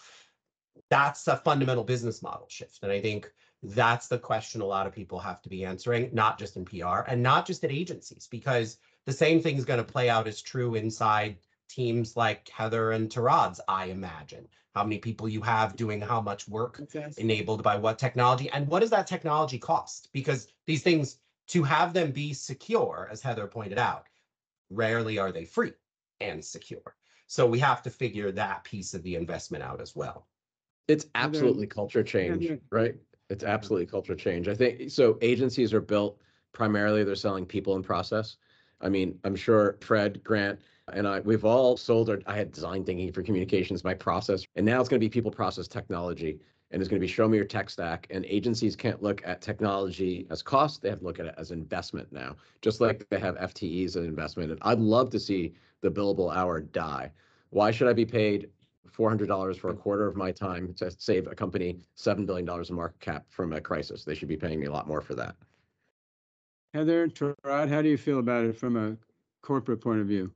That's 0.90 1.26
a 1.26 1.38
fundamental 1.38 1.82
business 1.82 2.22
model 2.22 2.46
shift. 2.48 2.78
And 2.84 2.92
I 2.92 3.00
think 3.00 3.32
that's 3.62 4.08
the 4.08 4.18
question 4.18 4.60
a 4.60 4.66
lot 4.66 4.86
of 4.86 4.94
people 4.94 5.18
have 5.18 5.42
to 5.42 5.48
be 5.48 5.64
answering, 5.64 6.10
not 6.12 6.38
just 6.38 6.56
in 6.56 6.64
PR 6.64 7.00
and 7.06 7.22
not 7.22 7.46
just 7.46 7.62
at 7.64 7.70
agencies, 7.70 8.26
because 8.30 8.78
the 9.06 9.12
same 9.12 9.42
thing 9.42 9.56
is 9.56 9.64
going 9.64 9.84
to 9.84 9.92
play 9.92 10.08
out 10.08 10.26
as 10.26 10.40
true 10.40 10.74
inside 10.74 11.36
teams 11.68 12.16
like 12.16 12.48
Heather 12.48 12.92
and 12.92 13.10
Torod's, 13.10 13.60
I 13.68 13.86
imagine. 13.86 14.48
How 14.74 14.84
many 14.84 14.98
people 14.98 15.28
you 15.28 15.40
have 15.42 15.76
doing 15.76 16.00
how 16.00 16.20
much 16.20 16.48
work 16.48 16.80
enabled 17.18 17.62
by 17.62 17.76
what 17.76 17.98
technology 17.98 18.48
and 18.50 18.66
what 18.68 18.80
does 18.80 18.90
that 18.90 19.06
technology 19.06 19.58
cost? 19.58 20.08
Because 20.12 20.48
these 20.66 20.82
things, 20.82 21.18
to 21.48 21.62
have 21.64 21.92
them 21.92 22.12
be 22.12 22.32
secure, 22.32 23.08
as 23.10 23.20
Heather 23.20 23.46
pointed 23.48 23.78
out, 23.78 24.06
rarely 24.70 25.18
are 25.18 25.32
they 25.32 25.44
free 25.44 25.72
and 26.20 26.44
secure. 26.44 26.94
So 27.26 27.46
we 27.46 27.58
have 27.58 27.82
to 27.82 27.90
figure 27.90 28.30
that 28.32 28.64
piece 28.64 28.94
of 28.94 29.02
the 29.02 29.16
investment 29.16 29.64
out 29.64 29.80
as 29.80 29.96
well. 29.96 30.28
It's 30.88 31.06
absolutely 31.14 31.66
culture 31.66 32.02
change, 32.02 32.50
right? 32.70 32.94
It's 33.30 33.44
absolutely 33.44 33.86
culture 33.86 34.14
change. 34.14 34.48
I 34.48 34.54
think 34.54 34.90
so. 34.90 35.18
Agencies 35.22 35.72
are 35.72 35.80
built 35.80 36.20
primarily, 36.52 37.04
they're 37.04 37.14
selling 37.14 37.46
people 37.46 37.76
and 37.76 37.84
process. 37.84 38.36
I 38.80 38.88
mean, 38.88 39.18
I'm 39.24 39.36
sure 39.36 39.76
Fred, 39.80 40.22
Grant, 40.24 40.58
and 40.92 41.06
I, 41.06 41.20
we've 41.20 41.44
all 41.44 41.76
sold 41.76 42.10
our, 42.10 42.20
I 42.26 42.36
had 42.36 42.50
design 42.50 42.84
thinking 42.84 43.12
for 43.12 43.22
communications, 43.22 43.84
my 43.84 43.94
process, 43.94 44.44
and 44.56 44.66
now 44.66 44.80
it's 44.80 44.88
going 44.88 45.00
to 45.00 45.04
be 45.04 45.10
people 45.10 45.30
process 45.30 45.68
technology. 45.68 46.40
And 46.72 46.80
it's 46.80 46.88
going 46.88 47.00
to 47.00 47.04
be 47.04 47.12
show 47.12 47.26
me 47.26 47.36
your 47.36 47.46
tech 47.46 47.68
stack. 47.68 48.06
And 48.10 48.24
agencies 48.26 48.76
can't 48.76 49.02
look 49.02 49.22
at 49.24 49.40
technology 49.40 50.28
as 50.30 50.40
cost. 50.40 50.82
They 50.82 50.88
have 50.88 51.00
to 51.00 51.04
look 51.04 51.18
at 51.18 51.26
it 51.26 51.34
as 51.36 51.50
investment 51.50 52.12
now, 52.12 52.36
just 52.62 52.80
like 52.80 53.08
they 53.08 53.18
have 53.18 53.34
FTEs 53.34 53.88
as 53.88 53.96
investment. 53.96 54.52
And 54.52 54.60
I'd 54.62 54.78
love 54.78 55.10
to 55.10 55.18
see 55.18 55.52
the 55.80 55.90
billable 55.90 56.32
hour 56.32 56.60
die. 56.60 57.10
Why 57.50 57.72
should 57.72 57.88
I 57.88 57.92
be 57.92 58.06
paid 58.06 58.50
$400 58.92 59.58
for 59.58 59.70
a 59.70 59.74
quarter 59.74 60.06
of 60.06 60.16
my 60.16 60.32
time 60.32 60.74
to 60.74 60.90
save 60.90 61.26
a 61.26 61.34
company 61.34 61.80
$7 61.96 62.26
billion 62.26 62.48
in 62.48 62.74
market 62.74 63.00
cap 63.00 63.24
from 63.28 63.52
a 63.52 63.60
crisis. 63.60 64.04
They 64.04 64.14
should 64.14 64.28
be 64.28 64.36
paying 64.36 64.60
me 64.60 64.66
a 64.66 64.72
lot 64.72 64.86
more 64.86 65.00
for 65.00 65.14
that. 65.14 65.36
Heather, 66.74 67.08
Torod, 67.08 67.68
how 67.68 67.82
do 67.82 67.88
you 67.88 67.96
feel 67.96 68.20
about 68.20 68.44
it 68.44 68.56
from 68.56 68.76
a 68.76 68.96
corporate 69.42 69.80
point 69.80 70.00
of 70.00 70.06
view? 70.06 70.32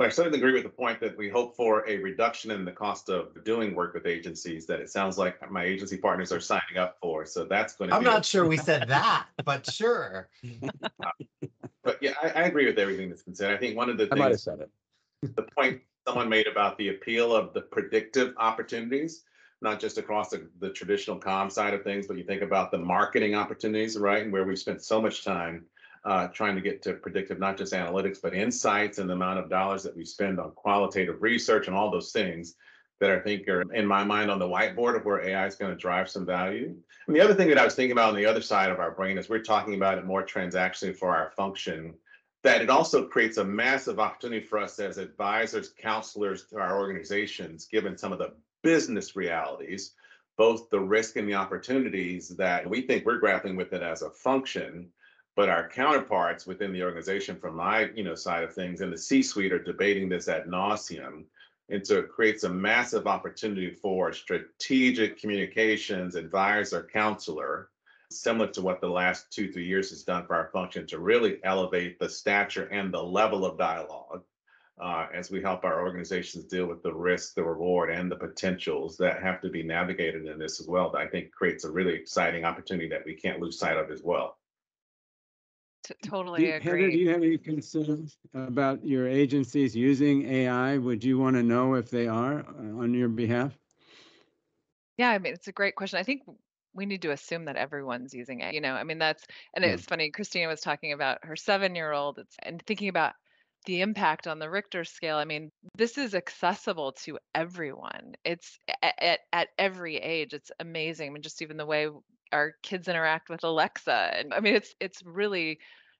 I 0.00 0.08
certainly 0.08 0.38
agree 0.38 0.52
with 0.52 0.64
the 0.64 0.68
point 0.68 1.00
that 1.00 1.16
we 1.16 1.28
hope 1.28 1.54
for 1.54 1.88
a 1.88 1.98
reduction 1.98 2.50
in 2.50 2.64
the 2.64 2.72
cost 2.72 3.08
of 3.08 3.44
doing 3.44 3.74
work 3.74 3.94
with 3.94 4.06
agencies 4.06 4.66
that 4.66 4.80
it 4.80 4.90
sounds 4.90 5.16
like 5.16 5.50
my 5.50 5.62
agency 5.62 5.96
partners 5.96 6.32
are 6.32 6.40
signing 6.40 6.76
up 6.76 6.96
for. 7.00 7.24
So 7.24 7.44
that's 7.44 7.76
going 7.76 7.90
to 7.90 7.96
I'm 7.96 8.02
not 8.02 8.24
sure 8.24 8.46
we 8.46 8.56
said 8.70 8.88
that, 8.88 9.26
but 9.44 9.70
sure. 9.70 10.28
but 11.84 11.98
yeah, 12.00 12.14
I, 12.22 12.30
I, 12.30 12.42
agree 12.42 12.66
with 12.66 12.78
everything 12.78 13.10
that's 13.10 13.22
been 13.22 13.34
said. 13.34 13.52
I 13.52 13.56
think 13.56 13.76
one 13.76 13.88
of 13.88 13.96
the 13.96 14.04
I 14.04 14.08
things, 14.08 14.18
might 14.18 14.30
have 14.30 14.40
said 14.40 14.60
it. 14.60 14.70
The 15.36 15.42
point 15.56 15.82
someone 16.06 16.28
made 16.28 16.46
about 16.46 16.76
the 16.78 16.88
appeal 16.88 17.34
of 17.34 17.52
the 17.52 17.60
predictive 17.60 18.34
opportunities, 18.38 19.22
not 19.60 19.80
just 19.80 19.98
across 19.98 20.30
the, 20.30 20.48
the 20.58 20.70
traditional 20.70 21.16
com 21.16 21.48
side 21.48 21.74
of 21.74 21.84
things, 21.84 22.06
but 22.06 22.16
you 22.16 22.24
think 22.24 22.42
about 22.42 22.70
the 22.70 22.78
marketing 22.78 23.34
opportunities, 23.34 23.96
right? 23.96 24.24
And 24.24 24.32
where 24.32 24.44
we've 24.44 24.58
spent 24.58 24.82
so 24.82 25.00
much 25.00 25.24
time 25.24 25.64
uh, 26.04 26.26
trying 26.28 26.56
to 26.56 26.60
get 26.60 26.82
to 26.82 26.94
predictive, 26.94 27.38
not 27.38 27.56
just 27.56 27.72
analytics, 27.72 28.18
but 28.20 28.34
insights 28.34 28.98
and 28.98 29.08
the 29.08 29.14
amount 29.14 29.38
of 29.38 29.48
dollars 29.48 29.84
that 29.84 29.96
we 29.96 30.04
spend 30.04 30.40
on 30.40 30.50
qualitative 30.52 31.22
research 31.22 31.68
and 31.68 31.76
all 31.76 31.90
those 31.90 32.10
things 32.10 32.56
that 32.98 33.10
I 33.10 33.20
think 33.20 33.48
are 33.48 33.62
in 33.72 33.86
my 33.86 34.04
mind 34.04 34.30
on 34.30 34.38
the 34.38 34.48
whiteboard 34.48 34.96
of 34.96 35.04
where 35.04 35.24
AI 35.24 35.46
is 35.46 35.54
going 35.54 35.72
to 35.72 35.76
drive 35.76 36.08
some 36.08 36.26
value. 36.26 36.74
And 37.06 37.16
the 37.16 37.20
other 37.20 37.34
thing 37.34 37.48
that 37.48 37.58
I 37.58 37.64
was 37.64 37.74
thinking 37.74 37.92
about 37.92 38.10
on 38.10 38.16
the 38.16 38.26
other 38.26 38.42
side 38.42 38.70
of 38.70 38.78
our 38.78 38.92
brain 38.92 39.18
is 39.18 39.28
we're 39.28 39.40
talking 39.40 39.74
about 39.74 39.98
it 39.98 40.04
more 40.04 40.24
transactionally 40.24 40.96
for 40.96 41.14
our 41.14 41.30
function 41.30 41.94
that 42.42 42.60
it 42.60 42.70
also 42.70 43.06
creates 43.06 43.36
a 43.36 43.44
massive 43.44 44.00
opportunity 44.00 44.44
for 44.44 44.58
us 44.58 44.78
as 44.78 44.98
advisors, 44.98 45.72
counselors 45.78 46.44
to 46.46 46.58
our 46.58 46.78
organizations, 46.78 47.66
given 47.66 47.96
some 47.96 48.12
of 48.12 48.18
the 48.18 48.32
business 48.62 49.14
realities, 49.14 49.94
both 50.36 50.68
the 50.70 50.80
risk 50.80 51.16
and 51.16 51.28
the 51.28 51.34
opportunities 51.34 52.28
that 52.30 52.68
we 52.68 52.82
think 52.82 53.04
we're 53.04 53.18
grappling 53.18 53.56
with 53.56 53.72
it 53.72 53.82
as 53.82 54.02
a 54.02 54.10
function, 54.10 54.88
but 55.36 55.48
our 55.48 55.68
counterparts 55.68 56.46
within 56.46 56.72
the 56.72 56.82
organization 56.82 57.36
from 57.36 57.56
my 57.56 57.88
you 57.94 58.02
know 58.02 58.14
side 58.14 58.44
of 58.44 58.52
things 58.54 58.80
in 58.80 58.90
the 58.90 58.98
C-suite 58.98 59.52
are 59.52 59.62
debating 59.62 60.08
this 60.08 60.28
ad 60.28 60.46
nauseum. 60.46 61.24
And 61.68 61.86
so 61.86 62.00
it 62.00 62.10
creates 62.10 62.44
a 62.44 62.50
massive 62.50 63.06
opportunity 63.06 63.70
for 63.70 64.12
strategic 64.12 65.18
communications 65.18 66.16
advisor, 66.16 66.88
counselor, 66.92 67.70
similar 68.20 68.48
to 68.48 68.62
what 68.62 68.80
the 68.80 68.88
last 68.88 69.30
two, 69.32 69.52
three 69.52 69.66
years 69.66 69.90
has 69.90 70.02
done 70.02 70.26
for 70.26 70.34
our 70.34 70.48
function 70.48 70.86
to 70.88 70.98
really 70.98 71.38
elevate 71.44 71.98
the 71.98 72.08
stature 72.08 72.66
and 72.66 72.92
the 72.92 73.02
level 73.02 73.44
of 73.44 73.58
dialogue 73.58 74.22
uh, 74.80 75.06
as 75.14 75.30
we 75.30 75.40
help 75.42 75.64
our 75.64 75.82
organizations 75.82 76.44
deal 76.44 76.66
with 76.66 76.82
the 76.82 76.92
risk, 76.92 77.34
the 77.34 77.42
reward, 77.42 77.90
and 77.90 78.10
the 78.10 78.16
potentials 78.16 78.96
that 78.96 79.22
have 79.22 79.40
to 79.40 79.48
be 79.50 79.62
navigated 79.62 80.26
in 80.26 80.38
this 80.38 80.60
as 80.60 80.66
well. 80.66 80.90
That 80.90 81.02
I 81.02 81.06
think 81.06 81.30
creates 81.30 81.64
a 81.64 81.70
really 81.70 81.94
exciting 81.94 82.44
opportunity 82.44 82.88
that 82.88 83.04
we 83.04 83.14
can't 83.14 83.40
lose 83.40 83.58
sight 83.58 83.76
of 83.76 83.90
as 83.90 84.02
well. 84.02 84.38
T- 85.84 85.94
Do 86.02 86.10
Totally 86.10 86.46
you- 86.46 86.52
Heather, 86.60 86.90
do 86.90 86.96
you 86.96 87.10
have 87.10 87.22
any 87.22 87.38
concerns 87.38 88.16
about 88.34 88.84
your 88.84 89.06
agencies 89.08 89.74
using 89.76 90.26
AI? 90.28 90.78
Would 90.78 91.02
you 91.04 91.18
want 91.18 91.36
to 91.36 91.42
know 91.42 91.74
if 91.74 91.90
they 91.90 92.06
are 92.06 92.40
uh, 92.40 92.78
on 92.82 92.94
your 92.94 93.08
behalf? 93.08 93.52
Yeah, 94.96 95.10
I 95.10 95.18
mean, 95.18 95.32
it's 95.32 95.48
a 95.48 95.52
great 95.52 95.74
question. 95.74 95.98
I 95.98 96.02
think 96.02 96.22
we 96.74 96.86
need 96.86 97.02
to 97.02 97.10
assume 97.12 97.44
that 97.46 97.56
everyone's 97.56 98.14
using 98.14 98.40
it. 98.40 98.54
You 98.54 98.60
know, 98.60 98.74
I 98.74 98.84
mean, 98.84 98.98
that's, 98.98 99.24
and 99.54 99.64
it's 99.64 99.84
funny, 99.84 100.10
Christina 100.10 100.48
was 100.48 100.60
talking 100.60 100.92
about 100.92 101.18
her 101.24 101.36
seven-year-old 101.36 102.18
it's, 102.18 102.36
and 102.42 102.62
thinking 102.66 102.88
about 102.88 103.12
the 103.66 103.80
impact 103.80 104.26
on 104.26 104.38
the 104.38 104.50
Richter 104.50 104.84
scale. 104.84 105.16
I 105.16 105.24
mean, 105.24 105.50
this 105.76 105.96
is 105.96 106.14
accessible 106.14 106.92
to 107.04 107.18
everyone. 107.34 108.14
It's 108.24 108.58
at, 108.82 108.94
at, 108.98 109.20
at 109.32 109.48
every 109.58 109.96
age. 109.96 110.32
It's 110.34 110.50
amazing. 110.58 111.10
I 111.10 111.12
mean, 111.12 111.22
just 111.22 111.42
even 111.42 111.56
the 111.56 111.66
way 111.66 111.88
our 112.32 112.54
kids 112.62 112.88
interact 112.88 113.28
with 113.28 113.44
Alexa. 113.44 114.14
And 114.16 114.34
I 114.34 114.40
mean, 114.40 114.54
it's 114.56 114.74
it's 114.80 115.02
really 115.04 115.58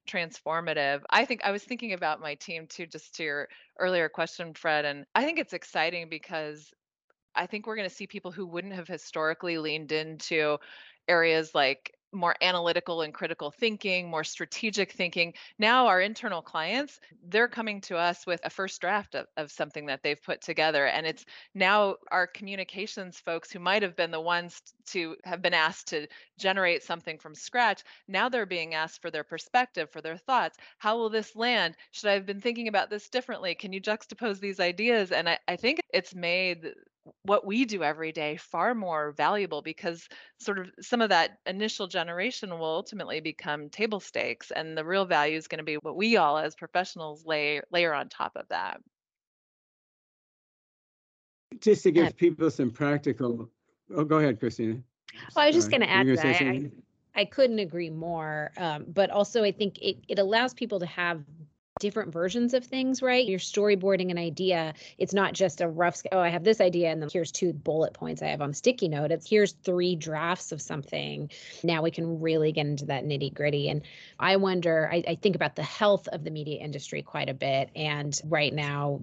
transformative. 0.09 1.03
I 1.11 1.25
think 1.25 1.43
I 1.45 1.53
was 1.53 1.63
thinking 1.63 1.93
about 1.93 2.21
my 2.21 2.35
team 2.35 2.67
too, 2.67 2.87
just 2.87 3.15
to 3.17 3.23
your 3.23 3.49
earlier 3.79 4.09
question, 4.09 4.55
Fred, 4.55 4.85
and 4.85 5.05
I 5.15 5.25
think 5.25 5.39
it's 5.39 5.53
exciting 5.53 6.09
because 6.09 6.73
I 7.35 7.47
think 7.47 7.67
we're 7.67 7.77
going 7.77 7.89
to 7.89 7.95
see 7.95 8.07
people 8.07 8.31
who 8.31 8.47
wouldn't 8.47 8.75
have 8.75 8.89
historically 8.89 9.59
leaned 9.59 9.93
into 9.93 10.59
areas 11.09 11.55
like 11.55 11.97
more 12.13 12.35
analytical 12.43 13.03
and 13.03 13.15
critical 13.15 13.51
thinking, 13.51 14.09
more 14.11 14.25
strategic 14.25 14.93
thinking. 14.93 15.33
Now, 15.59 15.87
our 15.87 16.01
internal 16.01 16.43
clients, 16.43 17.01
they're 17.29 17.49
coming 17.49 17.81
to 17.83 17.97
us 17.97 18.27
with 18.27 18.41
a 18.45 18.51
first 18.51 18.81
draft 18.81 19.15
of, 19.15 19.27
of 19.37 19.51
something 19.51 19.87
that 19.87 20.03
they've 20.03 20.23
put 20.23 20.43
together. 20.43 20.87
And 20.87 21.07
it's 21.07 21.25
now 21.55 21.97
our 22.11 22.27
communications 22.27 23.19
folks 23.19 23.51
who 23.51 23.59
might 23.59 23.83
have 23.83 23.97
been 23.97 24.11
the 24.11 24.21
ones 24.21 24.61
to 24.89 25.17
have 25.25 25.41
been 25.41 25.55
asked 25.55 25.89
to 25.89 26.07
generate 26.39 26.83
something 26.83 27.19
from 27.19 27.35
scratch. 27.35 27.83
Now 28.09 28.29
they're 28.29 28.47
being 28.47 28.75
asked 28.75 29.01
for 29.01 29.11
their 29.11 29.25
perspective, 29.25 29.91
for 29.91 30.03
their 30.03 30.19
thoughts. 30.19 30.59
How 30.79 30.99
will 30.99 31.09
this 31.09 31.35
land? 31.35 31.77
Should 31.93 32.11
I 32.11 32.15
have 32.15 32.27
been 32.27 32.41
thinking 32.41 32.69
about 32.69 32.91
this 32.91 33.09
differently? 33.09 33.55
Can 33.55 33.73
you 33.73 33.81
juxtapose 33.81 34.39
these 34.39 34.61
ideas? 34.61 35.13
And 35.13 35.29
I, 35.29 35.39
I 35.49 35.57
think 35.57 35.81
it's 35.95 36.15
made 36.15 36.75
what 37.23 37.47
we 37.47 37.65
do 37.65 37.83
every 37.83 38.13
day 38.13 38.37
far 38.37 38.75
more 38.75 39.13
valuable 39.13 39.63
because 39.63 40.09
sort 40.39 40.59
of 40.59 40.71
some 40.81 41.01
of 41.01 41.09
that 41.09 41.39
initial 41.47 41.87
generation 41.87 42.51
will 42.59 42.65
ultimately 42.65 43.21
become 43.21 43.69
table 43.69 44.01
stakes 44.01 44.51
and 44.51 44.77
the 44.77 44.85
real 44.85 45.05
value 45.05 45.37
is 45.37 45.49
going 45.49 45.59
to 45.59 45.65
be 45.65 45.77
what 45.77 45.97
we 45.97 46.17
all 46.17 46.39
as 46.39 46.55
professionals 46.55 47.25
lay 47.27 47.61
layer 47.71 47.93
on 47.93 48.09
top 48.09 48.33
of 48.37 48.47
that 48.49 48.81
Just 51.61 51.83
to 51.85 51.91
give 51.93 52.17
people 52.17 52.51
some 52.51 52.71
practical, 52.71 53.49
oh, 53.95 54.05
go 54.05 54.19
ahead, 54.19 54.41
Christina. 54.41 54.83
Well, 55.37 55.45
I 55.45 55.47
was 55.49 55.57
just 55.57 55.71
going 55.71 55.83
to 55.83 55.87
Were 55.87 55.93
add 55.93 56.07
you 56.07 56.17
to 56.17 56.23
gonna 56.23 56.33
that. 56.35 56.43
I- 56.43 56.51
I- 56.51 56.71
I 57.15 57.27
couldn't 57.27 57.59
agree 57.59 57.91
more. 57.91 58.53
Um, 58.57 58.87
but 58.89 59.11
also, 59.11 59.45
I 59.45 59.53
think 59.53 59.79
it, 59.83 59.99
it 60.09 60.19
allows 60.19 60.55
people 60.55 60.81
to 60.81 60.87
have 60.87 61.23
different 61.81 62.13
versions 62.13 62.55
of 62.55 62.65
things, 62.65 63.03
right? 63.03 63.27
You're 63.27 63.39
storyboarding 63.39 64.11
an 64.11 64.19
idea. 64.19 64.75
It's 64.99 65.15
not 65.15 65.33
just 65.33 65.61
a 65.61 65.69
rough, 65.69 66.03
oh, 66.13 66.19
I 66.19 66.29
have 66.29 66.45
this 66.45 66.61
idea, 66.61 66.91
and 66.91 67.01
then 67.01 67.09
here's 67.13 67.33
two 67.33 67.53
bullet 67.53 67.95
points 67.95 68.23
I 68.23 68.27
have 68.27 68.43
on 68.43 68.51
the 68.51 68.55
sticky 68.55 68.89
note. 68.89 69.11
It's 69.11 69.29
here's 69.29 69.53
three 69.65 69.97
drafts 69.97 70.53
of 70.53 70.61
something. 70.61 71.31
Now 71.63 71.83
we 71.83 71.91
can 71.91 72.21
really 72.21 72.53
get 72.53 72.67
into 72.67 72.85
that 72.87 73.05
nitty 73.05 73.35
gritty. 73.35 73.69
And 73.69 73.83
I 74.19 74.37
wonder, 74.37 74.89
I, 74.93 75.03
I 75.09 75.15
think 75.17 75.35
about 75.35 75.57
the 75.57 75.63
health 75.63 76.09
of 76.09 76.25
the 76.25 76.31
media 76.31 76.61
industry 76.61 77.03
quite 77.03 77.29
a 77.29 77.35
bit. 77.35 77.71
And 77.75 78.19
right 78.25 78.53
now, 78.53 79.01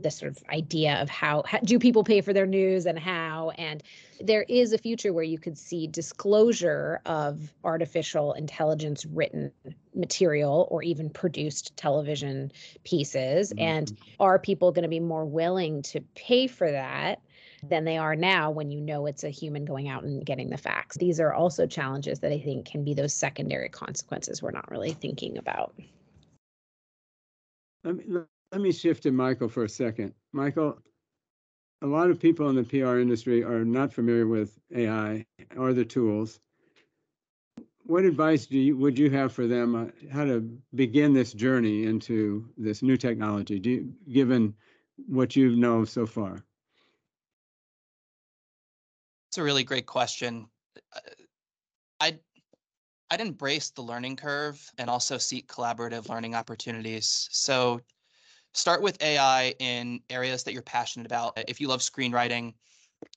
the 0.00 0.10
sort 0.10 0.32
of 0.32 0.42
idea 0.48 1.02
of 1.02 1.08
how, 1.08 1.42
how 1.46 1.58
do 1.58 1.78
people 1.78 2.04
pay 2.04 2.20
for 2.20 2.32
their 2.32 2.46
news 2.46 2.86
and 2.86 2.98
how, 2.98 3.50
and 3.50 3.82
there 4.22 4.44
is 4.48 4.72
a 4.72 4.78
future 4.78 5.12
where 5.12 5.24
you 5.24 5.38
could 5.38 5.58
see 5.58 5.86
disclosure 5.86 7.00
of 7.06 7.52
artificial 7.64 8.32
intelligence 8.34 9.04
written 9.06 9.52
material 9.94 10.68
or 10.70 10.82
even 10.82 11.10
produced 11.10 11.76
television 11.76 12.52
pieces. 12.84 13.52
And 13.58 13.88
Mhm. 13.88 13.96
are 14.20 14.38
people 14.38 14.72
going 14.72 14.84
to 14.84 14.88
be 14.88 15.00
more 15.00 15.24
willing 15.24 15.82
to 15.82 16.00
pay 16.14 16.46
for 16.46 16.70
that 16.70 17.20
than 17.68 17.84
they 17.84 17.98
are 17.98 18.16
now 18.16 18.50
when 18.50 18.70
you 18.70 18.80
know 18.80 19.06
it's 19.06 19.24
a 19.24 19.30
human 19.30 19.64
going 19.64 19.88
out 19.88 20.04
and 20.04 20.24
getting 20.24 20.50
the 20.50 20.56
facts? 20.56 20.96
These 20.96 21.20
are 21.20 21.32
also 21.32 21.66
challenges 21.66 22.20
that 22.20 22.32
I 22.32 22.38
think 22.38 22.66
can 22.66 22.84
be 22.84 22.94
those 22.94 23.12
secondary 23.14 23.68
consequences 23.68 24.42
we're 24.42 24.52
not 24.52 24.70
really 24.70 24.92
thinking 24.92 25.38
about. 25.38 25.74
Let 27.84 27.96
me, 27.96 28.04
let 28.52 28.60
me 28.60 28.72
shift 28.72 29.02
to 29.04 29.10
Michael 29.10 29.48
for 29.48 29.64
a 29.64 29.68
second. 29.68 30.14
Michael, 30.32 30.78
a 31.82 31.86
lot 31.86 32.10
of 32.10 32.18
people 32.18 32.48
in 32.48 32.56
the 32.56 32.62
PR 32.62 32.98
industry 32.98 33.42
are 33.42 33.64
not 33.64 33.92
familiar 33.92 34.26
with 34.26 34.58
AI 34.74 35.26
or 35.56 35.72
the 35.72 35.84
tools. 35.84 36.40
What 37.84 38.04
advice 38.04 38.46
do 38.46 38.56
you, 38.56 38.76
would 38.76 38.96
you 38.96 39.10
have 39.10 39.32
for 39.32 39.48
them, 39.48 39.74
uh, 39.74 39.86
how 40.12 40.24
to 40.24 40.40
begin 40.74 41.12
this 41.12 41.32
journey 41.32 41.84
into 41.84 42.48
this 42.56 42.80
new 42.80 42.96
technology, 42.96 43.60
you, 43.62 43.92
given 44.10 44.54
what 45.08 45.34
you 45.34 45.56
know 45.56 45.84
so 45.84 46.06
far? 46.06 46.44
It's 49.28 49.38
a 49.38 49.42
really 49.42 49.64
great 49.64 49.86
question. 49.86 50.46
Uh, 50.94 51.00
I'd 52.00 52.20
I'd 53.10 53.20
embrace 53.20 53.70
the 53.70 53.82
learning 53.82 54.16
curve 54.16 54.64
and 54.78 54.88
also 54.88 55.18
seek 55.18 55.46
collaborative 55.46 56.08
learning 56.08 56.34
opportunities. 56.34 57.28
So 57.30 57.80
start 58.54 58.82
with 58.82 59.02
AI 59.02 59.54
in 59.58 60.00
areas 60.10 60.42
that 60.44 60.52
you're 60.52 60.62
passionate 60.62 61.06
about. 61.06 61.38
If 61.48 61.60
you 61.60 61.68
love 61.68 61.80
screenwriting, 61.80 62.54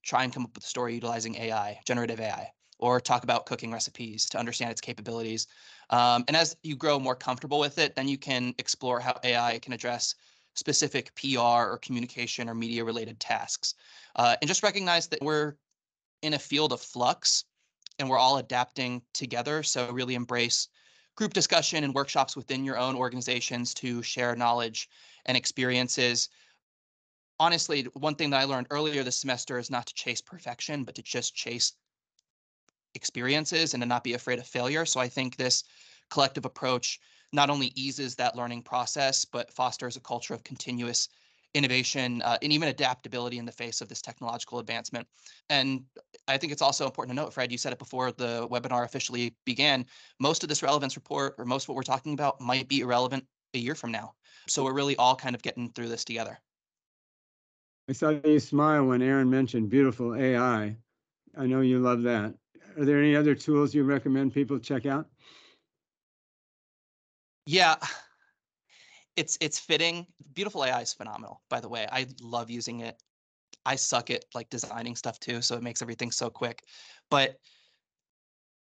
try 0.03 0.23
and 0.23 0.33
come 0.33 0.43
up 0.43 0.55
with 0.55 0.63
a 0.63 0.67
story 0.67 0.95
utilizing 0.95 1.35
AI, 1.35 1.79
generative 1.85 2.19
AI, 2.19 2.49
or 2.79 2.99
talk 2.99 3.23
about 3.23 3.45
cooking 3.45 3.71
recipes 3.71 4.27
to 4.29 4.37
understand 4.37 4.71
its 4.71 4.81
capabilities. 4.81 5.47
Um, 5.89 6.23
and 6.27 6.37
as 6.37 6.55
you 6.63 6.75
grow 6.75 6.99
more 6.99 7.15
comfortable 7.15 7.59
with 7.59 7.77
it, 7.77 7.95
then 7.95 8.07
you 8.07 8.17
can 8.17 8.53
explore 8.57 8.99
how 8.99 9.19
AI 9.23 9.59
can 9.59 9.73
address 9.73 10.15
specific 10.55 11.13
PR 11.15 11.39
or 11.39 11.79
communication 11.81 12.49
or 12.49 12.55
media 12.55 12.83
related 12.83 13.19
tasks. 13.19 13.75
Uh, 14.15 14.35
and 14.41 14.47
just 14.47 14.63
recognize 14.63 15.07
that 15.07 15.21
we're 15.21 15.55
in 16.21 16.33
a 16.33 16.39
field 16.39 16.71
of 16.71 16.81
flux 16.81 17.43
and 17.99 18.09
we're 18.09 18.17
all 18.17 18.37
adapting 18.37 19.01
together. 19.13 19.63
So 19.63 19.91
really 19.91 20.15
embrace 20.15 20.69
group 21.15 21.33
discussion 21.33 21.83
and 21.83 21.93
workshops 21.93 22.35
within 22.35 22.63
your 22.63 22.77
own 22.77 22.95
organizations 22.95 23.73
to 23.75 24.01
share 24.01 24.35
knowledge 24.35 24.89
and 25.25 25.37
experiences. 25.37 26.29
Honestly, 27.39 27.83
one 27.93 28.15
thing 28.15 28.29
that 28.29 28.41
I 28.41 28.45
learned 28.45 28.67
earlier 28.69 29.03
this 29.03 29.15
semester 29.17 29.57
is 29.57 29.69
not 29.69 29.85
to 29.87 29.93
chase 29.93 30.21
perfection, 30.21 30.83
but 30.83 30.95
to 30.95 31.01
just 31.01 31.35
chase 31.35 31.73
experiences 32.95 33.73
and 33.73 33.81
to 33.81 33.87
not 33.87 34.03
be 34.03 34.13
afraid 34.13 34.39
of 34.39 34.47
failure. 34.47 34.85
So 34.85 34.99
I 34.99 35.09
think 35.09 35.35
this 35.35 35.63
collective 36.09 36.45
approach 36.45 36.99
not 37.33 37.49
only 37.49 37.73
eases 37.75 38.15
that 38.15 38.35
learning 38.35 38.63
process, 38.63 39.25
but 39.25 39.51
fosters 39.51 39.97
a 39.97 40.01
culture 40.01 40.33
of 40.33 40.43
continuous 40.43 41.09
innovation 41.55 42.21
uh, 42.23 42.37
and 42.41 42.51
even 42.51 42.67
adaptability 42.67 43.37
in 43.39 43.45
the 43.45 43.51
face 43.51 43.81
of 43.81 43.87
this 43.87 44.01
technological 44.01 44.59
advancement. 44.59 45.07
And 45.49 45.83
I 46.27 46.37
think 46.37 46.51
it's 46.51 46.61
also 46.61 46.85
important 46.85 47.17
to 47.17 47.23
note, 47.23 47.33
Fred, 47.33 47.51
you 47.51 47.57
said 47.57 47.71
it 47.71 47.79
before 47.79 48.11
the 48.11 48.47
webinar 48.51 48.83
officially 48.83 49.33
began, 49.45 49.85
most 50.19 50.43
of 50.43 50.49
this 50.49 50.61
relevance 50.61 50.95
report 50.95 51.35
or 51.37 51.45
most 51.45 51.63
of 51.63 51.69
what 51.69 51.77
we're 51.77 51.83
talking 51.83 52.13
about 52.13 52.41
might 52.41 52.67
be 52.67 52.81
irrelevant 52.81 53.25
a 53.53 53.57
year 53.57 53.73
from 53.73 53.91
now. 53.91 54.13
So 54.47 54.63
we're 54.63 54.73
really 54.73 54.97
all 54.97 55.15
kind 55.15 55.33
of 55.33 55.41
getting 55.41 55.71
through 55.71 55.87
this 55.87 56.03
together. 56.03 56.37
I 57.89 57.93
saw 57.93 58.09
you 58.09 58.39
smile 58.39 58.85
when 58.85 59.01
Aaron 59.01 59.29
mentioned 59.29 59.69
beautiful 59.69 60.15
AI. 60.15 60.75
I 61.37 61.45
know 61.45 61.61
you 61.61 61.79
love 61.79 62.01
that. 62.03 62.33
Are 62.77 62.83
there 62.83 62.99
any 62.99 63.15
other 63.15 63.33
tools 63.33 63.73
you 63.73 63.83
recommend 63.83 64.33
people 64.33 64.59
check 64.59 64.85
out? 64.85 65.07
Yeah, 67.45 67.75
it's 69.15 69.37
it's 69.41 69.59
fitting. 69.59 70.05
Beautiful 70.33 70.63
AI 70.63 70.81
is 70.81 70.93
phenomenal, 70.93 71.41
by 71.49 71.59
the 71.59 71.69
way. 71.69 71.87
I 71.91 72.07
love 72.21 72.49
using 72.49 72.81
it. 72.81 73.01
I 73.65 73.75
suck 73.75 74.09
at 74.09 74.25
like 74.33 74.49
designing 74.49 74.95
stuff 74.95 75.19
too, 75.19 75.41
so 75.41 75.55
it 75.55 75.63
makes 75.63 75.81
everything 75.81 76.11
so 76.11 76.29
quick. 76.29 76.63
But 77.09 77.39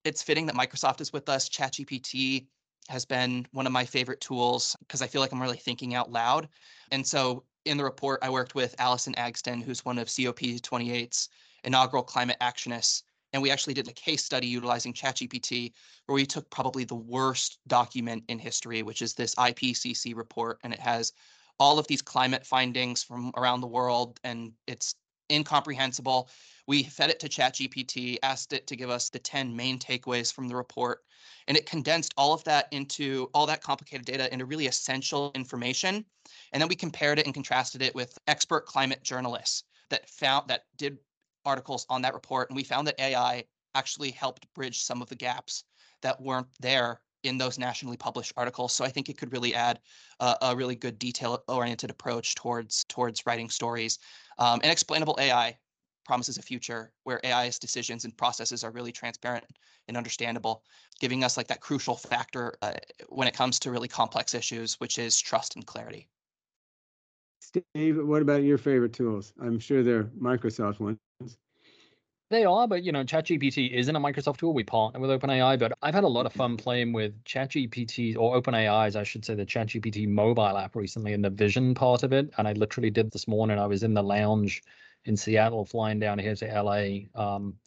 it's 0.05 0.23
fitting 0.23 0.47
that 0.47 0.55
Microsoft 0.55 1.01
is 1.01 1.13
with 1.13 1.29
us. 1.29 1.49
ChatGPT 1.49 2.47
has 2.89 3.05
been 3.05 3.47
one 3.53 3.67
of 3.67 3.73
my 3.73 3.85
favorite 3.85 4.21
tools 4.21 4.77
because 4.81 5.03
I 5.03 5.07
feel 5.07 5.21
like 5.21 5.33
I'm 5.33 5.41
really 5.41 5.57
thinking 5.57 5.95
out 5.95 6.13
loud. 6.13 6.49
And 6.91 7.07
so 7.07 7.45
in 7.65 7.79
the 7.79 7.85
report, 7.85 8.21
I 8.23 8.29
worked 8.29 8.55
with 8.55 8.75
Allison 8.79 9.15
Agston, 9.15 9.63
who's 9.63 9.85
one 9.85 9.99
of 9.99 10.09
COP28's 10.09 11.31
inaugural 11.65 12.03
climate 12.03 12.37
actionists. 12.43 13.03
And 13.35 13.43
we 13.43 13.51
actually 13.51 13.75
did 13.75 13.89
a 13.89 13.93
case 13.93 14.25
study 14.25 14.47
utilizing 14.47 14.95
ChatGPT 14.95 15.73
where 16.07 16.15
we 16.15 16.25
took 16.25 16.49
probably 16.51 16.85
the 16.85 16.95
worst 16.95 17.59
document 17.67 18.25
in 18.29 18.39
history, 18.39 18.83
which 18.83 19.03
is 19.03 19.13
this 19.13 19.35
IPCC 19.35 20.17
report. 20.17 20.61
And 20.63 20.73
it 20.73 20.79
has 20.79 21.13
all 21.59 21.79
of 21.79 21.87
these 21.89 22.01
climate 22.01 22.47
findings 22.47 23.03
from 23.03 23.33
around 23.37 23.61
the 23.61 23.67
world. 23.67 24.21
And 24.23 24.53
it's 24.69 24.95
incomprehensible. 25.33 26.31
We 26.69 26.85
fed 26.85 27.11
it 27.11 27.19
to 27.21 27.29
ChatGPT, 27.29 28.19
asked 28.23 28.53
it 28.53 28.67
to 28.69 28.77
give 28.77 28.89
us 28.89 29.11
the 29.11 29.19
10 29.19 29.55
main 29.55 29.79
takeaways 29.79 30.33
from 30.33 30.49
the 30.49 30.57
report, 30.57 31.01
and 31.49 31.57
it 31.57 31.67
condensed 31.67 32.15
all 32.17 32.33
of 32.33 32.45
that 32.45 32.69
into 32.71 33.29
all 33.35 33.47
that 33.47 33.63
complicated 33.63 34.07
data 34.07 34.33
into 34.33 34.47
really 34.47 34.67
essential 34.67 35.33
information. 35.35 36.05
And 36.53 36.61
then 36.61 36.69
we 36.69 36.75
compared 36.75 37.19
it 37.19 37.27
and 37.27 37.35
contrasted 37.35 37.83
it 37.83 37.95
with 37.95 38.17
expert 38.29 38.67
climate 38.67 39.03
journalists 39.03 39.65
that 39.91 40.09
found 40.09 40.49
that 40.49 40.65
did 40.77 40.99
articles 41.45 41.87
on 41.89 42.03
that 42.03 42.15
report, 42.15 42.51
and 42.51 42.57
we 42.57 42.65
found 42.65 42.87
that 42.87 43.01
AI 43.01 43.45
actually 43.75 44.11
helped 44.11 44.53
bridge 44.55 44.83
some 44.83 45.03
of 45.03 45.09
the 45.09 45.17
gaps 45.17 45.65
that 46.03 46.21
weren't 46.21 46.47
there 46.61 47.01
in 47.25 47.39
those 47.39 47.59
nationally 47.59 47.97
published 47.97 48.33
articles. 48.37 48.73
So 48.73 48.85
I 48.85 48.89
think 48.89 49.09
it 49.09 49.19
could 49.19 49.33
really 49.33 49.55
add 49.55 49.81
a, 50.21 50.37
a 50.43 50.57
really 50.57 50.77
good 50.77 50.99
detail-oriented 50.99 51.91
approach 51.91 52.35
towards 52.35 52.85
towards 52.89 53.27
writing 53.27 53.49
stories. 53.49 53.99
Um, 54.39 54.61
and 54.63 54.71
explainable 54.71 55.17
AI 55.19 55.57
promises 56.05 56.37
a 56.37 56.43
future 56.43 56.93
where 57.05 57.25
AI's 57.25 57.59
decisions 57.59 58.05
and 58.05 58.17
processes 58.17 58.63
are 58.63 58.71
really 58.71 58.93
transparent 58.93 59.45
and 59.89 59.97
understandable, 59.97 60.63
giving 61.01 61.25
us 61.25 61.37
like 61.37 61.49
that 61.49 61.61
crucial 61.61 61.97
factor 61.97 62.57
uh, 62.63 62.75
when 63.09 63.27
it 63.27 63.35
comes 63.35 63.59
to 63.61 63.71
really 63.71 63.89
complex 63.89 64.35
issues, 64.35 64.75
which 64.81 64.99
is 64.99 65.19
trust 65.19 65.57
and 65.57 65.67
clarity. 65.67 66.09
Steve, 67.45 67.99
what 68.07 68.23
about 68.23 68.43
your 68.43 68.57
favorite 68.57 68.95
tools? 68.95 69.35
I'm 69.41 69.59
sure 69.59 69.83
they're 69.83 70.05
Microsoft 70.05 70.81
ones. 70.81 70.99
They 72.31 72.47
are, 72.47 72.67
but 72.67 72.83
you 72.83 72.91
know, 72.91 73.05
ChatGPT 73.05 73.71
isn't 73.71 73.95
a 73.95 74.01
Microsoft 74.01 74.39
tool. 74.39 74.55
We 74.55 74.65
partner 74.65 74.99
with 74.99 75.11
OpenAI, 75.11 75.59
but 75.59 75.73
I've 75.83 75.95
had 75.95 76.05
a 76.05 76.09
lot 76.09 76.25
of 76.25 76.33
fun 76.33 76.57
playing 76.57 76.95
with 76.95 77.23
ChatGPT 77.25 78.17
or 78.17 78.41
OpenAI's, 78.41 78.97
I 78.97 79.03
should 79.03 79.27
say, 79.27 79.35
the 79.35 79.45
ChatGPT 79.45 80.09
mobile 80.09 80.57
app 80.57 80.75
recently 80.75 81.13
in 81.13 81.21
the 81.21 81.29
vision 81.29 81.75
part 81.75 82.03
of 82.03 82.15
it. 82.15 82.31
And 82.39 82.49
I 82.49 82.55
literally 82.55 82.91
did 82.91 83.11
this 83.13 83.29
morning. 83.29 83.59
I 83.59 83.67
was 83.67 83.83
in 83.83 83.93
the 83.93 84.03
lounge 84.03 84.63
in 85.05 85.17
Seattle, 85.17 85.67
flying 85.67 85.99
down 85.99 86.19
here 86.19 86.35
to 86.35 86.63
LA. 86.63 87.09
Um, 87.15 87.59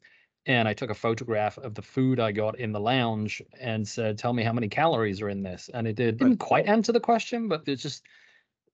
and 0.47 0.67
I 0.67 0.73
took 0.73 0.89
a 0.89 0.95
photograph 0.95 1.59
of 1.59 1.75
the 1.75 1.83
food 1.83 2.19
I 2.19 2.31
got 2.31 2.59
in 2.59 2.71
the 2.71 2.79
lounge 2.79 3.43
and 3.59 3.87
said, 3.87 4.17
"Tell 4.17 4.33
me 4.33 4.43
how 4.43 4.53
many 4.53 4.69
calories 4.69 5.21
are 5.21 5.29
in 5.29 5.43
this." 5.43 5.69
And 5.71 5.87
it 5.87 5.95
did, 5.95 6.17
didn't 6.17 6.37
quite 6.37 6.65
answer 6.65 6.91
the 6.91 6.99
question, 6.99 7.47
but 7.47 7.63
there's 7.63 7.83
just 7.83 8.03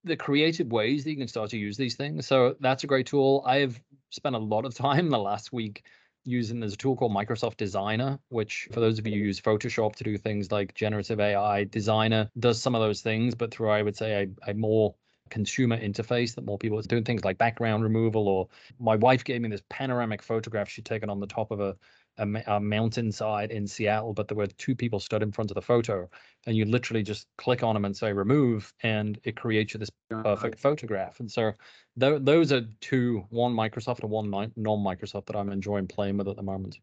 the 0.03 0.15
creative 0.15 0.71
ways 0.71 1.03
that 1.03 1.11
you 1.11 1.17
can 1.17 1.27
start 1.27 1.49
to 1.51 1.57
use 1.57 1.77
these 1.77 1.95
things. 1.95 2.27
So 2.27 2.55
that's 2.59 2.83
a 2.83 2.87
great 2.87 3.07
tool. 3.07 3.43
I've 3.45 3.81
spent 4.09 4.35
a 4.35 4.39
lot 4.39 4.65
of 4.65 4.73
time 4.75 5.09
the 5.09 5.19
last 5.19 5.53
week 5.53 5.83
using 6.25 6.59
there's 6.59 6.73
a 6.73 6.77
tool 6.77 6.95
called 6.95 7.11
Microsoft 7.11 7.57
Designer, 7.57 8.17
which 8.29 8.69
for 8.71 8.79
those 8.79 8.97
of 8.97 9.05
you 9.05 9.13
who 9.13 9.25
use 9.25 9.41
Photoshop 9.41 9.95
to 9.97 10.03
do 10.03 10.17
things 10.17 10.51
like 10.51 10.73
generative 10.73 11.19
AI, 11.19 11.65
Designer 11.65 12.29
does 12.39 12.61
some 12.61 12.75
of 12.75 12.81
those 12.81 13.01
things, 13.01 13.35
but 13.35 13.51
through 13.51 13.69
I 13.69 13.81
would 13.81 13.97
say 13.97 14.23
a, 14.23 14.51
a 14.51 14.53
more 14.53 14.95
consumer 15.29 15.77
interface 15.77 16.35
that 16.35 16.45
more 16.45 16.57
people 16.57 16.77
are 16.77 16.83
doing 16.83 17.03
things 17.03 17.23
like 17.23 17.37
background 17.37 17.83
removal 17.83 18.27
or 18.27 18.47
my 18.79 18.95
wife 18.95 19.23
gave 19.23 19.41
me 19.41 19.49
this 19.49 19.63
panoramic 19.69 20.21
photograph 20.21 20.69
she'd 20.69 20.85
taken 20.85 21.09
on 21.09 21.19
the 21.19 21.27
top 21.27 21.49
of 21.49 21.59
a 21.59 21.75
a, 22.17 22.27
a, 22.47 22.59
mountainside 22.59 23.51
in 23.51 23.67
Seattle, 23.67 24.13
but 24.13 24.27
there 24.27 24.37
were 24.37 24.47
two 24.47 24.75
people 24.75 24.99
stood 24.99 25.23
in 25.23 25.31
front 25.31 25.51
of 25.51 25.55
the 25.55 25.61
photo, 25.61 26.09
and 26.45 26.55
you 26.55 26.65
literally 26.65 27.03
just 27.03 27.27
click 27.37 27.63
on 27.63 27.73
them 27.73 27.85
and 27.85 27.95
say 27.95 28.13
remove, 28.13 28.73
and 28.83 29.19
it 29.23 29.35
creates 29.35 29.73
you 29.73 29.79
this 29.79 29.89
perfect 30.09 30.59
photograph. 30.59 31.19
And 31.19 31.31
so 31.31 31.53
th- 31.99 32.21
those 32.23 32.51
are 32.51 32.61
two, 32.81 33.25
one 33.29 33.53
Microsoft 33.53 34.01
and 34.01 34.09
one 34.09 34.29
non-Microsoft 34.29 35.25
that 35.27 35.35
I'm 35.35 35.49
enjoying 35.49 35.87
playing 35.87 36.17
with 36.17 36.27
at 36.27 36.35
the 36.35 36.43
moment. 36.43 36.77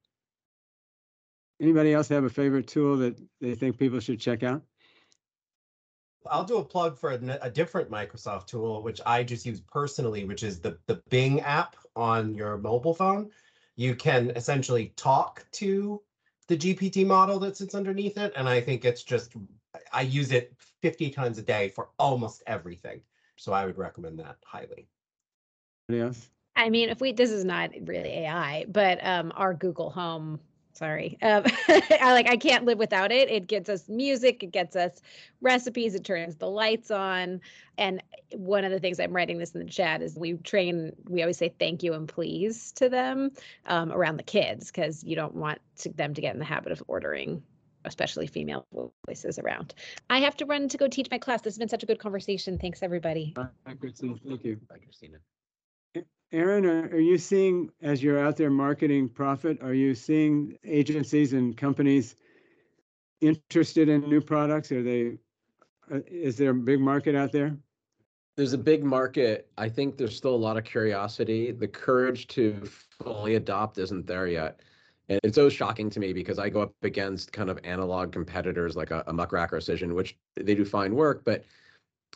Anybody 1.60 1.92
else 1.92 2.08
have 2.08 2.24
a 2.24 2.30
favorite 2.30 2.66
tool 2.66 2.96
that 2.98 3.20
they 3.40 3.54
think 3.54 3.78
people 3.78 4.00
should 4.00 4.18
check 4.18 4.42
out? 4.42 4.62
I'll 6.26 6.44
do 6.44 6.58
a 6.58 6.64
plug 6.64 6.98
for 6.98 7.12
a, 7.12 7.38
a, 7.42 7.50
different 7.50 7.90
Microsoft 7.90 8.46
tool, 8.46 8.82
which 8.82 9.00
I 9.06 9.22
just 9.22 9.46
use 9.46 9.60
personally, 9.60 10.24
which 10.24 10.42
is 10.42 10.60
the, 10.60 10.78
the 10.86 11.02
Bing 11.08 11.40
app 11.40 11.76
on 11.96 12.34
your 12.34 12.58
mobile 12.58 12.94
phone. 12.94 13.30
You 13.80 13.94
can 13.94 14.28
essentially 14.36 14.92
talk 14.96 15.46
to 15.52 16.02
the 16.48 16.56
GPT 16.58 17.06
model 17.06 17.38
that 17.38 17.56
sits 17.56 17.74
underneath 17.74 18.18
it. 18.18 18.30
And 18.36 18.46
I 18.46 18.60
think 18.60 18.84
it's 18.84 19.02
just, 19.02 19.32
I 19.90 20.02
use 20.02 20.32
it 20.32 20.52
50 20.82 21.08
times 21.08 21.38
a 21.38 21.42
day 21.42 21.70
for 21.70 21.88
almost 21.98 22.42
everything. 22.46 23.00
So 23.36 23.54
I 23.54 23.64
would 23.64 23.78
recommend 23.78 24.18
that 24.18 24.36
highly. 24.44 24.86
Yes. 25.88 26.28
I 26.56 26.68
mean, 26.68 26.90
if 26.90 27.00
we, 27.00 27.12
this 27.12 27.30
is 27.30 27.42
not 27.42 27.70
really 27.84 28.10
AI, 28.10 28.66
but 28.68 29.02
um, 29.02 29.32
our 29.34 29.54
Google 29.54 29.88
Home 29.88 30.40
sorry. 30.72 31.18
Um, 31.22 31.44
i 31.68 32.12
like 32.12 32.28
i 32.28 32.36
can't 32.36 32.64
live 32.64 32.78
without 32.78 33.12
it. 33.12 33.30
It 33.30 33.46
gets 33.46 33.68
us 33.68 33.88
music 33.88 34.42
it 34.42 34.52
gets 34.52 34.76
us 34.76 35.00
recipes 35.40 35.94
it 35.94 36.04
turns 36.04 36.36
the 36.36 36.48
lights 36.48 36.90
on. 36.90 37.40
And 37.78 38.02
one 38.32 38.64
of 38.64 38.70
the 38.70 38.80
things 38.80 39.00
i'm 39.00 39.12
writing 39.12 39.38
this 39.38 39.52
in 39.52 39.60
the 39.60 39.70
chat 39.70 40.02
is 40.02 40.16
we 40.16 40.34
train 40.34 40.92
we 41.08 41.22
always 41.22 41.36
say 41.36 41.52
thank 41.58 41.82
you 41.82 41.94
and 41.94 42.08
please 42.08 42.72
to 42.72 42.88
them 42.88 43.30
um, 43.66 43.92
around 43.92 44.16
the 44.16 44.22
kids 44.22 44.70
because 44.70 45.02
you 45.04 45.16
don't 45.16 45.34
want 45.34 45.60
to, 45.78 45.90
them 45.90 46.14
to 46.14 46.20
get 46.20 46.34
in 46.34 46.38
the 46.38 46.44
habit 46.44 46.72
of 46.72 46.82
ordering 46.88 47.42
especially 47.84 48.26
female 48.26 48.66
voices 49.06 49.38
around. 49.38 49.74
I 50.08 50.20
have 50.20 50.36
to 50.38 50.44
run 50.46 50.68
to 50.68 50.76
go 50.76 50.88
teach 50.88 51.08
my 51.10 51.18
class. 51.18 51.42
This 51.42 51.54
has 51.54 51.58
been 51.58 51.68
such 51.68 51.82
a 51.82 51.86
good 51.86 51.98
conversation. 51.98 52.58
Thanks 52.58 52.82
everybody. 52.82 53.32
Thank 54.26 54.44
you. 54.44 54.56
Bye, 54.68 54.76
Christina. 54.82 55.18
Aaron, 56.32 56.64
are, 56.64 56.88
are 56.88 57.00
you 57.00 57.18
seeing, 57.18 57.70
as 57.82 58.02
you're 58.02 58.18
out 58.18 58.36
there 58.36 58.50
marketing 58.50 59.08
profit, 59.08 59.60
are 59.62 59.74
you 59.74 59.94
seeing 59.94 60.56
agencies 60.64 61.32
and 61.32 61.56
companies 61.56 62.14
interested 63.20 63.88
in 63.88 64.02
new 64.02 64.20
products? 64.20 64.70
Are 64.70 64.82
they, 64.82 65.18
uh, 65.92 66.00
is 66.06 66.36
there 66.36 66.50
a 66.50 66.54
big 66.54 66.80
market 66.80 67.16
out 67.16 67.32
there? 67.32 67.56
There's 68.36 68.52
a 68.52 68.58
big 68.58 68.84
market. 68.84 69.50
I 69.58 69.68
think 69.68 69.96
there's 69.96 70.16
still 70.16 70.34
a 70.34 70.36
lot 70.36 70.56
of 70.56 70.64
curiosity. 70.64 71.50
The 71.50 71.66
courage 71.66 72.28
to 72.28 72.62
fully 73.02 73.34
adopt 73.34 73.78
isn't 73.78 74.06
there 74.06 74.28
yet. 74.28 74.60
And 75.08 75.18
it's 75.24 75.34
so 75.34 75.48
shocking 75.48 75.90
to 75.90 75.98
me 75.98 76.12
because 76.12 76.38
I 76.38 76.48
go 76.48 76.62
up 76.62 76.72
against 76.82 77.32
kind 77.32 77.50
of 77.50 77.58
analog 77.64 78.12
competitors 78.12 78.76
like 78.76 78.92
a, 78.92 79.02
a 79.08 79.12
Muck 79.12 79.32
Rack 79.32 79.52
or 79.52 79.56
Cision, 79.58 79.94
which 79.94 80.16
they 80.36 80.54
do 80.54 80.64
fine 80.64 80.94
work. 80.94 81.22
But 81.24 81.44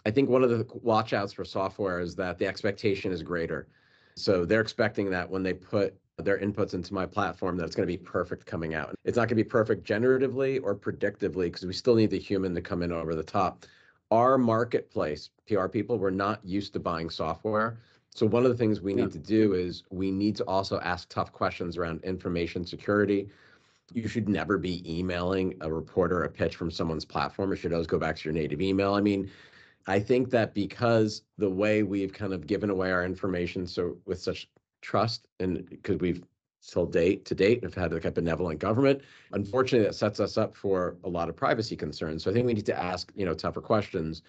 I 0.06 0.12
think 0.12 0.30
one 0.30 0.44
of 0.44 0.50
the 0.50 0.64
watchouts 0.64 1.34
for 1.34 1.44
software 1.44 1.98
is 1.98 2.14
that 2.14 2.38
the 2.38 2.46
expectation 2.46 3.10
is 3.10 3.22
greater. 3.22 3.66
So 4.16 4.44
they're 4.44 4.60
expecting 4.60 5.10
that 5.10 5.28
when 5.28 5.42
they 5.42 5.52
put 5.52 5.96
their 6.18 6.38
inputs 6.38 6.74
into 6.74 6.94
my 6.94 7.06
platform 7.06 7.56
that 7.56 7.64
it's 7.64 7.74
going 7.74 7.88
to 7.88 7.92
be 7.92 8.02
perfect 8.02 8.46
coming 8.46 8.74
out. 8.74 8.94
It's 9.04 9.16
not 9.16 9.22
going 9.22 9.36
to 9.36 9.44
be 9.44 9.44
perfect 9.44 9.86
generatively 9.86 10.60
or 10.62 10.74
predictively 10.74 11.46
because 11.46 11.64
we 11.64 11.72
still 11.72 11.96
need 11.96 12.10
the 12.10 12.18
human 12.18 12.54
to 12.54 12.60
come 12.60 12.82
in 12.82 12.92
over 12.92 13.14
the 13.14 13.22
top. 13.24 13.66
Our 14.10 14.38
marketplace, 14.38 15.30
PR 15.48 15.66
people, 15.66 15.98
we're 15.98 16.10
not 16.10 16.44
used 16.44 16.72
to 16.74 16.80
buying 16.80 17.10
software. 17.10 17.78
So 18.14 18.26
one 18.26 18.44
of 18.44 18.52
the 18.52 18.56
things 18.56 18.80
we 18.80 18.94
yeah. 18.94 19.02
need 19.02 19.12
to 19.12 19.18
do 19.18 19.54
is 19.54 19.82
we 19.90 20.12
need 20.12 20.36
to 20.36 20.44
also 20.44 20.78
ask 20.80 21.08
tough 21.08 21.32
questions 21.32 21.76
around 21.76 22.04
information 22.04 22.64
security. 22.64 23.28
You 23.92 24.06
should 24.06 24.28
never 24.28 24.56
be 24.56 24.98
emailing 24.98 25.56
a 25.60 25.72
reporter 25.72 26.22
a 26.22 26.30
pitch 26.30 26.54
from 26.54 26.70
someone's 26.70 27.04
platform. 27.04 27.52
It 27.52 27.56
should 27.56 27.72
always 27.72 27.88
go 27.88 27.98
back 27.98 28.16
to 28.16 28.24
your 28.24 28.34
native 28.34 28.62
email. 28.62 28.94
I 28.94 29.00
mean, 29.00 29.28
I 29.86 30.00
think 30.00 30.30
that 30.30 30.54
because 30.54 31.22
the 31.36 31.50
way 31.50 31.82
we've 31.82 32.12
kind 32.12 32.32
of 32.32 32.46
given 32.46 32.70
away 32.70 32.90
our 32.90 33.04
information 33.04 33.66
so 33.66 33.96
with 34.06 34.20
such 34.20 34.48
trust 34.80 35.28
and 35.40 35.68
because 35.68 35.98
we've 35.98 36.22
till 36.66 36.86
date 36.86 37.26
to 37.26 37.34
date 37.34 37.62
have 37.62 37.74
had 37.74 37.92
like 37.92 38.06
a 38.06 38.10
benevolent 38.10 38.58
government 38.58 39.02
unfortunately 39.32 39.86
that 39.86 39.94
sets 39.94 40.18
us 40.18 40.38
up 40.38 40.56
for 40.56 40.96
a 41.04 41.08
lot 41.08 41.28
of 41.28 41.36
privacy 41.36 41.76
concerns. 41.76 42.22
So 42.24 42.30
i 42.30 42.34
think 42.34 42.46
we 42.46 42.54
need 42.54 42.66
to 42.66 42.78
ask 42.78 43.12
you 43.14 43.26
know 43.26 43.34
tougher 43.34 43.60
questions. 43.60 44.22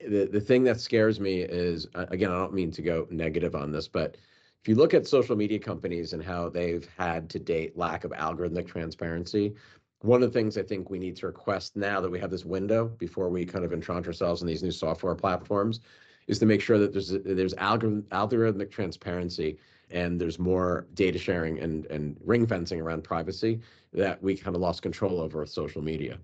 The, 0.00 0.28
the 0.30 0.40
thing 0.40 0.62
that 0.64 0.80
scares 0.80 1.20
me 1.20 1.40
is 1.42 1.86
again 1.94 2.30
i 2.30 2.34
don't 2.34 2.52
mean 2.52 2.70
to 2.72 2.82
go 2.82 3.06
negative 3.10 3.54
on 3.54 3.72
this 3.72 3.88
but 3.88 4.16
if 4.60 4.68
you 4.68 4.74
look 4.74 4.94
at 4.94 5.06
social 5.06 5.36
media 5.36 5.60
companies 5.60 6.12
and 6.12 6.22
how 6.22 6.48
they've 6.48 6.88
had 6.98 7.30
to 7.30 7.38
date 7.38 7.78
lack 7.78 8.02
of 8.02 8.10
algorithmic 8.10 8.66
transparency 8.66 9.54
one 10.02 10.22
of 10.22 10.32
the 10.32 10.38
things 10.38 10.58
I 10.58 10.62
think 10.62 10.90
we 10.90 10.98
need 10.98 11.16
to 11.16 11.26
request 11.26 11.76
now 11.76 12.00
that 12.00 12.10
we 12.10 12.20
have 12.20 12.30
this 12.30 12.44
window 12.44 12.86
before 12.86 13.28
we 13.28 13.44
kind 13.44 13.64
of 13.64 13.72
entrench 13.72 14.06
ourselves 14.06 14.42
in 14.42 14.46
these 14.46 14.62
new 14.62 14.70
software 14.70 15.14
platforms 15.14 15.80
is 16.26 16.38
to 16.38 16.46
make 16.46 16.60
sure 16.60 16.78
that 16.78 16.92
there's 16.92 17.10
there's 17.10 17.54
algorithm, 17.54 18.02
algorithmic 18.10 18.70
transparency 18.70 19.58
and 19.90 20.20
there's 20.20 20.38
more 20.38 20.86
data 20.94 21.18
sharing 21.18 21.58
and 21.60 21.86
and 21.86 22.16
ring 22.24 22.46
fencing 22.46 22.80
around 22.80 23.04
privacy 23.04 23.60
that 23.92 24.22
we 24.22 24.36
kind 24.36 24.54
of 24.54 24.62
lost 24.62 24.82
control 24.82 25.20
over 25.20 25.40
with 25.40 25.50
social 25.50 25.82
media. 25.82 26.18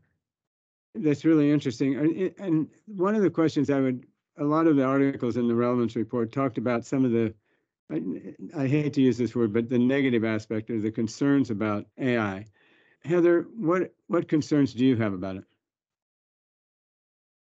That's 0.94 1.24
really 1.24 1.50
interesting. 1.50 2.32
And 2.38 2.68
one 2.86 3.14
of 3.14 3.22
the 3.22 3.30
questions 3.30 3.70
I 3.70 3.80
would, 3.80 4.06
a 4.36 4.44
lot 4.44 4.66
of 4.66 4.76
the 4.76 4.84
articles 4.84 5.36
in 5.36 5.48
the 5.48 5.54
relevance 5.54 5.96
report 5.96 6.32
talked 6.32 6.58
about 6.58 6.84
some 6.84 7.04
of 7.06 7.12
the, 7.12 7.32
I, 7.90 8.62
I 8.62 8.66
hate 8.66 8.92
to 8.94 9.00
use 9.00 9.16
this 9.16 9.34
word, 9.34 9.54
but 9.54 9.70
the 9.70 9.78
negative 9.78 10.22
aspect 10.24 10.68
or 10.68 10.80
the 10.80 10.90
concerns 10.90 11.50
about 11.50 11.86
AI. 11.98 12.44
Heather, 13.04 13.46
what 13.56 13.94
what 14.06 14.28
concerns 14.28 14.74
do 14.74 14.84
you 14.84 14.96
have 14.96 15.12
about 15.12 15.36
it? 15.36 15.44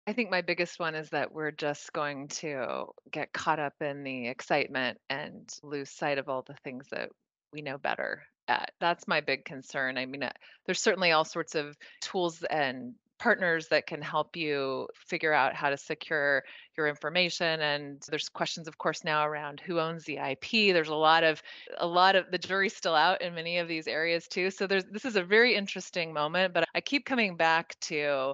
I 0.07 0.13
think 0.13 0.29
my 0.29 0.41
biggest 0.41 0.79
one 0.79 0.93
is 0.93 1.09
that 1.09 1.31
we're 1.31 1.51
just 1.51 1.91
going 1.91 2.27
to 2.27 2.87
get 3.11 3.33
caught 3.33 3.59
up 3.59 3.73
in 3.81 4.03
the 4.03 4.27
excitement 4.27 4.99
and 5.09 5.51
lose 5.63 5.89
sight 5.89 6.19
of 6.19 6.29
all 6.29 6.43
the 6.43 6.55
things 6.63 6.87
that 6.91 7.09
we 7.51 7.61
know 7.61 7.79
better 7.79 8.21
at. 8.47 8.71
That's 8.79 9.07
my 9.07 9.21
big 9.21 9.45
concern. 9.45 9.97
I 9.97 10.05
mean, 10.05 10.21
uh, 10.21 10.31
there's 10.65 10.81
certainly 10.81 11.11
all 11.11 11.25
sorts 11.25 11.55
of 11.55 11.75
tools 12.01 12.43
and 12.43 12.93
partners 13.17 13.67
that 13.69 13.87
can 13.87 14.01
help 14.01 14.35
you 14.35 14.87
figure 14.93 15.33
out 15.33 15.55
how 15.55 15.69
to 15.69 15.77
secure 15.77 16.43
your 16.77 16.87
information 16.87 17.61
and 17.61 18.03
there's 18.09 18.29
questions 18.29 18.67
of 18.67 18.77
course 18.77 19.03
now 19.03 19.25
around 19.25 19.61
who 19.61 19.79
owns 19.79 20.03
the 20.03 20.17
ip 20.17 20.49
there's 20.51 20.89
a 20.89 20.95
lot 20.95 21.23
of 21.23 21.41
a 21.77 21.87
lot 21.87 22.15
of 22.15 22.29
the 22.31 22.37
jury's 22.37 22.75
still 22.75 22.95
out 22.95 23.21
in 23.21 23.33
many 23.33 23.57
of 23.57 23.67
these 23.67 23.87
areas 23.87 24.27
too. 24.27 24.51
So 24.51 24.67
there's 24.67 24.83
this 24.85 25.05
is 25.05 25.15
a 25.15 25.23
very 25.23 25.55
interesting 25.55 26.13
moment 26.13 26.53
but 26.53 26.65
i 26.75 26.81
keep 26.81 27.05
coming 27.05 27.37
back 27.37 27.79
to 27.81 28.33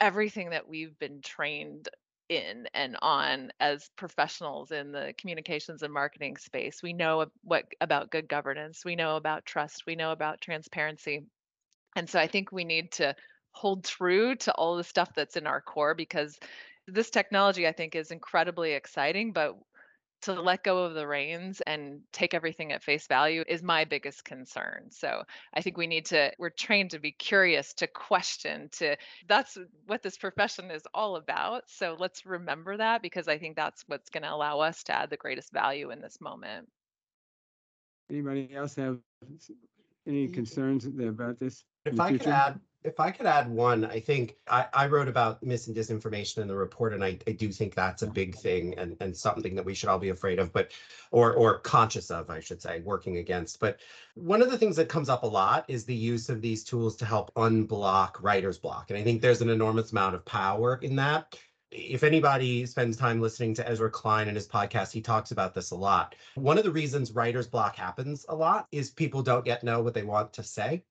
everything 0.00 0.50
that 0.50 0.68
we've 0.68 0.98
been 0.98 1.20
trained 1.22 1.88
in 2.28 2.66
and 2.74 2.96
on 3.02 3.50
as 3.60 3.88
professionals 3.96 4.72
in 4.72 4.90
the 4.90 5.14
communications 5.16 5.82
and 5.82 5.92
marketing 5.94 6.36
space. 6.36 6.82
We 6.82 6.92
know 6.92 7.26
what 7.44 7.66
about 7.80 8.10
good 8.10 8.28
governance. 8.28 8.84
We 8.84 8.96
know 8.96 9.14
about 9.16 9.46
trust. 9.46 9.84
We 9.86 9.94
know 9.94 10.10
about 10.10 10.40
transparency. 10.40 11.24
And 11.94 12.08
so 12.08 12.18
i 12.18 12.26
think 12.26 12.52
we 12.52 12.64
need 12.64 12.92
to 12.92 13.16
hold 13.56 13.84
true 13.84 14.36
to 14.36 14.52
all 14.52 14.76
the 14.76 14.84
stuff 14.84 15.10
that's 15.14 15.36
in 15.36 15.46
our 15.46 15.62
core 15.62 15.94
because 15.94 16.38
this 16.86 17.08
technology 17.08 17.66
I 17.66 17.72
think 17.72 17.94
is 17.94 18.10
incredibly 18.10 18.72
exciting, 18.72 19.32
but 19.32 19.56
to 20.22 20.34
let 20.34 20.62
go 20.62 20.84
of 20.84 20.92
the 20.92 21.06
reins 21.06 21.62
and 21.66 22.00
take 22.12 22.34
everything 22.34 22.72
at 22.72 22.82
face 22.82 23.06
value 23.06 23.44
is 23.48 23.62
my 23.62 23.86
biggest 23.86 24.26
concern. 24.26 24.88
So 24.90 25.22
I 25.54 25.62
think 25.62 25.78
we 25.78 25.86
need 25.86 26.04
to, 26.06 26.32
we're 26.38 26.50
trained 26.50 26.90
to 26.90 26.98
be 26.98 27.12
curious, 27.12 27.72
to 27.74 27.86
question, 27.86 28.68
to 28.72 28.96
that's 29.26 29.56
what 29.86 30.02
this 30.02 30.18
profession 30.18 30.70
is 30.70 30.82
all 30.92 31.16
about. 31.16 31.62
So 31.66 31.96
let's 31.98 32.26
remember 32.26 32.76
that 32.76 33.00
because 33.00 33.26
I 33.26 33.38
think 33.38 33.56
that's 33.56 33.84
what's 33.86 34.10
going 34.10 34.24
to 34.24 34.32
allow 34.32 34.60
us 34.60 34.82
to 34.84 34.92
add 34.92 35.08
the 35.08 35.16
greatest 35.16 35.50
value 35.50 35.90
in 35.90 36.02
this 36.02 36.20
moment. 36.20 36.68
Anybody 38.10 38.50
else 38.54 38.74
have 38.76 38.98
any 40.06 40.28
concerns 40.28 40.84
about 40.86 41.38
this? 41.38 41.64
If 41.86 41.98
I 41.98 42.12
could 42.12 42.26
add 42.26 42.60
if 42.86 43.00
I 43.00 43.10
could 43.10 43.26
add 43.26 43.50
one, 43.50 43.84
I 43.84 43.98
think 43.98 44.36
I, 44.48 44.66
I 44.72 44.86
wrote 44.86 45.08
about 45.08 45.42
mis 45.42 45.66
and 45.66 45.76
disinformation 45.76 46.38
in 46.38 46.48
the 46.48 46.54
report, 46.54 46.94
and 46.94 47.04
I, 47.04 47.18
I 47.26 47.32
do 47.32 47.50
think 47.50 47.74
that's 47.74 48.02
a 48.02 48.06
big 48.06 48.36
thing 48.36 48.78
and, 48.78 48.96
and 49.00 49.16
something 49.16 49.54
that 49.56 49.64
we 49.64 49.74
should 49.74 49.88
all 49.88 49.98
be 49.98 50.10
afraid 50.10 50.38
of, 50.38 50.52
but 50.52 50.70
or 51.10 51.34
or 51.34 51.58
conscious 51.58 52.10
of, 52.10 52.30
I 52.30 52.40
should 52.40 52.62
say, 52.62 52.80
working 52.80 53.16
against. 53.16 53.58
But 53.58 53.80
one 54.14 54.40
of 54.40 54.50
the 54.50 54.58
things 54.58 54.76
that 54.76 54.88
comes 54.88 55.08
up 55.08 55.24
a 55.24 55.26
lot 55.26 55.64
is 55.68 55.84
the 55.84 55.94
use 55.94 56.28
of 56.28 56.40
these 56.40 56.62
tools 56.62 56.96
to 56.96 57.04
help 57.04 57.34
unblock 57.34 58.22
writer's 58.22 58.58
block. 58.58 58.90
And 58.90 58.98
I 58.98 59.02
think 59.02 59.20
there's 59.20 59.42
an 59.42 59.50
enormous 59.50 59.90
amount 59.90 60.14
of 60.14 60.24
power 60.24 60.78
in 60.82 60.96
that. 60.96 61.36
If 61.72 62.04
anybody 62.04 62.64
spends 62.64 62.96
time 62.96 63.20
listening 63.20 63.52
to 63.54 63.68
Ezra 63.68 63.90
Klein 63.90 64.28
and 64.28 64.36
his 64.36 64.46
podcast, 64.46 64.92
he 64.92 65.00
talks 65.00 65.32
about 65.32 65.52
this 65.52 65.72
a 65.72 65.76
lot. 65.76 66.14
One 66.36 66.56
of 66.56 66.64
the 66.64 66.70
reasons 66.70 67.10
writer's 67.10 67.48
block 67.48 67.74
happens 67.74 68.24
a 68.28 68.34
lot 68.36 68.68
is 68.70 68.90
people 68.90 69.20
don't 69.20 69.44
yet 69.44 69.64
know 69.64 69.82
what 69.82 69.92
they 69.92 70.04
want 70.04 70.32
to 70.34 70.44
say. 70.44 70.84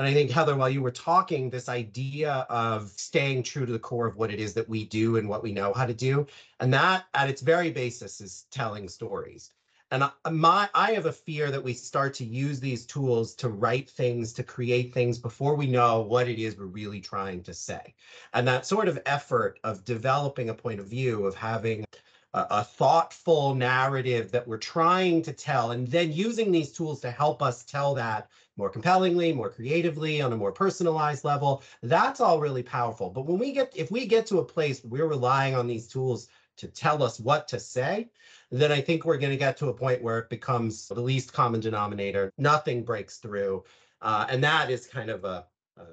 And 0.00 0.08
I 0.08 0.14
think, 0.14 0.30
Heather, 0.30 0.56
while 0.56 0.70
you 0.70 0.80
were 0.80 0.90
talking, 0.90 1.50
this 1.50 1.68
idea 1.68 2.46
of 2.48 2.88
staying 2.88 3.42
true 3.42 3.66
to 3.66 3.72
the 3.72 3.78
core 3.78 4.06
of 4.06 4.16
what 4.16 4.30
it 4.30 4.40
is 4.40 4.54
that 4.54 4.66
we 4.66 4.86
do 4.86 5.18
and 5.18 5.28
what 5.28 5.42
we 5.42 5.52
know 5.52 5.74
how 5.74 5.84
to 5.84 5.92
do, 5.92 6.26
and 6.58 6.72
that 6.72 7.04
at 7.12 7.28
its 7.28 7.42
very 7.42 7.70
basis 7.70 8.22
is 8.22 8.46
telling 8.50 8.88
stories. 8.88 9.52
And 9.90 10.10
my, 10.30 10.70
I 10.74 10.92
have 10.92 11.04
a 11.04 11.12
fear 11.12 11.50
that 11.50 11.62
we 11.62 11.74
start 11.74 12.14
to 12.14 12.24
use 12.24 12.60
these 12.60 12.86
tools 12.86 13.34
to 13.34 13.50
write 13.50 13.90
things, 13.90 14.32
to 14.32 14.42
create 14.42 14.94
things 14.94 15.18
before 15.18 15.54
we 15.54 15.66
know 15.66 16.00
what 16.00 16.28
it 16.28 16.38
is 16.38 16.56
we're 16.56 16.64
really 16.64 17.02
trying 17.02 17.42
to 17.42 17.52
say. 17.52 17.94
And 18.32 18.48
that 18.48 18.64
sort 18.64 18.88
of 18.88 19.02
effort 19.04 19.60
of 19.64 19.84
developing 19.84 20.48
a 20.48 20.54
point 20.54 20.80
of 20.80 20.86
view, 20.86 21.26
of 21.26 21.34
having 21.34 21.84
a, 22.32 22.46
a, 22.50 22.64
thoughtful 22.64 23.54
narrative 23.54 24.30
that 24.30 24.48
we're 24.48 24.56
trying 24.56 25.20
to 25.22 25.32
tell, 25.34 25.72
and 25.72 25.86
then 25.88 26.10
using 26.10 26.50
these 26.50 26.72
tools 26.72 27.00
to 27.00 27.10
help 27.10 27.42
us 27.42 27.64
tell 27.64 27.94
that 27.94 28.30
more 28.60 28.70
compellingly, 28.70 29.32
more 29.32 29.50
creatively, 29.50 30.20
on 30.20 30.32
a 30.32 30.36
more 30.36 30.52
personalized 30.52 31.24
level. 31.24 31.62
That's 31.82 32.20
all 32.20 32.38
really 32.38 32.62
powerful. 32.62 33.10
But 33.10 33.26
when 33.26 33.38
we 33.38 33.52
get, 33.52 33.72
if 33.74 33.90
we 33.90 34.06
get 34.06 34.26
to 34.26 34.38
a 34.38 34.44
place 34.44 34.84
where 34.84 35.02
we're 35.04 35.10
relying 35.10 35.54
on 35.56 35.66
these 35.66 35.88
tools 35.88 36.28
to 36.58 36.68
tell 36.68 37.02
us 37.02 37.18
what 37.18 37.48
to 37.48 37.58
say, 37.58 38.10
then 38.50 38.70
I 38.70 38.80
think 38.82 39.04
we're 39.04 39.16
going 39.16 39.32
to 39.32 39.38
get 39.38 39.56
to 39.58 39.68
a 39.68 39.74
point 39.74 40.02
where 40.02 40.18
it 40.18 40.28
becomes 40.28 40.88
the 40.88 41.00
least 41.00 41.32
common 41.32 41.60
denominator. 41.60 42.32
Nothing 42.36 42.84
breaks 42.84 43.16
through. 43.16 43.64
Uh, 44.02 44.26
and 44.28 44.44
that 44.44 44.70
is 44.70 44.86
kind 44.86 45.08
of 45.08 45.24
a, 45.24 45.46
a 45.78 45.84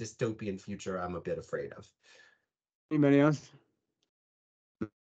dystopian 0.00 0.58
future 0.58 0.98
I'm 0.98 1.14
a 1.14 1.20
bit 1.20 1.38
afraid 1.38 1.72
of. 1.72 1.86
Anybody 2.90 3.20
else? 3.20 3.50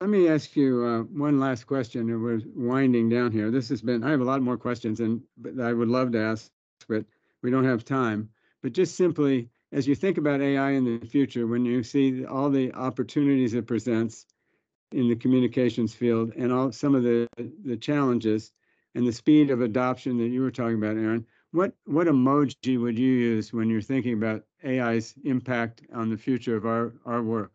Let 0.00 0.10
me 0.10 0.28
ask 0.28 0.56
you 0.56 0.84
uh, 0.84 1.02
one 1.18 1.38
last 1.38 1.66
question. 1.66 2.06
We're 2.20 2.40
winding 2.54 3.08
down 3.08 3.30
here. 3.30 3.50
This 3.50 3.68
has 3.68 3.80
been, 3.80 4.02
I 4.02 4.10
have 4.10 4.20
a 4.20 4.24
lot 4.24 4.42
more 4.42 4.56
questions 4.56 5.00
and 5.00 5.22
I 5.60 5.72
would 5.72 5.88
love 5.88 6.12
to 6.12 6.20
ask, 6.20 6.50
but 6.89 7.05
we 7.43 7.51
don't 7.51 7.64
have 7.64 7.85
time. 7.85 8.28
But 8.62 8.72
just 8.72 8.97
simply, 8.97 9.49
as 9.72 9.87
you 9.87 9.95
think 9.95 10.18
about 10.18 10.41
AI 10.41 10.70
in 10.70 10.85
the 10.85 11.07
future, 11.07 11.47
when 11.47 11.64
you 11.64 11.83
see 11.83 12.24
all 12.24 12.51
the 12.51 12.72
opportunities 12.72 13.55
it 13.55 13.66
presents 13.66 14.26
in 14.93 15.09
the 15.09 15.16
communications 15.16 15.95
field 15.95 16.33
and 16.37 16.53
all 16.53 16.70
some 16.70 16.95
of 16.95 17.03
the, 17.03 17.26
the 17.64 17.76
challenges 17.76 18.53
and 18.95 19.07
the 19.07 19.12
speed 19.12 19.51
of 19.51 19.62
adoption 19.62 20.18
that 20.18 20.28
you 20.28 20.43
were 20.43 20.51
talking 20.51 20.76
about, 20.76 20.97
Aaron, 20.97 21.26
what, 21.53 21.72
what 21.85 22.07
emoji 22.07 22.80
would 22.80 22.99
you 22.99 23.12
use 23.12 23.53
when 23.53 23.68
you're 23.68 23.80
thinking 23.80 24.14
about 24.14 24.45
AI's 24.64 25.14
impact 25.24 25.83
on 25.93 26.11
the 26.11 26.16
future 26.16 26.57
of 26.57 26.66
our, 26.66 26.93
our 27.05 27.22
work? 27.22 27.53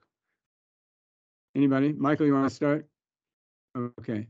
Anybody? 1.55 1.93
Michael, 1.93 2.25
you 2.27 2.33
want 2.33 2.49
to 2.49 2.55
start? 2.55 2.87
Okay. 3.99 4.27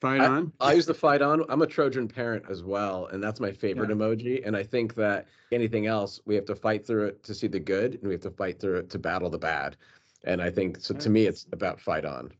Fight 0.00 0.20
I, 0.20 0.26
on. 0.26 0.52
I 0.60 0.72
use 0.72 0.86
the 0.86 0.94
fight 0.94 1.22
on. 1.22 1.44
I'm 1.48 1.62
a 1.62 1.66
Trojan 1.66 2.08
parent 2.08 2.44
as 2.50 2.62
well, 2.62 3.06
and 3.06 3.22
that's 3.22 3.40
my 3.40 3.52
favorite 3.52 3.90
Yeah. 3.90 3.96
emoji. 3.96 4.46
And 4.46 4.56
I 4.56 4.62
think 4.62 4.94
that 4.94 5.26
anything 5.52 5.86
else, 5.86 6.20
we 6.24 6.34
have 6.34 6.44
to 6.46 6.54
fight 6.54 6.86
through 6.86 7.06
it 7.06 7.22
to 7.24 7.34
see 7.34 7.46
the 7.46 7.60
good, 7.60 7.94
and 7.94 8.04
we 8.04 8.12
have 8.12 8.22
to 8.22 8.30
fight 8.30 8.60
through 8.60 8.78
it 8.78 8.90
to 8.90 8.98
battle 8.98 9.30
the 9.30 9.38
bad. 9.38 9.76
And 10.24 10.40
I 10.42 10.50
think 10.50 10.80
so. 10.80 10.94
To 10.94 11.10
me, 11.10 11.26
it's 11.26 11.46
about 11.52 11.80
fight 11.80 12.04
on. 12.04 12.32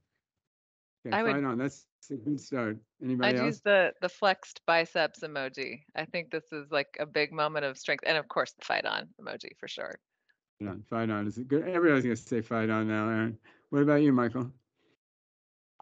Okay, 1.07 1.17
I 1.17 1.23
would- 1.23 1.33
fight 1.33 1.45
on. 1.45 1.59
That's 1.59 1.87
a 2.11 2.17
good 2.17 2.41
start. 2.41 2.79
Anybody 3.03 3.29
I'd 3.31 3.37
else? 3.37 3.47
use 3.47 3.61
the 3.61 3.95
the 4.01 4.09
flexed 4.09 4.61
biceps 4.67 5.21
emoji. 5.21 5.83
I 5.95 6.05
think 6.05 6.31
this 6.31 6.53
is 6.53 6.71
like 6.71 6.97
a 7.01 7.07
big 7.07 7.33
moment 7.33 7.65
of 7.65 7.79
strength, 7.79 8.05
and 8.07 8.17
of 8.19 8.29
course 8.29 8.53
the 8.53 8.65
fight 8.65 8.85
on 8.85 9.09
emoji 9.21 9.57
for 9.59 9.69
sure. 9.69 9.99
Fight 10.59 10.69
on. 10.69 10.83
Fight 10.83 11.11
on. 11.11 11.27
Is 11.27 11.39
good? 11.39 11.67
Everybody's 11.67 12.05
gonna 12.05 12.17
say 12.17 12.41
fight 12.41 12.71
on 12.71 12.89
now, 12.89 13.09
Aaron. 13.09 13.39
What 13.71 13.83
about 13.83 14.03
you, 14.03 14.13
Michael? 14.13 14.51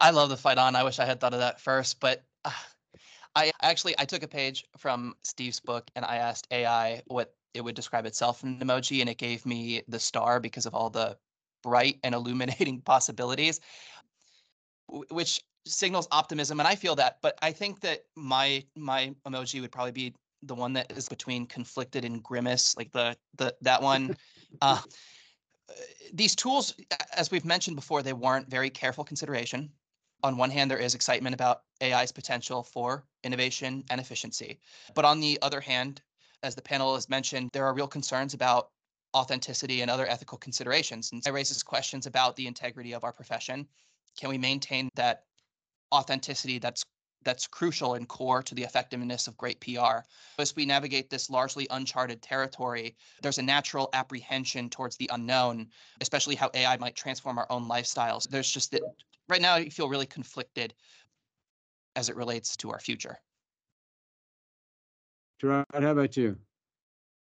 I 0.02 0.10
love 0.10 0.30
the 0.30 0.36
fight 0.36 0.58
on. 0.58 0.74
I 0.74 0.82
wish 0.82 0.98
I 0.98 1.04
had 1.04 1.20
thought 1.20 1.32
of 1.32 1.38
that 1.38 1.60
first, 1.60 2.00
but 2.00 2.24
uh, 2.44 2.50
I 3.36 3.52
actually 3.62 3.94
I 3.98 4.04
took 4.04 4.24
a 4.24 4.28
page 4.28 4.64
from 4.76 5.14
Steve's 5.22 5.60
book 5.60 5.88
and 5.94 6.04
I 6.04 6.16
asked 6.16 6.48
AI 6.50 7.02
what 7.06 7.32
it 7.54 7.62
would 7.62 7.76
describe 7.76 8.04
itself 8.04 8.42
in 8.42 8.48
an 8.48 8.66
emoji, 8.66 9.00
and 9.00 9.08
it 9.08 9.16
gave 9.16 9.46
me 9.46 9.82
the 9.86 10.00
star 10.00 10.40
because 10.40 10.66
of 10.66 10.74
all 10.74 10.90
the 10.90 11.16
bright 11.62 12.00
and 12.02 12.16
illuminating 12.16 12.80
possibilities, 12.84 13.60
which 14.88 15.40
signals 15.66 16.08
optimism, 16.10 16.58
and 16.58 16.66
I 16.66 16.74
feel 16.74 16.96
that. 16.96 17.18
But 17.22 17.38
I 17.40 17.52
think 17.52 17.80
that 17.82 18.00
my 18.16 18.64
my 18.76 19.14
emoji 19.24 19.60
would 19.60 19.70
probably 19.70 19.92
be 19.92 20.14
the 20.42 20.56
one 20.56 20.72
that 20.72 20.90
is 20.90 21.08
between 21.08 21.46
conflicted 21.46 22.04
and 22.04 22.20
grimace, 22.20 22.76
like 22.76 22.90
the 22.90 23.16
the 23.36 23.54
that 23.60 23.80
one. 23.80 24.16
uh, 24.60 24.80
these 26.12 26.34
tools, 26.34 26.74
as 27.16 27.30
we've 27.30 27.44
mentioned 27.44 27.76
before, 27.76 28.02
they 28.02 28.12
warrant 28.12 28.50
very 28.50 28.68
careful 28.68 29.04
consideration 29.04 29.70
on 30.22 30.36
one 30.36 30.50
hand, 30.50 30.70
there 30.70 30.78
is 30.78 30.94
excitement 30.94 31.34
about 31.34 31.62
AI's 31.82 32.12
potential 32.12 32.62
for 32.62 33.04
innovation 33.24 33.84
and 33.90 34.00
efficiency. 34.00 34.60
But 34.94 35.04
on 35.04 35.20
the 35.20 35.38
other 35.42 35.60
hand, 35.60 36.00
as 36.42 36.54
the 36.54 36.62
panel 36.62 36.94
has 36.94 37.08
mentioned, 37.08 37.50
there 37.52 37.66
are 37.66 37.74
real 37.74 37.88
concerns 37.88 38.34
about 38.34 38.70
authenticity 39.14 39.82
and 39.82 39.90
other 39.90 40.06
ethical 40.06 40.38
considerations. 40.38 41.12
And 41.12 41.26
it 41.26 41.32
raises 41.32 41.62
questions 41.62 42.06
about 42.06 42.36
the 42.36 42.46
integrity 42.46 42.92
of 42.92 43.04
our 43.04 43.12
profession. 43.12 43.66
Can 44.18 44.30
we 44.30 44.38
maintain 44.38 44.88
that 44.94 45.24
authenticity 45.92 46.58
that's 46.58 46.82
that's 47.24 47.46
crucial 47.46 47.94
and 47.94 48.08
core 48.08 48.42
to 48.42 48.54
the 48.54 48.62
effectiveness 48.62 49.28
of 49.28 49.36
great 49.36 49.60
PR. 49.60 50.00
As 50.38 50.56
we 50.56 50.66
navigate 50.66 51.08
this 51.08 51.30
largely 51.30 51.68
uncharted 51.70 52.20
territory, 52.20 52.96
there's 53.22 53.38
a 53.38 53.42
natural 53.42 53.88
apprehension 53.92 54.68
towards 54.68 54.96
the 54.96 55.08
unknown, 55.12 55.68
especially 56.00 56.34
how 56.34 56.50
AI 56.54 56.76
might 56.78 56.96
transform 56.96 57.38
our 57.38 57.46
own 57.50 57.68
lifestyles. 57.68 58.28
There's 58.28 58.50
just 58.50 58.74
right 59.28 59.42
now 59.42 59.54
I 59.54 59.68
feel 59.68 59.88
really 59.88 60.06
conflicted 60.06 60.74
as 61.96 62.08
it 62.08 62.16
relates 62.16 62.56
to 62.58 62.70
our 62.70 62.80
future. 62.80 63.18
Torod, 65.42 65.64
how 65.72 65.90
about 65.90 66.16
you? 66.16 66.36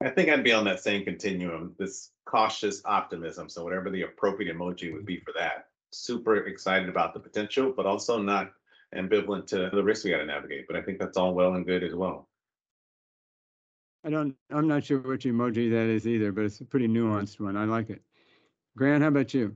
I 0.04 0.10
think 0.10 0.28
I'd 0.28 0.44
be 0.44 0.52
on 0.52 0.64
that 0.64 0.80
same 0.80 1.04
continuum, 1.04 1.74
this 1.78 2.10
cautious 2.24 2.82
optimism. 2.84 3.48
So 3.48 3.64
whatever 3.64 3.90
the 3.90 4.02
appropriate 4.02 4.54
emoji 4.54 4.92
would 4.92 5.06
be 5.06 5.16
mm-hmm. 5.16 5.24
for 5.24 5.32
that. 5.38 5.68
Super 5.90 6.36
excited 6.46 6.88
about 6.88 7.14
the 7.14 7.20
potential, 7.20 7.72
but 7.76 7.86
also 7.86 8.18
not 8.18 8.52
ambivalent 8.94 9.46
to 9.48 9.70
the 9.72 9.82
risks 9.82 10.04
we 10.04 10.10
got 10.10 10.18
to 10.18 10.26
navigate. 10.26 10.66
But 10.66 10.76
I 10.76 10.82
think 10.82 10.98
that's 10.98 11.16
all 11.16 11.34
well 11.34 11.54
and 11.54 11.66
good 11.66 11.82
as 11.82 11.94
well. 11.94 12.28
I 14.04 14.10
don't, 14.10 14.34
I'm 14.50 14.66
not 14.66 14.84
sure 14.84 14.98
which 14.98 15.24
emoji 15.24 15.70
that 15.70 15.88
is 15.88 16.06
either, 16.08 16.32
but 16.32 16.44
it's 16.44 16.60
a 16.60 16.64
pretty 16.64 16.88
nuanced 16.88 17.38
one. 17.38 17.56
I 17.56 17.64
like 17.64 17.88
it. 17.88 18.02
Grant, 18.76 19.02
how 19.02 19.08
about 19.08 19.32
you? 19.32 19.54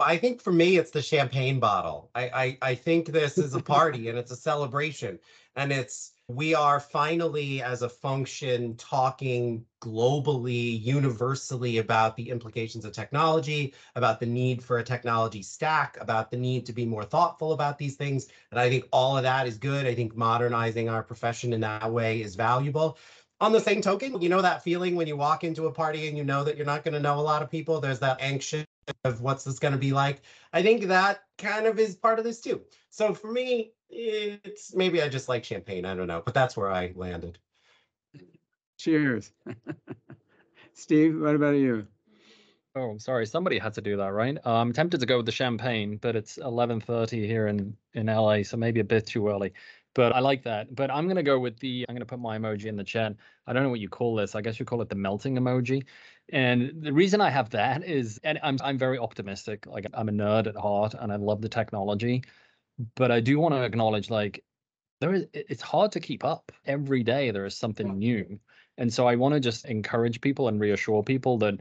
I 0.00 0.16
think 0.16 0.40
for 0.42 0.52
me, 0.52 0.76
it's 0.76 0.90
the 0.90 1.02
champagne 1.02 1.60
bottle. 1.60 2.10
I, 2.14 2.22
I, 2.22 2.58
I 2.70 2.74
think 2.74 3.06
this 3.06 3.38
is 3.38 3.54
a 3.54 3.60
party 3.62 4.08
and 4.08 4.18
it's 4.18 4.32
a 4.32 4.36
celebration. 4.36 5.20
And 5.54 5.70
it's, 5.70 6.12
we 6.26 6.52
are 6.52 6.80
finally, 6.80 7.62
as 7.62 7.82
a 7.82 7.88
function, 7.88 8.76
talking 8.76 9.64
globally, 9.80 10.82
universally 10.82 11.78
about 11.78 12.16
the 12.16 12.28
implications 12.28 12.84
of 12.84 12.92
technology, 12.92 13.72
about 13.94 14.18
the 14.18 14.26
need 14.26 14.64
for 14.64 14.78
a 14.78 14.84
technology 14.84 15.42
stack, 15.42 15.96
about 16.00 16.28
the 16.28 16.36
need 16.36 16.66
to 16.66 16.72
be 16.72 16.84
more 16.84 17.04
thoughtful 17.04 17.52
about 17.52 17.78
these 17.78 17.94
things. 17.94 18.26
And 18.50 18.58
I 18.58 18.68
think 18.68 18.86
all 18.90 19.16
of 19.16 19.22
that 19.22 19.46
is 19.46 19.58
good. 19.58 19.86
I 19.86 19.94
think 19.94 20.16
modernizing 20.16 20.88
our 20.88 21.04
profession 21.04 21.52
in 21.52 21.60
that 21.60 21.92
way 21.92 22.20
is 22.20 22.34
valuable. 22.34 22.98
On 23.40 23.52
the 23.52 23.60
same 23.60 23.80
token, 23.80 24.20
you 24.20 24.28
know 24.28 24.42
that 24.42 24.64
feeling 24.64 24.96
when 24.96 25.06
you 25.06 25.16
walk 25.16 25.44
into 25.44 25.66
a 25.66 25.72
party 25.72 26.08
and 26.08 26.18
you 26.18 26.24
know 26.24 26.42
that 26.42 26.56
you're 26.56 26.66
not 26.66 26.82
going 26.82 26.94
to 26.94 27.00
know 27.00 27.18
a 27.18 27.20
lot 27.20 27.42
of 27.42 27.50
people. 27.50 27.80
There's 27.80 28.00
that 28.00 28.16
anxious 28.20 28.64
of 29.04 29.20
what's 29.20 29.44
this 29.44 29.58
going 29.58 29.72
to 29.72 29.78
be 29.78 29.92
like. 29.92 30.22
I 30.52 30.62
think 30.62 30.84
that 30.84 31.24
kind 31.38 31.66
of 31.66 31.78
is 31.78 31.96
part 31.96 32.18
of 32.18 32.24
this 32.24 32.40
too. 32.40 32.62
So 32.90 33.14
for 33.14 33.30
me, 33.30 33.72
it's 33.90 34.74
maybe 34.74 35.02
I 35.02 35.08
just 35.08 35.28
like 35.28 35.44
champagne. 35.44 35.84
I 35.84 35.94
don't 35.94 36.06
know, 36.08 36.22
but 36.24 36.34
that's 36.34 36.56
where 36.56 36.70
I 36.70 36.92
landed. 36.94 37.38
Cheers. 38.78 39.32
Steve, 40.74 41.20
what 41.20 41.34
about 41.34 41.56
you? 41.56 41.86
Oh, 42.76 42.90
I'm 42.90 42.98
sorry. 42.98 43.24
Somebody 43.24 43.58
had 43.58 43.72
to 43.74 43.80
do 43.80 43.96
that, 43.98 44.12
right? 44.12 44.36
Uh, 44.44 44.54
I'm 44.54 44.72
tempted 44.72 44.98
to 44.98 45.06
go 45.06 45.18
with 45.18 45.26
the 45.26 45.32
champagne, 45.32 45.96
but 45.96 46.16
it's 46.16 46.38
11:30 46.38 47.24
here 47.24 47.46
in 47.46 47.76
in 47.92 48.06
LA, 48.06 48.42
so 48.42 48.56
maybe 48.56 48.80
a 48.80 48.84
bit 48.84 49.06
too 49.06 49.28
early. 49.28 49.52
But 49.94 50.12
I 50.12 50.18
like 50.18 50.42
that. 50.42 50.74
But 50.74 50.90
I'm 50.90 51.06
gonna 51.06 51.22
go 51.22 51.38
with 51.38 51.56
the. 51.60 51.86
I'm 51.88 51.94
gonna 51.94 52.04
put 52.04 52.18
my 52.18 52.36
emoji 52.36 52.66
in 52.66 52.76
the 52.76 52.82
chat. 52.82 53.14
I 53.46 53.52
don't 53.52 53.62
know 53.62 53.70
what 53.70 53.78
you 53.78 53.88
call 53.88 54.16
this. 54.16 54.34
I 54.34 54.40
guess 54.40 54.58
you 54.58 54.66
call 54.66 54.82
it 54.82 54.88
the 54.88 54.96
melting 54.96 55.36
emoji. 55.36 55.84
And 56.32 56.82
the 56.82 56.92
reason 56.92 57.20
I 57.20 57.30
have 57.30 57.50
that 57.50 57.84
is, 57.84 58.18
and 58.24 58.38
I'm 58.42 58.58
I'm 58.62 58.78
very 58.78 58.98
optimistic. 58.98 59.66
Like 59.66 59.86
I'm 59.94 60.08
a 60.08 60.12
nerd 60.12 60.46
at 60.46 60.56
heart, 60.56 60.94
and 60.98 61.12
I 61.12 61.16
love 61.16 61.42
the 61.42 61.48
technology. 61.48 62.22
But 62.96 63.10
I 63.10 63.20
do 63.20 63.38
want 63.38 63.54
to 63.54 63.62
acknowledge, 63.62 64.10
like, 64.10 64.42
there 65.00 65.14
is. 65.14 65.26
It's 65.32 65.62
hard 65.62 65.92
to 65.92 66.00
keep 66.00 66.24
up. 66.24 66.50
Every 66.66 67.02
day 67.02 67.30
there 67.30 67.44
is 67.44 67.56
something 67.56 67.98
new, 67.98 68.38
and 68.78 68.92
so 68.92 69.06
I 69.06 69.16
want 69.16 69.34
to 69.34 69.40
just 69.40 69.66
encourage 69.66 70.20
people 70.20 70.48
and 70.48 70.60
reassure 70.60 71.02
people 71.02 71.38
that 71.38 71.60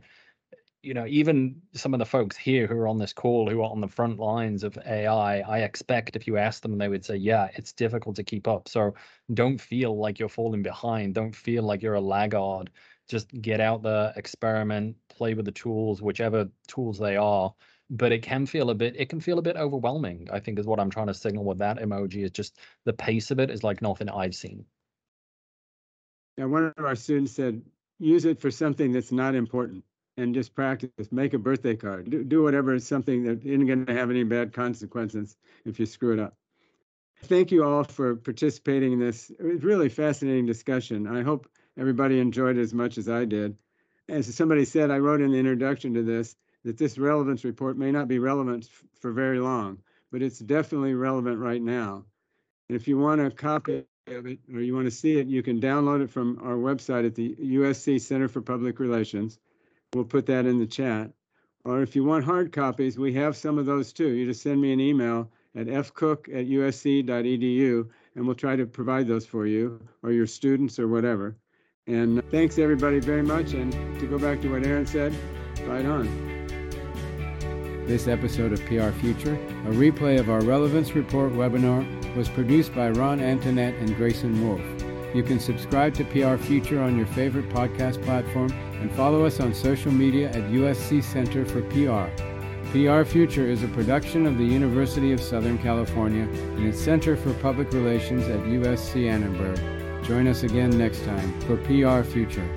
you 0.84 0.94
know, 0.94 1.06
even 1.08 1.62
some 1.74 1.94
of 1.94 2.00
the 2.00 2.06
folks 2.06 2.36
here 2.36 2.68
who 2.68 2.76
are 2.76 2.90
on 2.90 2.98
this 2.98 3.14
call 3.14 3.50
who 3.50 3.62
are 3.62 3.72
on 3.72 3.80
the 3.80 3.88
front 3.88 4.20
lines 4.20 4.66
of 4.66 4.78
AI, 4.86 5.40
I 5.40 5.60
expect 5.60 6.18
if 6.18 6.28
you 6.28 6.38
ask 6.38 6.62
them, 6.62 6.78
they 6.78 6.90
would 6.90 7.06
say, 7.06 7.16
yeah, 7.16 7.48
it's 7.56 7.72
difficult 7.72 8.18
to 8.18 8.24
keep 8.24 8.50
up. 8.50 8.68
So 8.68 8.94
don't 9.34 9.60
feel 9.60 9.98
like 9.98 10.20
you're 10.20 10.28
falling 10.28 10.62
behind. 10.62 11.16
Don't 11.16 11.34
feel 11.34 11.64
like 11.64 11.82
you're 11.82 11.94
a 11.94 12.02
laggard. 12.02 12.70
Just 13.10 13.30
get 13.42 13.60
out 13.60 13.84
there, 13.84 14.14
experiment, 14.16 14.96
play 15.10 15.34
with 15.34 15.46
the 15.46 15.52
tools, 15.52 16.02
whichever 16.02 16.50
tools 16.68 16.98
they 16.98 17.18
are. 17.18 17.54
But 17.90 18.12
it 18.12 18.24
can 18.24 18.46
feel 18.46 18.70
a 18.70 18.76
bit, 18.76 18.96
it 18.98 19.10
can 19.10 19.20
feel 19.20 19.40
a 19.40 19.42
bit 19.42 19.58
overwhelming, 19.58 20.30
I 20.32 20.40
think 20.40 20.58
is 20.58 20.66
what 20.66 20.80
I'm 20.80 20.90
trying 20.90 21.08
to 21.08 21.14
signal 21.14 21.44
with 21.44 21.60
that 21.60 21.80
emoji 21.80 22.24
is 22.24 22.32
just 22.32 22.58
the 22.86 22.94
pace 22.94 23.30
of 23.30 23.40
it 23.40 23.50
is 23.50 23.64
like 23.64 23.82
nothing 23.82 24.10
I've 24.10 24.34
seen. 24.34 24.66
Yeah, 26.38 26.46
one 26.46 26.74
of 26.76 26.86
our 26.86 26.96
students 26.96 27.34
said, 27.34 27.62
use 28.00 28.26
it 28.26 28.40
for 28.40 28.50
something 28.50 28.92
that's 28.92 29.12
not 29.12 29.36
important 29.36 29.84
and 30.18 30.34
just 30.34 30.56
practice. 30.56 30.90
Make 31.12 31.34
a 31.34 31.38
birthday 31.38 31.76
card. 31.76 32.10
Do, 32.10 32.24
do 32.24 32.44
whatever 32.44 32.74
is 32.74 32.88
something 32.88 33.24
that 33.26 33.44
isn't 33.46 33.68
going 33.68 33.86
to 33.86 33.94
have 33.94 34.10
any 34.10 34.24
bad 34.24 34.54
consequences 34.54 35.36
if 35.66 35.80
you 35.80 35.86
screw 35.86 36.14
it 36.14 36.20
up. 36.20 36.36
Thank 37.26 37.52
you 37.52 37.64
all 37.64 37.84
for 37.84 38.16
participating 38.16 38.94
in 38.94 39.00
this. 39.00 39.32
Really 39.40 39.90
fascinating 39.90 40.46
discussion. 40.46 41.08
I 41.08 41.22
hope 41.22 41.48
everybody 41.78 42.20
enjoyed 42.20 42.58
it 42.58 42.62
as 42.62 42.74
much 42.74 42.98
as 42.98 43.10
I 43.10 43.26
did. 43.26 43.58
As 44.10 44.34
somebody 44.36 44.66
said, 44.66 44.92
I 44.92 45.00
wrote 45.00 45.22
in 45.22 45.32
the 45.32 45.40
introduction 45.40 45.94
to 45.94 46.04
this 46.04 46.36
that 46.64 46.78
this 46.78 46.98
relevance 46.98 47.44
report 47.44 47.78
may 47.78 47.92
not 47.92 48.08
be 48.08 48.20
relevant 48.20 48.68
for 49.00 49.12
very 49.12 49.40
long, 49.40 49.80
but 50.12 50.22
it's 50.22 50.40
definitely 50.40 50.94
relevant 50.94 51.40
right 51.40 51.62
now. 51.62 52.06
And 52.70 52.76
if 52.76 52.88
you 52.88 52.98
want 52.98 53.22
a 53.22 53.32
copy 53.32 53.86
of 54.08 54.26
it 54.26 54.40
or 54.54 54.62
you 54.62 54.76
want 54.76 54.86
to 54.86 54.92
see 54.92 55.18
it, 55.18 55.28
you 55.28 55.44
can 55.44 55.62
download 55.62 56.04
it 56.04 56.10
from 56.10 56.40
our 56.42 56.56
website 56.56 57.06
at 57.06 57.16
the 57.16 57.36
USC 57.36 58.02
Center 58.02 58.28
for 58.28 58.42
Public 58.42 58.80
Relations. 58.80 59.40
We'll 59.94 60.06
put 60.06 60.26
that 60.28 60.46
in 60.46 60.60
the 60.60 60.68
chat. 60.68 61.12
Or 61.66 61.82
if 61.82 61.96
you 61.96 62.04
want 62.04 62.26
hard 62.26 62.52
copies, 62.52 62.98
we 62.98 63.14
have 63.14 63.38
some 63.38 63.58
of 63.58 63.66
those 63.66 63.94
too. 63.94 64.10
You 64.10 64.26
just 64.26 64.42
send 64.42 64.62
me 64.62 64.74
an 64.74 64.82
email 64.82 65.30
at 65.56 65.68
fcook 65.68 66.28
at 66.28 66.48
usc.edu 66.48 67.90
and 68.16 68.26
we'll 68.26 68.36
try 68.36 68.56
to 68.56 68.66
provide 68.66 69.08
those 69.08 69.26
for 69.26 69.46
you 69.46 69.80
or 70.02 70.12
your 70.12 70.28
students 70.28 70.80
or 70.80 70.88
whatever. 70.88 71.38
And 71.86 72.24
thanks 72.32 72.58
everybody 72.60 73.02
very 73.02 73.24
much. 73.24 73.52
And 73.52 73.74
to 74.00 74.08
go 74.08 74.18
back 74.18 74.40
to 74.42 74.48
what 74.48 74.66
Aaron 74.66 74.88
said, 74.88 75.14
right 75.66 75.86
on. 75.86 76.08
This 77.86 78.08
episode 78.08 78.54
of 78.54 78.66
PR 78.68 78.92
Future, 78.92 79.36
a 79.68 79.72
replay 79.72 80.18
of 80.18 80.30
our 80.30 80.40
Relevance 80.40 80.96
Report 80.96 81.34
webinar, 81.34 81.86
was 82.16 82.30
produced 82.30 82.74
by 82.74 82.90
Ron 82.92 83.20
Antoinette 83.20 83.74
and 83.76 83.98
Grayson 83.98 84.48
Wolf. 84.48 84.62
You 85.14 85.24
can 85.24 85.42
subscribe 85.42 85.94
to 85.96 86.06
PR 86.06 86.42
Future 86.42 86.82
on 86.82 86.96
your 86.96 87.08
favorite 87.08 87.50
podcast 87.50 88.02
platform 88.06 88.54
and 88.80 88.90
follow 88.94 89.26
us 89.26 89.42
on 89.42 89.54
social 89.54 89.92
media 89.92 90.30
at 90.30 90.52
USC 90.52 91.04
Center 91.04 91.44
for 91.46 91.62
PR. 91.64 92.10
PR 92.72 93.04
Future 93.04 93.46
is 93.46 93.62
a 93.62 93.68
production 93.68 94.26
of 94.26 94.38
the 94.38 94.46
University 94.46 95.12
of 95.12 95.22
Southern 95.22 95.58
California 95.58 96.24
and 96.24 96.66
its 96.66 96.80
Center 96.80 97.18
for 97.18 97.34
Public 97.34 97.74
Relations 97.74 98.24
at 98.30 98.40
USC 98.40 99.10
Annenberg. 99.10 99.83
Join 100.04 100.28
us 100.28 100.44
again 100.44 100.78
next 100.78 101.06
time 101.06 101.40
for 101.42 101.56
PR 101.58 102.04
Future. 102.04 102.48